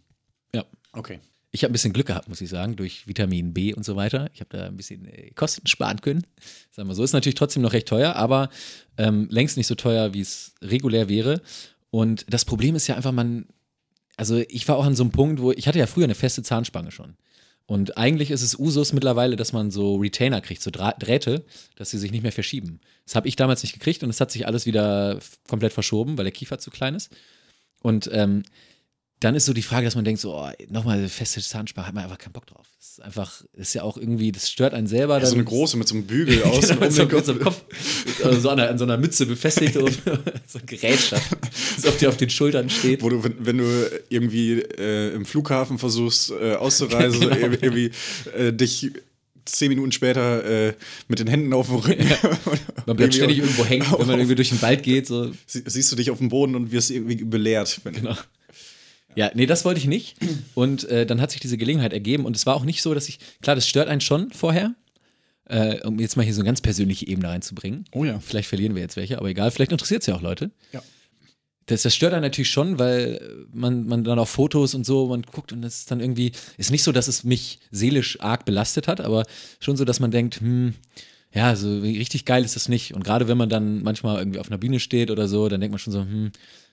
Ja. 0.53 0.65
Okay. 0.91 1.19
Ich 1.51 1.63
habe 1.63 1.71
ein 1.71 1.73
bisschen 1.73 1.93
Glück 1.93 2.05
gehabt, 2.07 2.29
muss 2.29 2.41
ich 2.41 2.49
sagen, 2.49 2.75
durch 2.75 3.07
Vitamin 3.07 3.53
B 3.55 3.73
und 3.73 3.83
so 3.83 3.95
weiter. 3.95 4.29
Ich 4.35 4.39
habe 4.39 4.55
da 4.55 4.65
ein 4.67 4.77
bisschen 4.77 5.05
äh, 5.05 5.31
Kosten 5.31 5.65
sparen 5.65 5.99
können. 6.01 6.25
Sagen 6.71 6.87
wir 6.87 6.93
so. 6.93 7.03
Ist 7.03 7.13
natürlich 7.13 7.35
trotzdem 7.35 7.63
noch 7.63 7.73
recht 7.73 7.87
teuer, 7.87 8.15
aber 8.15 8.49
ähm, 8.97 9.27
längst 9.31 9.57
nicht 9.57 9.65
so 9.65 9.73
teuer, 9.73 10.13
wie 10.13 10.21
es 10.21 10.53
regulär 10.61 11.09
wäre. 11.09 11.41
Und 11.91 12.25
das 12.29 12.45
Problem 12.45 12.75
ist 12.75 12.87
ja 12.87 12.95
einfach, 12.95 13.11
man, 13.11 13.47
also 14.17 14.37
ich 14.47 14.67
war 14.67 14.77
auch 14.77 14.85
an 14.85 14.95
so 14.95 15.03
einem 15.03 15.11
Punkt, 15.11 15.41
wo 15.41 15.51
ich 15.51 15.67
hatte 15.67 15.79
ja 15.79 15.87
früher 15.87 16.03
eine 16.03 16.15
feste 16.15 16.43
Zahnspange 16.43 16.91
schon. 16.91 17.15
Und 17.65 17.97
eigentlich 17.97 18.31
ist 18.31 18.41
es 18.41 18.57
Usus 18.57 18.93
mittlerweile, 18.93 19.35
dass 19.35 19.53
man 19.53 19.69
so 19.69 19.97
Retainer 19.97 20.41
kriegt, 20.41 20.63
so 20.63 20.71
Drähte, 20.71 21.45
dass 21.75 21.91
sie 21.91 21.99
sich 21.99 22.11
nicht 22.11 22.23
mehr 22.23 22.31
verschieben. 22.31 22.79
Das 23.05 23.15
habe 23.15 23.27
ich 23.27 23.35
damals 23.35 23.61
nicht 23.61 23.73
gekriegt 23.73 24.01
und 24.01 24.09
es 24.09 24.19
hat 24.19 24.31
sich 24.31 24.47
alles 24.47 24.65
wieder 24.65 25.19
komplett 25.47 25.71
verschoben, 25.71 26.17
weil 26.17 26.25
der 26.25 26.31
Kiefer 26.31 26.57
zu 26.57 26.71
klein 26.71 26.95
ist. 26.95 27.11
Und 27.83 28.09
ähm, 28.11 28.41
dann 29.21 29.35
ist 29.35 29.45
so 29.45 29.53
die 29.53 29.61
Frage, 29.63 29.83
dass 29.85 29.95
man 29.95 30.05
denkt, 30.05 30.21
so, 30.21 30.33
oh, 30.33 30.49
nochmal 30.69 30.97
eine 30.97 31.09
feste 31.09 31.41
Zahnspange, 31.41 31.87
hat 31.87 31.93
man 31.93 32.05
einfach 32.05 32.17
keinen 32.17 32.31
Bock 32.31 32.45
drauf. 32.47 32.65
Das 32.77 32.89
ist 32.91 33.01
einfach, 33.01 33.41
das 33.53 33.67
ist 33.67 33.73
ja 33.73 33.83
auch 33.83 33.97
irgendwie, 33.97 34.31
das 34.31 34.49
stört 34.49 34.73
einen 34.73 34.87
selber. 34.87 35.15
Ja, 35.19 35.25
so 35.25 35.31
dann- 35.31 35.39
eine 35.39 35.43
große 35.45 35.75
mit 35.75 35.87
so 35.89 35.95
einem 35.95 36.05
Bügel 36.05 36.41
außen 36.43 36.61
Genau, 36.61 36.73
um 36.75 36.79
mit, 36.79 36.93
so, 36.93 37.03
den 37.05 37.23
so 37.25 37.31
einem 37.33 37.41
Kopf, 37.41 37.61
also 38.23 38.39
so 38.39 38.49
an, 38.49 38.59
einer, 38.61 38.69
an 38.69 38.77
so 38.77 38.85
einer 38.85 38.97
Mütze 38.97 39.25
befestigt 39.25 39.75
und 39.75 39.91
so 40.47 40.59
ein 40.59 40.65
Gerätschaft, 40.65 41.35
das 41.75 41.85
auf, 41.85 41.97
dir 41.97 42.07
auf 42.09 42.15
den 42.17 42.29
Schultern 42.29 42.69
steht. 42.69 43.01
Wo 43.01 43.09
du, 43.09 43.21
wenn, 43.23 43.35
wenn 43.45 43.57
du 43.57 43.91
irgendwie 44.07 44.61
äh, 44.61 45.13
im 45.13 45.25
Flughafen 45.25 45.77
versuchst 45.79 46.31
äh, 46.31 46.53
auszureisen, 46.55 47.19
Genau. 47.29 47.35
irgendwie, 47.35 47.91
äh, 48.37 48.53
dich 48.53 48.89
zehn 49.43 49.67
Minuten 49.69 49.91
später 49.91 50.45
äh, 50.69 50.73
mit 51.09 51.19
den 51.19 51.27
Händen 51.27 51.51
auf 51.53 51.67
dem 51.67 51.75
Rücken. 51.77 52.07
Man 52.85 52.95
bleibt 52.95 53.15
ständig 53.15 53.39
irgendwo 53.39 53.65
hängen, 53.65 53.85
wenn 53.97 54.07
man 54.07 54.19
irgendwie 54.19 54.35
durch 54.35 54.49
den 54.49 54.61
Wald 54.61 54.83
geht. 54.83 55.07
So. 55.07 55.31
Sie, 55.45 55.63
siehst 55.65 55.91
du 55.91 55.95
dich 55.95 56.09
auf 56.11 56.19
dem 56.19 56.29
Boden 56.29 56.55
und 56.55 56.71
wirst 56.71 56.91
irgendwie 56.91 57.15
belehrt. 57.23 57.81
Wenn, 57.83 57.95
Genau. 57.95 58.15
Ja, 59.15 59.31
nee, 59.33 59.45
das 59.45 59.65
wollte 59.65 59.79
ich 59.79 59.87
nicht. 59.87 60.17
Und 60.55 60.83
äh, 60.89 61.05
dann 61.05 61.19
hat 61.21 61.31
sich 61.31 61.41
diese 61.41 61.57
Gelegenheit 61.57 61.93
ergeben. 61.93 62.25
Und 62.25 62.35
es 62.35 62.45
war 62.45 62.55
auch 62.55 62.65
nicht 62.65 62.81
so, 62.81 62.93
dass 62.93 63.09
ich, 63.09 63.19
klar, 63.41 63.55
das 63.55 63.67
stört 63.67 63.87
einen 63.87 64.01
schon 64.01 64.31
vorher, 64.31 64.75
äh, 65.45 65.85
um 65.85 65.99
jetzt 65.99 66.15
mal 66.15 66.23
hier 66.23 66.33
so 66.33 66.41
eine 66.41 66.47
ganz 66.47 66.61
persönliche 66.61 67.07
Ebene 67.07 67.29
reinzubringen. 67.29 67.85
Oh 67.91 68.05
ja. 68.05 68.19
Vielleicht 68.19 68.47
verlieren 68.47 68.75
wir 68.75 68.81
jetzt 68.81 68.95
welche, 68.95 69.17
aber 69.17 69.29
egal, 69.29 69.51
vielleicht 69.51 69.71
interessiert 69.71 70.01
es 70.01 70.07
ja 70.07 70.15
auch 70.15 70.21
Leute. 70.21 70.51
Ja. 70.71 70.81
Das, 71.65 71.83
das 71.83 71.93
stört 71.93 72.13
einen 72.13 72.23
natürlich 72.23 72.49
schon, 72.49 72.79
weil 72.79 73.45
man, 73.53 73.85
man 73.85 74.03
dann 74.03 74.17
auf 74.17 74.29
Fotos 74.29 74.73
und 74.73 74.85
so, 74.85 75.07
man 75.07 75.21
guckt 75.21 75.53
und 75.53 75.61
das 75.61 75.81
ist 75.81 75.91
dann 75.91 75.99
irgendwie, 75.99 76.31
ist 76.57 76.71
nicht 76.71 76.83
so, 76.83 76.91
dass 76.91 77.07
es 77.07 77.23
mich 77.23 77.59
seelisch 77.69 78.19
arg 78.21 78.45
belastet 78.45 78.87
hat, 78.87 79.01
aber 79.01 79.23
schon 79.59 79.77
so, 79.77 79.85
dass 79.85 79.99
man 79.99 80.09
denkt, 80.09 80.41
hm, 80.41 80.73
ja, 81.33 81.55
so 81.55 81.79
richtig 81.79 82.25
geil 82.25 82.43
ist 82.43 82.55
das 82.55 82.69
nicht. 82.69 82.93
Und 82.93 83.03
gerade 83.03 83.27
wenn 83.27 83.37
man 83.37 83.49
dann 83.49 83.83
manchmal 83.83 84.17
irgendwie 84.17 84.39
auf 84.39 84.47
einer 84.47 84.57
Bühne 84.57 84.79
steht 84.79 85.11
oder 85.11 85.27
so, 85.27 85.47
dann 85.47 85.61
denkt 85.61 85.71
man 85.71 85.79
schon 85.79 85.93
so, 85.93 85.99
hm, 86.01 86.31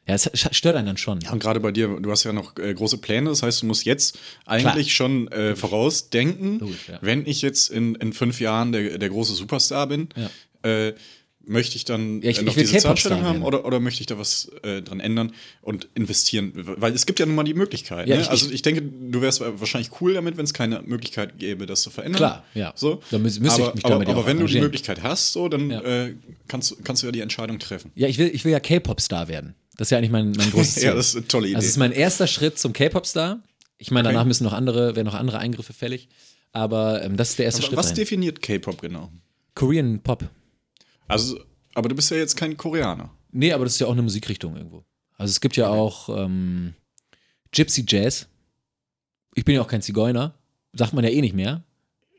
ja, 0.08 0.14
es 0.14 0.30
stört 0.52 0.76
einen 0.76 0.86
dann 0.86 0.96
schon. 0.96 1.20
Ja, 1.20 1.32
und 1.32 1.40
gerade 1.40 1.58
bei 1.60 1.72
dir, 1.72 1.88
du 2.00 2.10
hast 2.10 2.24
ja 2.24 2.32
noch 2.32 2.56
äh, 2.58 2.72
große 2.72 2.98
Pläne, 2.98 3.28
das 3.28 3.42
heißt, 3.42 3.62
du 3.62 3.66
musst 3.66 3.84
jetzt 3.84 4.18
eigentlich 4.46 4.94
schon 4.94 5.28
äh, 5.28 5.56
vorausdenken, 5.56 6.60
Logisch, 6.60 6.88
ja. 6.88 6.98
wenn 7.00 7.26
ich 7.26 7.42
jetzt 7.42 7.70
in, 7.70 7.94
in 7.96 8.12
fünf 8.12 8.40
Jahren 8.40 8.72
der, 8.72 8.98
der 8.98 9.08
große 9.08 9.34
Superstar 9.34 9.88
bin, 9.88 10.08
Ja. 10.16 10.70
äh, 10.70 10.94
möchte 11.46 11.76
ich 11.76 11.84
dann 11.84 12.20
Ja, 12.22 12.30
ich- 12.30 12.38
äh, 12.38 12.42
noch 12.42 12.56
ich 12.56 12.64
diese 12.64 12.78
Zahnstellung 12.78 13.22
haben 13.22 13.42
oder, 13.42 13.64
oder 13.64 13.78
möchte 13.80 14.00
ich 14.00 14.06
da 14.06 14.18
was 14.18 14.50
äh, 14.62 14.82
dran 14.82 15.00
ändern 15.00 15.32
und 15.62 15.88
investieren? 15.94 16.52
Weil 16.54 16.92
es 16.92 17.06
gibt 17.06 17.18
ja 17.20 17.26
nun 17.26 17.34
mal 17.36 17.44
die 17.44 17.54
Möglichkeit. 17.54 18.08
Ja, 18.08 18.16
ne? 18.16 18.22
ich- 18.22 18.28
also 18.30 18.50
ich 18.50 18.62
denke, 18.62 18.82
du 18.82 19.20
wärst 19.20 19.40
wahrscheinlich 19.40 19.90
cool 20.00 20.14
damit, 20.14 20.36
wenn 20.36 20.44
es 20.44 20.52
keine 20.54 20.82
Möglichkeit 20.82 21.38
gäbe, 21.38 21.66
das 21.66 21.82
zu 21.82 21.90
verändern. 21.90 22.18
Klar, 22.18 22.44
ja. 22.54 22.72
So. 22.76 23.00
Da 23.10 23.16
müß- 23.18 23.40
müsste 23.40 23.42
ich 23.46 23.52
aber, 23.52 23.74
mich 23.74 23.84
aber, 23.84 23.94
damit 23.94 24.08
aber 24.08 24.20
auch 24.20 24.26
wenn 24.26 24.38
du 24.40 24.46
die. 24.46 24.60
Möglichkeit 24.60 25.02
hast, 25.02 25.32
so, 25.32 25.48
dann 25.48 25.70
Ja. 25.70 25.80
äh, 25.82 26.14
kannst, 26.48 26.72
du- 26.72 26.76
kannst 26.82 27.02
du 27.02 27.06
ja 27.06 27.12
die 27.12 27.20
Entscheidung 27.20 27.58
treffen. 27.58 27.90
Ja, 27.94 28.08
ich 28.08 28.18
will, 28.18 28.30
ich 28.32 28.44
will 28.44 28.52
ja 28.52 28.60
K-Pop-Star 28.60 29.28
werden. 29.28 29.54
Das 29.76 29.86
ist 29.88 29.90
ja 29.92 29.98
eigentlich 29.98 30.10
mein, 30.10 30.32
mein 30.32 30.50
großes 30.52 30.74
Ziel. 30.76 30.84
Ja, 30.84 30.94
das 30.94 31.08
ist 31.10 31.16
eine 31.16 31.28
tolle 31.28 31.46
Idee. 31.48 31.56
Also 31.56 31.66
es 31.66 31.72
ist 31.72 31.76
mein 31.78 31.92
erster 31.92 32.26
Schritt 32.26 32.58
zum 32.58 32.72
K-Pop-Star. 32.72 33.40
Ich 33.78 33.90
meine, 33.90 34.08
danach 34.08 34.22
Okay. 34.22 34.28
müssen 34.28 34.44
noch 34.44 34.52
andere, 34.54 34.96
werden 34.96 35.06
noch 35.06 35.14
andere 35.14 35.38
Eingriffe 35.38 35.72
fällig. 35.74 36.08
Aber 36.52 37.02
ähm, 37.02 37.16
das 37.18 37.30
ist 37.30 37.38
der 37.38 37.44
erste 37.44 37.60
aber 37.60 37.66
Schritt. 37.68 37.76
was 37.78 37.86
dahin. 37.88 37.96
definiert 37.96 38.40
K-Pop 38.42 38.80
genau? 38.80 39.12
Korean 39.54 40.00
Pop. 40.02 40.24
Also, 41.08 41.38
aber 41.74 41.88
du 41.88 41.94
bist 41.94 42.10
ja 42.10 42.16
jetzt 42.16 42.36
kein 42.36 42.56
Koreaner. 42.56 43.10
Nee, 43.32 43.52
aber 43.52 43.64
das 43.64 43.74
ist 43.74 43.80
ja 43.80 43.86
auch 43.86 43.92
eine 43.92 44.02
Musikrichtung 44.02 44.56
irgendwo. 44.56 44.84
Also 45.18 45.30
es 45.30 45.40
gibt 45.40 45.56
ja 45.56 45.68
auch 45.68 46.08
ähm, 46.08 46.74
Gypsy 47.52 47.84
Jazz. 47.86 48.28
Ich 49.34 49.44
bin 49.44 49.54
ja 49.54 49.62
auch 49.62 49.68
kein 49.68 49.82
Zigeuner. 49.82 50.34
Sagt 50.72 50.92
man 50.92 51.04
ja 51.04 51.10
eh 51.10 51.20
nicht 51.20 51.34
mehr. 51.34 51.62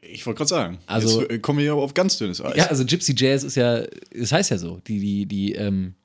Ich 0.01 0.25
wollte 0.25 0.38
gerade 0.39 0.49
sagen. 0.49 0.77
Also- 0.85 1.21
jetzt 1.21 1.31
äh, 1.31 1.39
kommen 1.39 1.59
wir 1.59 1.63
hier 1.63 1.71
aber 1.73 1.81
auf 1.83 1.93
ganz 1.93 2.17
dünnes 2.17 2.41
Eis. 2.41 2.55
Ja, 2.55 2.67
also 2.67 2.85
Gypsy 2.85 3.13
Jazz 3.17 3.43
ist 3.43 3.55
ja, 3.55 3.83
das 4.15 4.31
heißt 4.31 4.51
ja 4.51 4.57
so. 4.57 4.79
Die, 4.88 4.99
die, 4.99 5.25
die, 5.25 5.53
ähm, 5.53 5.95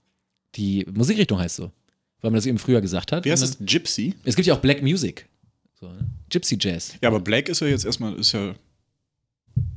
die 0.56 0.86
Musikrichtung 0.92 1.38
heißt 1.38 1.56
so. 1.56 1.70
Weil 2.20 2.30
man 2.30 2.34
das 2.38 2.46
eben 2.46 2.58
früher 2.58 2.80
gesagt 2.80 3.12
hat. 3.12 3.24
Wie 3.24 3.32
heißt 3.32 3.60
dann- 3.60 3.66
Gypsy? 3.66 4.14
Es 4.24 4.36
gibt 4.36 4.46
ja 4.46 4.54
auch 4.54 4.60
Black 4.60 4.82
Music. 4.82 5.28
So, 5.80 5.88
ne? 5.88 6.08
Gypsy 6.30 6.56
Jazz. 6.60 6.94
Ja, 7.02 7.08
aber 7.08 7.20
Black 7.20 7.48
ist 7.48 7.60
ja 7.60 7.66
jetzt 7.66 7.84
erstmal, 7.84 8.14
ist 8.14 8.32
ja. 8.32 8.54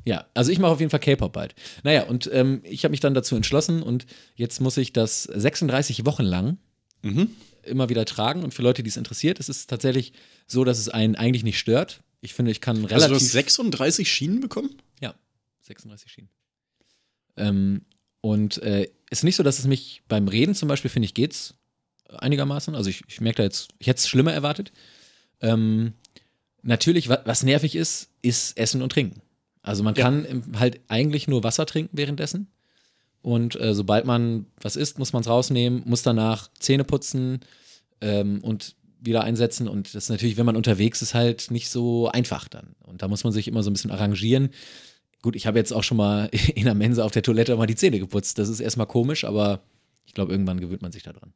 Ja, 0.06 0.26
also 0.34 0.52
ich 0.52 0.60
mache 0.60 0.72
auf 0.72 0.80
jeden 0.80 0.90
Fall 0.92 1.00
K-Pop 1.00 1.34
bald. 1.34 1.56
Naja, 1.84 2.04
und 2.04 2.30
ähm, 2.32 2.62
ich 2.64 2.84
habe 2.84 2.92
mich 2.92 3.00
dann 3.00 3.14
dazu 3.14 3.36
entschlossen 3.36 3.82
und 3.82 4.06
jetzt 4.36 4.62
muss 4.62 4.78
ich 4.78 4.94
das 4.94 5.24
36 5.24 6.06
Wochen 6.06 6.24
lang 6.24 6.58
Mhm. 7.02 7.30
immer 7.64 7.90
wieder 7.90 8.06
tragen. 8.06 8.44
Und 8.44 8.54
für 8.54 8.62
Leute, 8.64 8.82
die 8.84 8.90
es 8.90 8.98
interessiert, 8.98 9.40
ist 9.40 9.50
es 9.50 9.68
tatsächlich 9.68 10.14
so, 10.48 10.64
dass 10.64 10.80
es 10.80 10.90
einen 10.90 11.16
eigentlich 11.16 11.44
nicht 11.44 11.60
stört. 11.60 12.02
Ich 12.22 12.34
finde, 12.34 12.52
ich 12.52 12.62
kann 12.62 12.78
relativ. 12.78 12.94
Also 12.96 13.10
du 13.10 13.16
hast 13.16 13.32
36 13.32 14.12
Schienen 14.12 14.40
bekommen? 14.42 14.70
Ja, 15.02 15.14
36 15.62 16.12
Schienen. 16.12 16.30
Ähm, 17.38 17.86
und 18.22 18.58
äh, 18.64 18.90
ist 19.12 19.24
nicht 19.24 19.36
so, 19.36 19.44
dass 19.44 19.60
es 19.60 19.66
mich 19.68 20.02
beim 20.08 20.28
Reden 20.28 20.56
zum 20.56 20.68
Beispiel, 20.68 20.90
finde 20.90 21.06
ich, 21.06 21.14
geht's 21.14 21.54
einigermaßen. 22.10 22.76
Also 22.76 22.90
ich, 22.90 23.04
ich 23.08 23.22
merke 23.22 23.38
da 23.38 23.44
jetzt, 23.44 23.70
ich 23.80 23.88
hätte 23.88 24.00
es 24.00 24.08
schlimmer 24.08 24.34
erwartet. 24.34 24.72
Ähm, 25.42 25.94
natürlich, 26.64 27.10
wa 27.10 27.22
was 27.26 27.44
nervig 27.44 27.76
ist, 27.76 28.10
ist 28.22 28.58
Essen 28.58 28.82
und 28.82 28.92
Trinken. 28.92 29.22
Also 29.66 29.84
man 29.84 29.96
Ja. 29.96 30.04
kann 30.04 30.44
halt 30.60 30.80
eigentlich 30.88 31.28
nur 31.28 31.44
Wasser 31.44 31.66
trinken 31.66 31.98
währenddessen. 31.98 32.48
Und 33.22 33.60
äh, 33.60 33.74
sobald 33.74 34.06
man 34.06 34.46
was 34.62 34.76
isst, 34.76 35.00
muss 35.00 35.12
man 35.12 35.22
es 35.22 35.28
rausnehmen, 35.28 35.82
muss 35.86 36.04
danach 36.04 36.50
Zähne 36.60 36.84
putzen 36.84 37.40
ähm, 38.00 38.44
und 38.44 38.76
wieder 39.00 39.24
einsetzen. 39.24 39.68
Und 39.68 39.88
das 39.96 40.04
ist 40.06 40.10
natürlich, 40.10 40.38
wenn 40.38 40.46
man 40.46 40.56
unterwegs 40.56 41.02
ist, 41.02 41.16
halt 41.16 41.50
nicht 41.50 41.70
so 41.70 42.08
einfach 42.10 42.48
dann. 42.48 42.76
Und 42.84 43.02
da 43.02 43.08
muss 43.08 43.24
man 43.24 43.34
sich 43.34 43.48
immer 43.48 43.64
so 43.64 43.72
ein 43.72 43.74
bisschen 43.74 43.90
arrangieren. 43.92 44.50
Gut, 45.24 45.36
ich 45.36 45.48
habe 45.48 45.58
jetzt 45.58 45.74
auch 45.74 45.84
schon 45.84 45.98
mal 45.98 46.30
in 46.56 46.66
der 46.66 46.76
Mensa 46.76 47.04
auf 47.04 47.12
der 47.12 47.24
Toilette 47.24 47.56
mal 47.56 47.66
die 47.66 47.76
Zähne 47.76 48.00
geputzt. 48.00 48.38
Das 48.38 48.50
ist 48.50 48.60
erstmal 48.60 48.88
komisch, 48.88 49.24
aber 49.26 49.62
ich 50.06 50.14
glaube, 50.14 50.32
irgendwann 50.32 50.60
gewöhnt 50.60 50.84
man 50.84 50.92
sich 50.92 51.02
daran. 51.02 51.34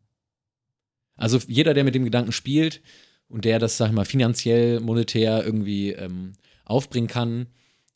Also 1.16 1.40
jeder, 1.48 1.74
der 1.74 1.84
mit 1.84 1.96
dem 1.96 2.04
Gedanken 2.06 2.32
spielt 2.32 2.82
und 3.28 3.46
der 3.46 3.58
das, 3.58 3.78
sag 3.78 3.88
ich 3.88 3.94
mal, 3.94 4.06
finanziell, 4.06 4.80
monetär 4.80 5.44
irgendwie 5.44 5.92
ähm, 5.94 6.34
aufbringen 6.66 7.08
kann, 7.08 7.48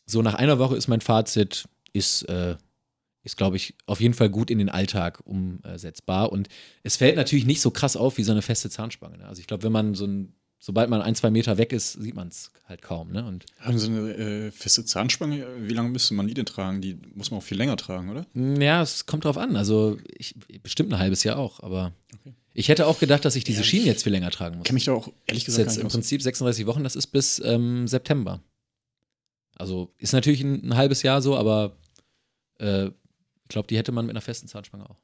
so 0.06 0.22
nach 0.22 0.36
einer 0.36 0.60
Woche 0.60 0.76
ist 0.76 0.88
mein 0.88 1.02
Fazit, 1.02 1.68
ist, 1.94 2.24
äh, 2.24 2.56
ist 3.24 3.38
glaube 3.38 3.56
ich, 3.58 3.76
auf 3.86 4.02
jeden 4.02 4.14
Fall 4.14 4.30
gut 4.30 4.52
in 4.52 4.60
den 4.60 4.70
Alltag 4.70 5.22
umsetzbar. 5.26 6.32
Und 6.32 6.50
es 6.84 6.98
fällt 6.98 7.16
natürlich 7.16 7.46
nicht 7.46 7.62
so 7.62 7.72
krass 7.72 7.96
auf 7.96 8.18
wie 8.18 8.24
so 8.24 8.32
eine 8.32 8.42
feste 8.42 8.70
Zahnspange. 8.70 9.18
Ne? 9.18 9.26
Also 9.28 9.40
ich 9.40 9.48
glaube, 9.48 9.64
wenn 9.64 9.72
man 9.72 9.96
so 9.96 10.06
ein, 10.06 10.34
sobald 10.60 10.90
man 10.90 11.02
ein, 11.02 11.16
zwei 11.16 11.32
Meter 11.32 11.58
weg 11.58 11.72
ist, 11.72 11.94
sieht 11.94 12.16
man 12.16 12.28
es 12.28 12.52
halt 12.66 12.82
kaum. 12.82 13.12
Ne? 13.12 13.26
Und 13.26 13.46
Haben 13.60 13.78
so 13.78 13.88
eine 13.88 14.14
äh, 14.14 14.52
feste 14.52 14.84
Zahnspange, 14.84 15.46
wie 15.62 15.74
lange 15.74 15.90
müsste 15.90 16.14
man 16.14 16.28
die 16.28 16.34
denn 16.34 16.46
tragen? 16.46 16.82
Die 16.82 16.98
muss 17.16 17.32
man 17.32 17.40
auch 17.40 17.44
viel 17.44 17.58
länger 17.58 17.78
tragen, 17.78 18.10
oder? 18.10 18.26
Ja, 18.34 18.82
es 18.82 19.06
kommt 19.06 19.24
drauf 19.26 19.38
an. 19.38 19.56
Also 19.56 19.98
ich, 20.18 20.36
bestimmt 20.62 20.92
ein 20.92 21.00
halbes 21.00 21.24
Jahr 21.24 21.38
auch, 21.38 21.62
aber 21.62 21.94
ich 22.54 22.70
hätte 22.70 22.88
auch 22.88 23.00
gedacht, 23.00 23.26
dass 23.26 23.36
ich 23.36 23.44
diese 23.44 23.64
Schienen 23.64 23.86
jetzt 23.86 24.04
viel 24.04 24.12
länger 24.12 24.32
tragen 24.32 24.58
muss. 24.58 24.64
Ich 24.64 24.68
kenne 24.68 24.76
mich 24.76 24.86
da 24.86 24.94
auch 24.94 25.12
ehrlich 25.26 25.46
Das 25.46 25.54
ist 25.54 25.58
gesagt 25.58 25.78
jetzt 25.78 25.82
im. 25.82 25.88
Prinzip 25.88 26.22
36 26.22 26.66
Wochen, 26.66 26.84
das 26.84 26.96
ist 26.96 27.08
bis 27.08 27.42
ähm, 27.44 27.88
September. 27.88 28.42
Also 29.56 29.94
ist 29.98 30.14
natürlich 30.14 30.42
ein, 30.42 30.70
ein 30.70 30.76
halbes 30.76 31.04
Jahr 31.04 31.22
so, 31.22 31.36
aber 31.38 31.78
äh, 32.60 32.88
ich 32.88 33.50
glaube, 33.50 33.68
die 33.68 33.78
hätte 33.78 33.92
man 33.92 34.06
mit 34.06 34.14
einer 34.14 34.22
festen 34.22 34.48
Zahnspange 34.48 34.90
auch. 34.90 34.98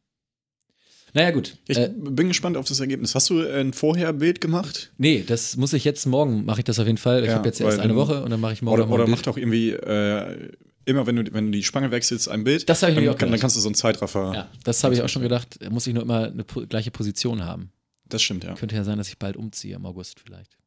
Naja, 1.13 1.31
gut. 1.31 1.57
Ich 1.67 1.77
äh, 1.77 1.91
bin 1.95 2.27
gespannt 2.27 2.55
auf 2.55 2.67
das 2.67 2.79
Ergebnis. 2.79 3.15
Hast 3.15 3.29
du 3.29 3.41
ein 3.41 3.73
Vorherbild 3.73 4.41
gemacht? 4.41 4.91
nee, 4.97 5.23
das 5.25 5.57
muss 5.57 5.73
ich 5.73 5.83
jetzt 5.83 6.05
morgen, 6.05 6.45
mache 6.45 6.59
ich 6.59 6.65
das 6.65 6.77
auf 6.79 6.85
jeden 6.85 6.97
Fall. 6.99 7.21
Ich 7.23 7.29
Ja, 7.29 7.35
habe 7.35 7.47
jetzt 7.47 7.59
erst 7.59 7.79
eine 7.79 7.95
Woche 7.95 8.23
und 8.23 8.29
dann 8.29 8.39
mache 8.39 8.53
ich 8.53 8.61
morgen 8.61 8.75
Oder, 8.79 8.85
mal 8.87 8.93
oder 8.95 9.03
ein 9.05 9.09
mach 9.09 9.17
Bild. 9.17 9.27
doch 9.27 9.37
irgendwie 9.37 9.71
äh, 9.71 10.51
immer, 10.85 11.07
wenn 11.07 11.15
du, 11.15 11.33
wenn 11.33 11.45
du 11.47 11.51
die 11.51 11.63
Spange 11.63 11.89
wechselst, 11.91 12.29
ein 12.29 12.43
Bild. 12.43 12.69
Das 12.69 12.81
habe 12.83 12.91
ich 12.91 12.95
dann, 12.95 13.03
mir 13.05 13.11
auch 13.11 13.17
kann, 13.17 13.31
dann 13.31 13.39
kannst 13.39 13.55
du 13.55 13.59
so 13.59 13.67
einen 13.69 13.75
Zeitraffer. 13.75 14.33
Ja, 14.35 14.49
das 14.63 14.83
habe 14.83 14.93
ich 14.93 15.01
auch 15.01 15.09
schon 15.09 15.23
gedacht. 15.23 15.57
Da 15.59 15.69
muss 15.69 15.87
ich 15.87 15.93
nur 15.93 16.03
immer 16.03 16.25
eine 16.27 16.43
po 16.43 16.65
gleiche 16.67 16.91
Position 16.91 17.43
haben. 17.43 17.71
Das 18.07 18.21
stimmt, 18.21 18.43
ja. 18.43 18.53
Könnte 18.55 18.75
ja 18.75 18.83
sein, 18.83 18.97
dass 18.97 19.07
ich 19.07 19.17
bald 19.17 19.35
umziehe, 19.37 19.75
im 19.75 19.85
August 19.85 20.19
vielleicht. 20.19 20.57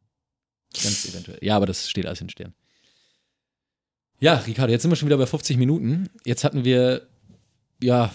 Ganz 0.81 1.07
eventuell. 1.09 1.39
Ja, 1.43 1.57
aber 1.57 1.67
das 1.67 1.89
steht 1.89 2.07
alles 2.07 2.21
in 2.21 2.29
Stern. 2.31 2.55
Ja, 4.23 4.37
Ricardo, 4.37 4.73
jetzt 4.73 4.83
sind 4.83 4.93
wir 4.93 4.97
schon 4.97 5.09
wieder 5.09 5.19
bei 5.19 5.27
50 5.27 5.57
Minuten. 5.57 6.09
Jetzt 6.25 6.45
hatten 6.45 6.65
wir, 6.65 7.03
ja, 7.83 8.15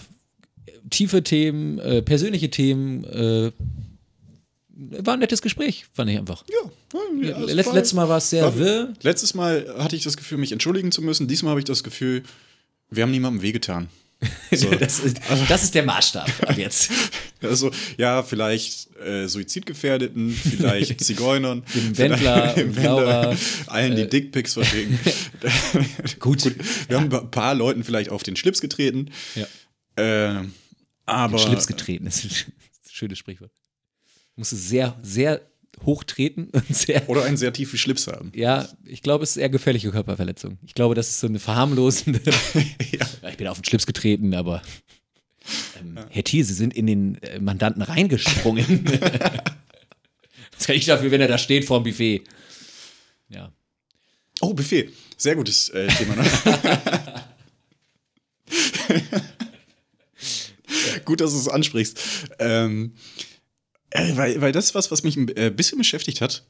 tiefe 0.88 1.22
Themen, 1.22 1.78
äh, 1.80 2.00
persönliche 2.00 2.48
Themen. 2.48 3.04
Äh, 3.04 3.52
war 4.70 5.14
ein 5.14 5.20
nettes 5.20 5.42
Gespräch, 5.42 5.84
fand 5.92 6.10
ich 6.10 6.16
einfach. 6.16 6.44
Ja, 6.48 6.70
ja, 7.20 7.44
es 7.44 7.52
Letz, 7.52 7.72
letztes 7.74 7.92
Mal 7.92 8.08
war 8.08 8.16
es 8.16 8.30
sehr 8.30 8.56
wirr. 8.56 8.94
Letztes 9.02 9.34
Mal 9.34 9.66
hatte 9.76 9.96
ich 9.96 10.02
das 10.02 10.16
Gefühl, 10.16 10.38
mich 10.38 10.50
entschuldigen 10.50 10.92
zu 10.92 11.02
müssen. 11.02 11.28
Diesmal 11.28 11.50
habe 11.50 11.60
ich 11.60 11.66
das 11.66 11.84
Gefühl, 11.84 12.22
wir 12.88 13.02
haben 13.02 13.10
niemandem 13.10 13.42
wehgetan. 13.42 13.88
So. 14.50 14.70
Das, 14.74 14.98
ist, 15.00 15.20
das 15.48 15.62
ist 15.62 15.74
der 15.74 15.84
Maßstab 15.84 16.28
ab 16.48 16.56
jetzt. 16.56 16.90
Also, 17.40 17.70
ja, 17.96 18.24
vielleicht 18.24 18.92
äh, 18.96 19.28
Suizidgefährdeten, 19.28 20.32
vielleicht 20.32 21.00
Zeugern, 21.04 21.62
Dem 21.72 21.96
Wendler 21.96 22.56
und 22.56 22.82
Laura, 22.82 23.36
allen, 23.68 23.94
die 23.94 24.02
äh, 24.02 24.08
Dickpics 24.08 24.54
verschicken. 24.54 24.98
Gut. 26.18 26.52
Wir 26.88 26.96
haben 26.96 27.14
ein 27.14 27.30
paar 27.30 27.54
Leuten 27.54 27.84
vielleicht 27.84 28.10
auf 28.10 28.24
den 28.24 28.34
Schlips 28.34 28.60
getreten. 28.60 29.12
Ja. 29.36 30.40
Äh, 30.40 30.48
aber 31.06 31.38
Schlips 31.38 31.68
getreten, 31.68 32.06
das 32.06 32.24
ist 32.24 32.48
ein 32.48 32.52
schönes 32.90 33.18
Sprichwort. 33.18 33.52
Musste 34.34 34.56
sehr, 34.56 34.98
sehr 35.00 35.40
hoch 35.84 36.04
treten 36.04 36.48
und 36.52 36.74
sehr. 36.74 37.08
Oder 37.08 37.24
einen 37.24 37.36
sehr 37.36 37.52
tiefen 37.52 37.78
Schlips 37.78 38.06
haben. 38.06 38.32
Ja, 38.34 38.68
ich 38.84 39.02
glaube, 39.02 39.24
es 39.24 39.30
ist 39.30 39.36
eher 39.36 39.48
gefährliche 39.48 39.90
Körperverletzung. 39.90 40.58
Ich 40.66 40.74
glaube, 40.74 40.94
das 40.94 41.08
ist 41.08 41.20
so 41.20 41.26
eine 41.26 41.38
verharmlosende. 41.38 42.20
ja. 42.92 43.06
Ich 43.30 43.36
bin 43.36 43.46
auf 43.46 43.58
den 43.60 43.64
Schlips 43.64 43.86
getreten, 43.86 44.34
aber. 44.34 44.62
Ähm, 45.80 45.98
Herr 46.10 46.24
Thiel, 46.24 46.44
Sie 46.44 46.54
sind 46.54 46.74
in 46.74 46.86
den 46.86 47.22
äh, 47.22 47.40
Mandanten 47.40 47.82
reingesprungen. 47.82 48.84
das 50.56 50.66
kann 50.66 50.76
ich 50.76 50.84
dafür, 50.84 51.10
wenn 51.10 51.20
er 51.20 51.28
da 51.28 51.38
steht 51.38 51.64
vor 51.64 51.80
dem 51.80 51.84
Buffet. 51.84 52.22
Ja. 53.28 53.52
Oh, 54.40 54.54
Buffet. 54.54 54.90
Sehr 55.16 55.34
gutes 55.34 55.70
äh, 55.70 55.88
Thema. 55.88 56.16
Ne? 56.16 56.24
Gut, 61.04 61.20
dass 61.20 61.32
du 61.32 61.38
es 61.38 61.48
ansprichst. 61.48 61.98
Ähm, 62.38 62.92
äh, 63.90 64.16
weil, 64.16 64.40
weil 64.40 64.52
das 64.52 64.66
ist 64.66 64.74
was, 64.74 64.90
was 64.90 65.02
mich 65.02 65.16
ein 65.16 65.28
äh, 65.36 65.50
bisschen 65.54 65.78
beschäftigt 65.78 66.20
hat. 66.20 66.44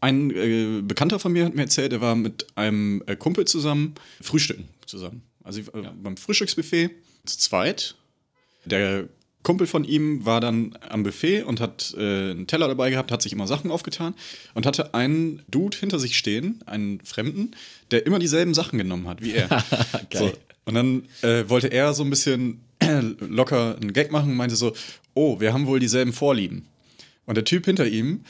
Ein 0.00 0.30
äh, 0.30 0.80
Bekannter 0.82 1.18
von 1.18 1.32
mir 1.32 1.44
hat 1.44 1.54
mir 1.54 1.62
erzählt, 1.62 1.92
er 1.92 2.00
war 2.00 2.14
mit 2.14 2.46
einem 2.56 3.02
äh, 3.06 3.16
Kumpel 3.16 3.44
zusammen 3.44 3.94
frühstücken 4.20 4.68
zusammen. 4.86 5.22
Also 5.44 5.60
äh, 5.60 5.64
beim 6.02 6.16
Frühstücksbuffet 6.16 6.90
zu 7.24 7.38
zweit. 7.38 7.94
Der 8.64 9.08
Kumpel 9.42 9.66
von 9.66 9.84
ihm 9.84 10.26
war 10.26 10.40
dann 10.40 10.76
am 10.88 11.02
Buffet 11.02 11.44
und 11.44 11.60
hat 11.60 11.94
einen 11.96 12.46
Teller 12.46 12.68
dabei 12.68 12.90
gehabt, 12.90 13.10
hat 13.10 13.22
sich 13.22 13.32
immer 13.32 13.46
Sachen 13.46 13.70
aufgetan 13.70 14.14
und 14.52 14.66
hatte 14.66 14.92
einen 14.92 15.42
Dude 15.48 15.78
hinter 15.78 15.98
sich 15.98 16.18
stehen, 16.18 16.60
einen 16.66 17.00
Fremden, 17.00 17.52
der 17.90 18.04
immer 18.04 18.18
dieselben 18.18 18.52
Sachen 18.52 18.76
genommen 18.76 19.08
hat 19.08 19.22
wie 19.22 19.32
er. 19.32 19.48
so. 20.12 20.30
Und 20.66 20.74
dann 20.74 21.04
wollte 21.48 21.68
er 21.68 21.94
so 21.94 22.04
ein 22.04 22.10
bisschen 22.10 22.60
locker 23.20 23.76
einen 23.76 23.94
Gag 23.94 24.10
machen 24.10 24.30
und 24.32 24.36
meinte 24.36 24.56
so, 24.56 24.74
oh, 25.14 25.40
wir 25.40 25.52
haben 25.52 25.66
wohl 25.66 25.80
dieselben 25.80 26.12
Vorlieben. 26.12 26.66
Und 27.26 27.36
der 27.36 27.44
Typ 27.44 27.64
hinter 27.66 27.86
ihm 27.86 28.24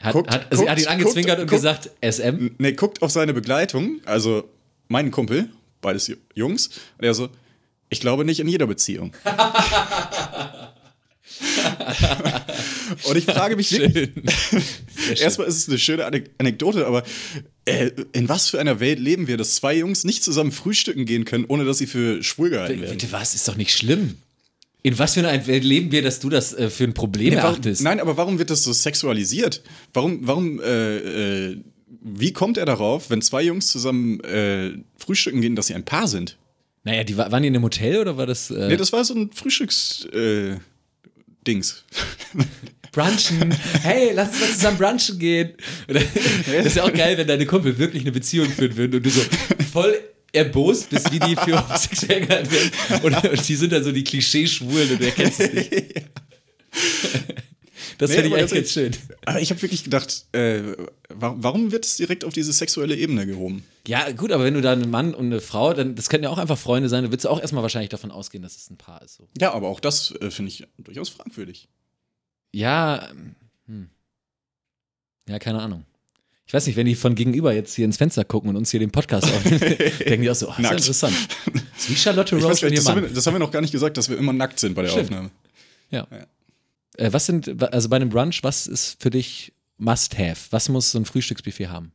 Hat, 0.00 0.12
Guckt- 0.14 0.30
hat, 0.30 0.50
also 0.50 0.64
er 0.64 0.72
hat 0.72 0.78
ihn 0.78 0.84
guckt- 0.84 0.90
angezwinkert 0.92 1.38
und 1.40 1.46
guckt- 1.48 1.60
gesagt, 1.60 1.90
SM. 2.00 2.50
Ne, 2.58 2.72
guckt 2.74 3.02
auf 3.02 3.10
seine 3.10 3.32
Begleitung, 3.34 4.00
also 4.04 4.48
meinen 4.88 5.10
Kumpel, 5.10 5.48
beides 5.80 6.08
Ju- 6.08 6.16
Jungs, 6.34 6.68
und 6.98 7.04
er 7.04 7.14
so, 7.14 7.28
ich 7.88 8.00
glaube 8.00 8.24
nicht 8.24 8.40
in 8.40 8.48
jeder 8.48 8.66
Beziehung. 8.66 9.12
und 13.04 13.16
ich 13.16 13.24
frage 13.24 13.56
mich 13.56 13.72
erstmal 15.20 15.46
ist 15.46 15.56
es 15.58 15.68
eine 15.68 15.78
schöne 15.78 16.04
Anek 16.06 16.30
Anekdote, 16.38 16.86
aber 16.86 17.02
Äh, 17.64 17.92
in 18.12 18.28
was 18.28 18.48
für 18.50 18.58
einer 18.58 18.80
Welt 18.80 18.98
leben 18.98 19.28
wir, 19.28 19.36
dass 19.36 19.54
zwei 19.54 19.76
Jungs 19.76 20.02
nicht 20.02 20.24
zusammen 20.24 20.50
frühstücken 20.50 21.06
gehen 21.06 21.24
können, 21.24 21.44
ohne 21.46 21.64
dass 21.64 21.78
sie 21.78 21.86
für 21.86 22.20
schwul 22.24 22.50
gehalten 22.50 22.80
werden? 22.80 22.98
Bitte 22.98 23.12
was? 23.12 23.36
Ist 23.36 23.46
doch 23.46 23.54
nicht 23.56 23.72
schlimm. 23.72 24.16
In 24.84 24.98
was 24.98 25.14
für 25.14 25.20
einer 25.26 25.46
Welt 25.46 25.62
leben 25.64 25.92
wir, 25.92 26.02
dass 26.02 26.18
du 26.18 26.28
das 26.28 26.52
äh, 26.54 26.68
für 26.68 26.84
ein 26.84 26.94
Problem 26.94 27.34
warum, 27.36 27.50
erachtest? 27.52 27.82
nein, 27.82 28.00
aber 28.00 28.16
warum 28.16 28.38
wird 28.38 28.50
das 28.50 28.64
so 28.64 28.72
sexualisiert? 28.72 29.62
Warum, 29.94 30.26
warum, 30.26 30.60
äh, 30.60 31.50
äh, 31.50 31.56
wie 32.02 32.32
kommt 32.32 32.56
er 32.58 32.64
darauf, 32.66 33.08
wenn 33.10 33.22
zwei 33.22 33.42
Jungs 33.42 33.68
zusammen 33.68 34.18
äh, 34.24 34.72
frühstücken 34.96 35.40
gehen, 35.40 35.54
dass 35.54 35.68
sie 35.68 35.74
ein 35.74 35.84
Paar 35.84 36.08
sind? 36.08 36.36
Naja, 36.84 37.04
die, 37.04 37.16
wa- 37.16 37.30
waren 37.30 37.42
die 37.42 37.48
in 37.48 37.54
einem 37.54 37.62
Hotel 37.62 37.98
oder 38.00 38.16
war 38.16 38.26
das 38.26 38.50
äh, 38.50 38.68
Nee, 38.68 38.76
das 38.76 38.92
war 38.92 39.04
so 39.04 39.14
ein 39.14 39.30
Frühstücks, 39.32 40.04
äh, 40.06 40.56
Dings. 41.46 41.84
Brunchen? 42.92 43.54
Hey, 43.82 44.10
lass 44.14 44.30
uns 44.30 44.40
mal 44.40 44.48
zusammen 44.50 44.78
brunchen 44.78 45.18
gehen. 45.18 45.52
Das 45.86 46.66
ist 46.66 46.76
ja 46.76 46.84
auch 46.84 46.92
geil, 46.92 47.16
wenn 47.18 47.26
deine 47.26 47.46
Kumpel 47.46 47.78
wirklich 47.78 48.02
eine 48.02 48.12
Beziehung 48.12 48.48
führen 48.50 48.76
würden 48.76 48.96
und 48.96 49.06
du 49.06 49.10
so 49.10 49.20
voll 49.72 49.96
erbost 50.32 50.90
bist, 50.90 51.12
wie 51.12 51.18
die 51.20 51.36
für 51.36 51.62
homosexuell 51.62 52.26
gehalten 52.26 52.50
werden. 52.50 52.70
Und, 53.04 53.24
und 53.30 53.48
die 53.48 53.56
sind 53.56 53.72
dann 53.72 53.84
so 53.84 53.92
die 53.92 54.04
Klischee-Schwulen 54.04 54.92
und 54.92 55.00
du 55.00 55.04
erkennst 55.04 55.40
es 55.40 55.52
nicht. 55.52 56.02
Das 57.98 58.10
Nee, 58.10 58.22
finde 58.22 58.36
ich 58.36 58.42
echt 58.44 58.54
ganz 58.54 58.72
schön. 58.72 58.96
Aber 59.26 59.40
ich 59.40 59.50
habe 59.50 59.62
wirklich 59.62 59.84
gedacht, 59.84 60.26
äh, 60.32 60.62
wa- 61.08 61.34
warum 61.38 61.70
wird 61.70 61.84
es 61.84 61.96
direkt 61.96 62.24
auf 62.24 62.32
diese 62.32 62.52
sexuelle 62.52 62.96
Ebene 62.96 63.26
gehoben? 63.26 63.64
Ja, 63.86 64.10
gut, 64.12 64.32
aber 64.32 64.42
wenn 64.44 64.54
du 64.54 64.60
da 64.60 64.72
einen 64.72 64.90
Mann 64.90 65.14
und 65.14 65.26
eine 65.26 65.40
Frau, 65.40 65.72
dann 65.72 65.94
das 65.94 66.08
können 66.08 66.24
ja 66.24 66.30
auch 66.30 66.38
einfach 66.38 66.58
Freunde 66.58 66.88
sein, 66.88 67.02
dann 67.04 67.12
würdest 67.12 67.26
du 67.26 67.28
auch 67.28 67.40
erstmal 67.40 67.62
wahrscheinlich 67.62 67.90
davon 67.90 68.10
ausgehen, 68.10 68.42
dass 68.42 68.56
es 68.56 68.70
ein 68.70 68.76
Paar 68.78 69.02
ist. 69.02 69.16
So. 69.16 69.28
Ja, 69.38 69.52
aber 69.52 69.68
auch 69.68 69.78
das 69.78 70.10
äh, 70.20 70.30
finde 70.32 70.50
ich 70.50 70.64
durchaus 70.78 71.10
fragwürdig. 71.10 71.68
Ja, 72.52 73.08
hm. 73.66 73.90
ja, 75.28 75.38
keine 75.38 75.60
Ahnung. 75.60 75.84
Ich 76.52 76.54
weiß 76.54 76.66
nicht, 76.66 76.76
wenn 76.76 76.84
die 76.84 76.94
von 76.96 77.14
gegenüber 77.14 77.54
jetzt 77.54 77.74
hier 77.76 77.86
ins 77.86 77.96
Fenster 77.96 78.26
gucken 78.26 78.50
und 78.50 78.56
uns 78.56 78.70
hier 78.70 78.78
den 78.78 78.90
Podcast 78.90 79.24
aufnehmen, 79.24 79.58
denken 80.06 80.20
die 80.20 80.30
auch 80.30 80.34
so, 80.34 80.50
oh, 80.50 80.52
ist 80.52 80.62
ja 80.62 80.70
interessant. 80.72 81.14
Das 81.46 81.62
ist 81.78 81.88
wie 81.90 81.96
Charlotte 81.96 82.36
weiß 82.36 82.44
Rose 82.44 82.60
gar 82.60 82.68
und 82.68 82.76
das, 82.76 82.88
haben 82.90 83.00
wir, 83.00 83.08
das 83.08 83.26
haben 83.26 83.34
wir 83.34 83.38
noch 83.38 83.50
gar 83.50 83.62
nicht 83.62 83.70
gesagt, 83.70 83.96
dass 83.96 84.10
wir 84.10 84.18
immer 84.18 84.34
nackt 84.34 84.60
sind 84.60 84.74
bei 84.74 84.82
der 84.82 84.90
Stimmt. 84.90 85.04
Aufnahme. 85.06 85.30
Ja. 85.90 86.06
Äh, 86.98 87.10
was 87.10 87.24
sind, 87.24 87.62
also 87.72 87.88
bei 87.88 87.96
einem 87.96 88.10
Brunch, 88.10 88.44
was 88.44 88.66
ist 88.66 89.02
für 89.02 89.08
dich 89.08 89.54
Must-Have? 89.78 90.36
Was 90.50 90.68
muss 90.68 90.90
so 90.90 90.98
ein 90.98 91.06
Frühstücksbuffet 91.06 91.68
haben? 91.68 91.92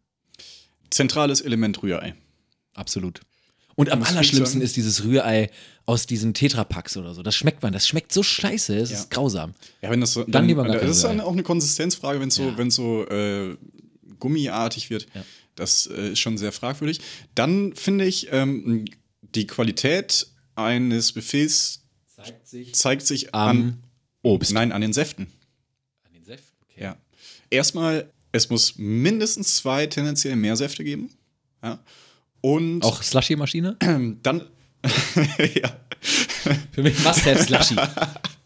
Zentrales 0.89 1.41
Element 1.41 1.83
Rührei. 1.83 2.15
Absolut. 2.73 3.21
Und 3.75 3.91
am 3.91 4.01
allerschlimmsten 4.01 4.61
ist 4.61 4.75
dieses 4.75 5.03
Rührei 5.03 5.51
aus 5.85 6.07
diesen 6.07 6.33
Tetrapacks 6.33 6.97
oder 6.97 7.13
so. 7.13 7.21
Das 7.21 7.35
schmeckt 7.35 7.61
man, 7.61 7.73
das 7.73 7.87
schmeckt 7.87 8.11
so 8.11 8.23
scheiße, 8.23 8.75
es 8.75 8.89
Ja. 8.89 8.97
ist 8.97 9.11
grausam. 9.11 9.53
Ja, 9.83 9.91
wenn 9.91 10.01
das 10.01 10.13
so, 10.13 10.23
Dann 10.23 10.47
lieber 10.47 10.63
gar 10.63 10.77
das 10.77 10.89
ist 10.97 11.03
dann 11.03 11.21
auch 11.21 11.33
eine 11.33 11.43
Konsistenzfrage, 11.43 12.19
wenn 12.19 12.29
es 12.29 12.33
so, 12.35 12.47
Ja. 12.47 12.57
wenn's 12.57 12.73
so 12.73 13.07
äh, 13.07 13.55
gummiartig 14.19 14.89
wird. 14.89 15.07
Ja. 15.13 15.23
Das 15.55 15.87
äh, 15.87 16.11
ist 16.11 16.19
schon 16.19 16.37
sehr 16.37 16.51
fragwürdig. 16.51 16.99
Dann 17.35 17.75
finde 17.75 18.05
ich, 18.05 18.27
ähm, 18.31 18.85
die 19.21 19.47
Qualität 19.47 20.27
eines 20.55 21.11
Buffets 21.11 21.83
Zeigt 22.15 22.47
sich 22.47 22.75
zeigt 22.75 23.05
sich 23.05 23.35
am 23.35 23.49
an 23.49 23.83
Obst. 24.23 24.51
Nein, 24.51 24.71
an 24.71 24.81
den 24.81 24.93
Säften. 24.93 25.27
An 26.03 26.13
den 26.13 26.25
Säften. 26.25 26.57
Okay. 26.63 26.83
Ja. 26.83 26.97
Erstmal, 27.49 28.11
es 28.31 28.49
muss 28.49 28.77
mindestens 28.77 29.57
zwei 29.57 29.85
tendenziell 29.85 30.35
mehr 30.35 30.55
Säfte 30.55 30.83
geben. 30.83 31.11
Ja. 31.63 31.79
Und 32.41 32.83
Auch 32.83 33.03
Slushy-Maschine? 33.03 33.77
dann. 34.23 34.47
ja. 35.55 35.79
Für 36.71 36.83
mich 36.83 37.03
Must-Have 37.03 37.43
Slushy. 37.43 37.75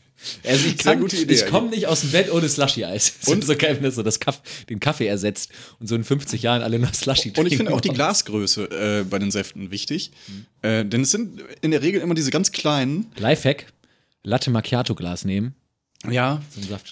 Also 0.45 0.67
ich, 0.67 0.77
kann, 0.77 0.99
gute 0.99 1.17
Idee 1.17 1.33
ich 1.33 1.45
komme 1.47 1.69
nicht 1.69 1.87
aus 1.87 2.01
dem 2.01 2.11
Bett 2.11 2.31
ohne 2.31 2.47
Slushy-Eis. 2.47 3.13
Und 3.25 3.43
so 3.43 3.53
wenn 3.59 3.83
das 3.83 3.95
so 3.95 4.03
das 4.03 4.19
Kaff, 4.19 4.41
den 4.69 4.79
Kaffee 4.79 5.07
ersetzt 5.07 5.51
und 5.79 5.87
so 5.87 5.95
in 5.95 6.03
50 6.03 6.41
Jahren 6.41 6.61
alle 6.61 6.79
nur 6.79 6.93
Slushy 6.93 7.31
trinken. 7.31 7.39
Und 7.41 7.47
ich 7.47 7.57
finde 7.57 7.73
auch 7.73 7.81
die 7.81 7.89
Glasgröße 7.89 9.01
äh, 9.01 9.03
bei 9.03 9.19
den 9.19 9.31
Säften 9.31 9.71
wichtig. 9.71 10.11
Äh, 10.61 10.85
denn 10.85 11.01
es 11.01 11.11
sind 11.11 11.41
in 11.61 11.71
der 11.71 11.81
Regel 11.81 12.01
immer 12.01 12.13
diese 12.13 12.31
ganz 12.31 12.51
kleinen. 12.51 13.07
Lifehack, 13.17 13.65
Latte 14.23 14.51
Macchiato 14.51 14.95
Glas 14.95 15.25
nehmen. 15.25 15.55
Ja. 16.09 16.41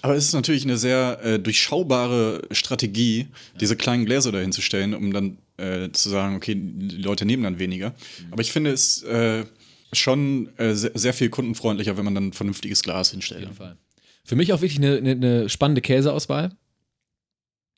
Aber 0.02 0.16
es 0.16 0.26
ist 0.26 0.34
natürlich 0.34 0.64
eine 0.64 0.78
sehr 0.78 1.20
äh, 1.24 1.40
durchschaubare 1.40 2.44
Strategie, 2.52 3.28
diese 3.60 3.76
kleinen 3.76 4.06
Gläser 4.06 4.32
dahin 4.32 4.52
zu 4.52 4.62
stellen, 4.62 4.94
um 4.94 5.12
dann 5.12 5.38
äh, 5.58 5.90
zu 5.92 6.10
sagen, 6.10 6.36
okay, 6.36 6.56
die 6.56 6.98
Leute 6.98 7.26
nehmen 7.26 7.44
dann 7.44 7.58
weniger. 7.60 7.94
Aber 8.32 8.42
ich 8.42 8.52
finde 8.52 8.72
es 8.72 9.02
äh, 9.04 9.46
schon 9.94 10.56
äh, 10.58 10.74
sehr, 10.74 10.92
sehr 10.94 11.14
viel 11.14 11.30
kundenfreundlicher, 11.30 11.98
wenn 11.98 12.06
man 12.06 12.16
dann 12.16 12.28
ein 12.28 12.34
vernünftiges 12.34 12.84
Glas 12.84 13.10
Auf 13.10 13.12
hinstellt. 13.14 13.42
jeden 13.42 13.56
Fall. 13.56 13.78
Für 14.24 14.36
mich 14.36 14.54
auch 14.54 14.62
wirklich 14.62 14.78
eine, 14.78 14.98
eine, 14.98 15.12
eine 15.12 15.50
spannende 15.50 15.82
Käseauswahl. 15.82 16.56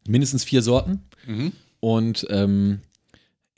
Mindestens 0.07 0.43
vier 0.43 0.61
Sorten. 0.61 1.01
Mhm. 1.25 1.51
Und 1.79 2.27
ähm, 2.29 2.81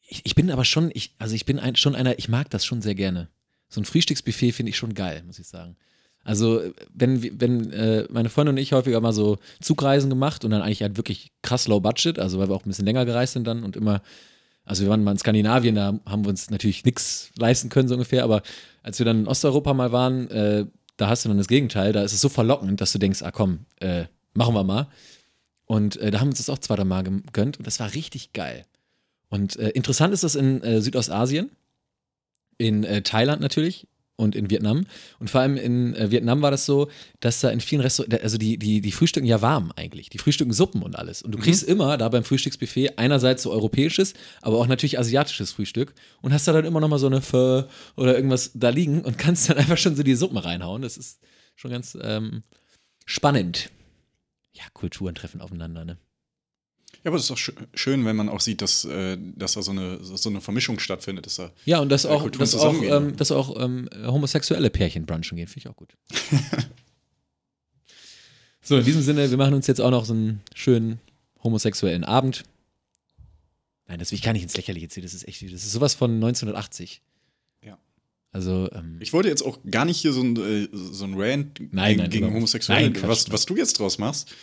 ich, 0.08 0.22
ich 0.26 0.36
bin 0.36 0.52
aber 0.52 0.66
schon, 0.66 0.92
ich, 0.94 1.16
also 1.18 1.34
ich 1.36 1.46
bin 1.46 1.60
ein, 1.60 1.76
schon 1.76 1.96
einer, 1.96 2.20
ich 2.20 2.30
mag 2.30 2.50
das 2.50 2.66
schon 2.66 2.82
sehr 2.82 2.96
gerne. 2.96 3.30
So 3.70 3.82
ein 3.82 3.86
Frühstücksbuffet 3.86 4.52
finde 4.52 4.70
ich 4.70 4.78
schon 4.78 4.94
geil, 4.94 5.24
muss 5.26 5.40
ich 5.40 5.48
sagen. 5.48 5.76
Also, 6.24 6.62
wenn, 6.94 7.42
wenn 7.42 7.72
äh, 7.72 8.08
meine 8.10 8.30
Freundin 8.30 8.56
und 8.56 8.62
ich 8.62 8.72
häufiger 8.72 9.02
mal 9.02 9.12
so 9.12 9.40
Zugreisen 9.60 10.10
gemacht 10.10 10.46
und 10.46 10.52
dann 10.52 10.62
eigentlich 10.62 10.82
halt 10.82 10.96
wirklich 10.96 11.32
krass 11.42 11.68
low 11.68 11.82
budget, 11.82 12.18
also 12.18 12.40
weil 12.40 12.48
wir 12.50 12.56
auch 12.56 12.66
ein 12.66 12.70
bisschen 12.70 12.86
länger 12.86 13.06
gereist 13.06 13.34
sind 13.34 13.46
dann 13.46 13.64
und 13.64 13.76
immer, 13.76 14.02
also 14.66 14.84
wir 14.84 14.90
waren 14.90 15.04
mal 15.04 15.12
in 15.12 15.18
Skandinavien, 15.18 15.76
da 15.76 16.00
haben 16.06 16.26
wir 16.26 16.30
uns 16.30 16.50
natürlich 16.50 16.86
nichts 16.86 17.32
leisten 17.38 17.70
können, 17.70 17.88
so 17.88 17.96
ungefähr, 17.96 18.24
aber 18.24 18.42
als 18.82 19.00
wir 19.00 19.06
dann 19.06 19.22
in 19.22 19.28
Osteuropa 19.28 19.74
mal 19.74 19.92
waren, 19.92 20.30
äh, 20.30 20.66
da 20.98 21.10
hast 21.10 21.26
du 21.26 21.30
dann 21.30 21.38
das 21.38 21.48
Gegenteil, 21.48 21.92
da 21.92 22.04
ist 22.04 22.14
es 22.14 22.22
so 22.22 22.30
verlockend, 22.30 22.80
dass 22.80 22.92
du 22.92 23.00
denkst, 23.00 23.24
ah 23.24 23.32
komm, 23.32 23.66
äh, 23.80 24.06
machen 24.34 24.54
wir 24.54 24.64
mal. 24.64 24.88
Und 25.66 25.98
äh, 25.98 26.12
da 26.12 26.20
haben 26.20 26.28
wir 26.28 26.32
uns 26.32 26.40
das 26.40 26.50
auch 26.50 26.60
zwei, 26.60 26.76
drei 26.76 26.84
Mal 26.84 27.04
gegönnt 27.04 27.58
und 27.58 27.66
das 27.66 27.80
war 27.80 27.94
richtig 27.94 28.34
geil. 28.34 28.66
Und 29.30 29.56
äh, 29.56 29.70
interessant 29.70 30.14
ist 30.14 30.24
das 30.24 30.36
in 30.36 30.62
äh, 30.62 30.82
Südostasien, 30.82 31.52
in 32.58 32.84
äh, 32.84 33.02
Thailand 33.02 33.42
natürlich 33.42 33.88
und 34.16 34.36
in 34.36 34.50
Vietnam. 34.50 34.86
Und 35.20 35.30
vor 35.30 35.42
allem 35.42 35.58
in 35.58 35.96
äh, 35.96 36.12
Vietnam 36.12 36.42
war 36.42 36.52
das 36.52 36.66
so, 36.66 36.90
dass 37.20 37.40
da 37.40 37.50
in 37.50 37.62
vielen 37.62 37.82
Restaurants, 37.82 38.22
also 38.22 38.38
die, 38.38 38.58
die, 38.58 38.82
die 38.82 38.92
frühstücken 38.92 39.26
ja 39.26 39.42
warm 39.42 39.72
eigentlich. 39.76 40.10
Die 40.10 40.20
frühstücken 40.20 40.54
Suppen 40.54 40.82
und 40.84 40.98
alles. 40.98 41.22
Und 41.22 41.32
du 41.32 41.40
kriegst 41.40 41.64
immer 41.64 41.98
da 41.98 42.10
beim 42.10 42.24
Frühstücksbuffet 42.24 42.98
einerseits 42.98 43.44
so 43.44 43.52
europäisches, 43.52 44.14
aber 44.42 44.58
auch 44.60 44.68
natürlich 44.68 45.00
asiatisches 45.00 45.52
Frühstück 45.52 45.94
und 46.22 46.34
hast 46.34 46.48
da 46.48 46.54
dann 46.54 46.66
immer 46.66 46.80
noch 46.80 46.90
mal 46.90 47.00
so 47.00 47.08
eine 47.08 47.22
Pho 47.22 47.64
oder 47.96 48.16
irgendwas 48.16 48.52
da 48.54 48.70
liegen 48.70 49.02
und 49.02 49.18
kannst 49.18 49.50
dann 49.50 49.58
einfach 49.58 49.78
schon 49.78 49.96
so 49.96 50.04
die 50.04 50.16
Suppen 50.16 50.38
reinhauen. 50.38 50.82
Das 50.82 50.98
ist 50.98 51.20
schon 51.56 51.72
ganz 51.72 51.98
ähm, 52.02 52.44
spannend. 53.06 53.72
Ja, 54.54 54.64
Kulturen 54.74 55.16
treffen 55.16 55.42
aufeinander, 55.42 55.86
ne? 55.86 55.98
Ja, 57.04 57.10
aber 57.10 57.18
das 57.18 57.24
ist 57.24 57.32
doch 57.32 57.38
schö- 57.38 57.68
schön, 57.74 58.06
wenn 58.06 58.16
man 58.16 58.30
auch 58.30 58.40
sieht, 58.40 58.62
dass, 58.62 58.86
äh, 58.86 59.18
dass 59.36 59.54
da 59.54 59.62
so 59.62 59.72
eine, 59.72 60.02
so 60.04 60.30
eine 60.30 60.40
Vermischung 60.40 60.80
stattfindet. 60.80 61.26
Dass 61.26 61.36
da 61.36 61.52
Ja, 61.66 61.80
und 61.80 61.90
dass 61.90 62.06
auch, 62.06 62.30
dass 62.30 62.56
auch, 62.56 62.82
ähm, 62.82 63.16
dass 63.18 63.32
auch 63.32 63.62
ähm, 63.62 63.90
homosexuelle 64.06 64.70
Pärchen 64.70 65.06
brunchen 65.06 65.36
gehen, 65.38 65.48
finde 65.48 65.60
ich 65.60 65.68
auch 65.68 65.76
gut. 65.76 65.96
so, 68.62 68.78
in 68.78 68.86
diesem 68.86 69.02
Sinne, 69.02 69.30
wir 69.30 69.38
machen 69.38 69.54
uns 69.54 69.68
jetzt 69.68 69.82
auch 69.82 69.92
noch 69.92 70.06
so 70.06 70.14
einen 70.14 70.42
schönen 70.56 71.00
homosexuellen 71.44 72.04
Abend. 72.06 72.44
Nein, 73.88 74.00
das 74.00 74.12
will 74.12 74.16
ich 74.18 74.24
gar 74.24 74.32
nicht 74.34 74.44
ins 74.44 74.56
Lächerliche 74.56 74.88
ziehen, 74.88 75.04
das 75.04 75.14
ist 75.14 75.28
echt, 75.28 75.42
das 75.42 75.52
ist 75.52 75.72
sowas 75.74 75.94
von 75.94 76.12
1980. 76.16 77.02
Ja. 77.66 77.78
Also, 78.32 78.70
ähm, 78.72 78.98
Ich 79.02 79.12
wollte 79.12 79.28
jetzt 79.28 79.44
auch 79.44 79.60
gar 79.70 79.84
nicht 79.84 79.98
hier 79.98 80.14
so 80.14 80.22
ein, 80.22 80.38
äh, 80.38 80.70
so 80.72 81.04
ein 81.04 81.16
Rant 81.20 81.60
Nein, 81.74 81.90
gegen, 81.90 82.02
nein, 82.02 82.10
gegen 82.10 82.34
Homosexuelle, 82.34 82.90
Nein, 82.92 83.04
was, 83.04 83.30
was 83.30 83.46
du 83.46 83.58
jetzt 83.58 83.78
draus 83.78 83.98
machst. 83.98 84.34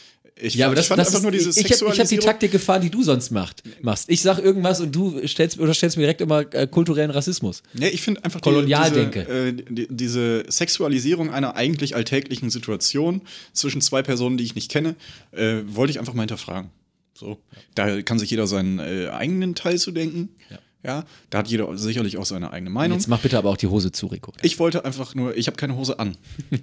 Ich, 0.43 0.55
ja, 0.55 0.67
aber 0.67 0.77
fand- 0.77 0.79
das, 0.79 0.85
ich 0.85 0.89
fand 0.89 1.01
das 1.01 1.09
einfach 1.09 1.23
nur 1.23 1.31
diese 1.33 1.51
ich, 1.51 1.71
ich 1.71 1.83
habe 1.83 1.99
hab 1.99 2.09
die. 2.09 2.19
Taktik 2.19 2.53
gefahren, 2.53 2.83
die 2.83 2.91
du 2.91 3.03
sonst 3.03 3.31
macht, 3.31 3.63
machst. 3.83 4.09
Ich 4.09 4.23
sag 4.23 4.39
irgendwas 4.39 4.81
und 4.81 4.95
du 4.95 5.27
stellst, 5.27 5.59
oder 5.59 5.75
stellst 5.75 5.97
mir 5.97 6.03
direkt 6.03 6.21
immer 6.21 6.53
äh, 6.55 6.67
kulturellen 6.67 7.11
Rassismus. 7.11 7.63
Nee, 7.75 7.89
ich 7.89 8.03
finde 8.03 8.25
einfach 8.25 8.41
die, 8.41 8.49
Kolonialdenke. 8.49 9.25
Diese, 9.25 9.49
äh, 9.49 9.53
die, 9.75 9.87
diese 9.91 10.45
Sexualisierung 10.49 11.31
einer 11.31 11.57
eigentlich 11.57 11.95
alltäglichen 11.95 12.51
Situation 12.51 13.23
zwischen 13.53 13.81
zwei 13.81 14.03
Personen, 14.03 14.37
die 14.37 14.45
ich 14.45 14.55
nicht 14.55 14.71
kenne, 14.71 14.95
äh, 15.33 15.59
wollte 15.67 15.91
ich 15.91 15.99
einfach 15.99 16.15
mal 16.15 16.23
hinterfragen. 16.23 16.71
So, 17.15 17.39
da 17.75 18.01
kann 18.03 18.19
sich 18.19 18.31
jeder 18.31 18.47
seinen 18.47 18.79
äh, 18.79 19.09
eigenen 19.11 19.55
Teil 19.55 19.79
zu 19.79 19.93
denken. 19.93 20.31
Ja. 20.51 20.59
Ja, 20.83 21.05
da 21.29 21.39
hat 21.39 21.49
jeder 21.49 21.77
sicherlich 21.77 22.17
auch 22.17 22.25
seine 22.25 22.55
eigene 22.55 22.71
Meinung. 22.71 22.97
Jetzt 22.97 23.07
mach 23.07 23.21
bitte 23.21 23.37
aber 23.37 23.51
auch 23.51 23.59
die 23.59 23.67
Hose 23.67 23.93
zu, 23.93 24.07
Rico. 24.07 24.33
Ich 24.41 24.59
wollte 24.59 24.83
einfach 24.87 25.15
nur, 25.15 25.37
ich 25.37 25.47
habe 25.47 25.59
keine 25.59 25.77
Hose 25.77 25.99
an. 25.99 26.17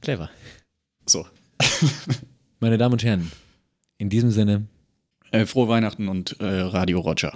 Clever. 0.00 0.30
So. 1.06 1.26
Meine 2.60 2.78
Damen 2.78 2.94
und 2.94 3.04
Herren, 3.04 3.30
in 3.98 4.08
diesem 4.10 4.30
Sinne, 4.30 4.66
Äh, 5.30 5.46
frohe 5.46 5.68
Weihnachten 5.68 6.08
und 6.08 6.38
äh, 6.40 6.44
Radio 6.44 7.00
Roger. 7.00 7.32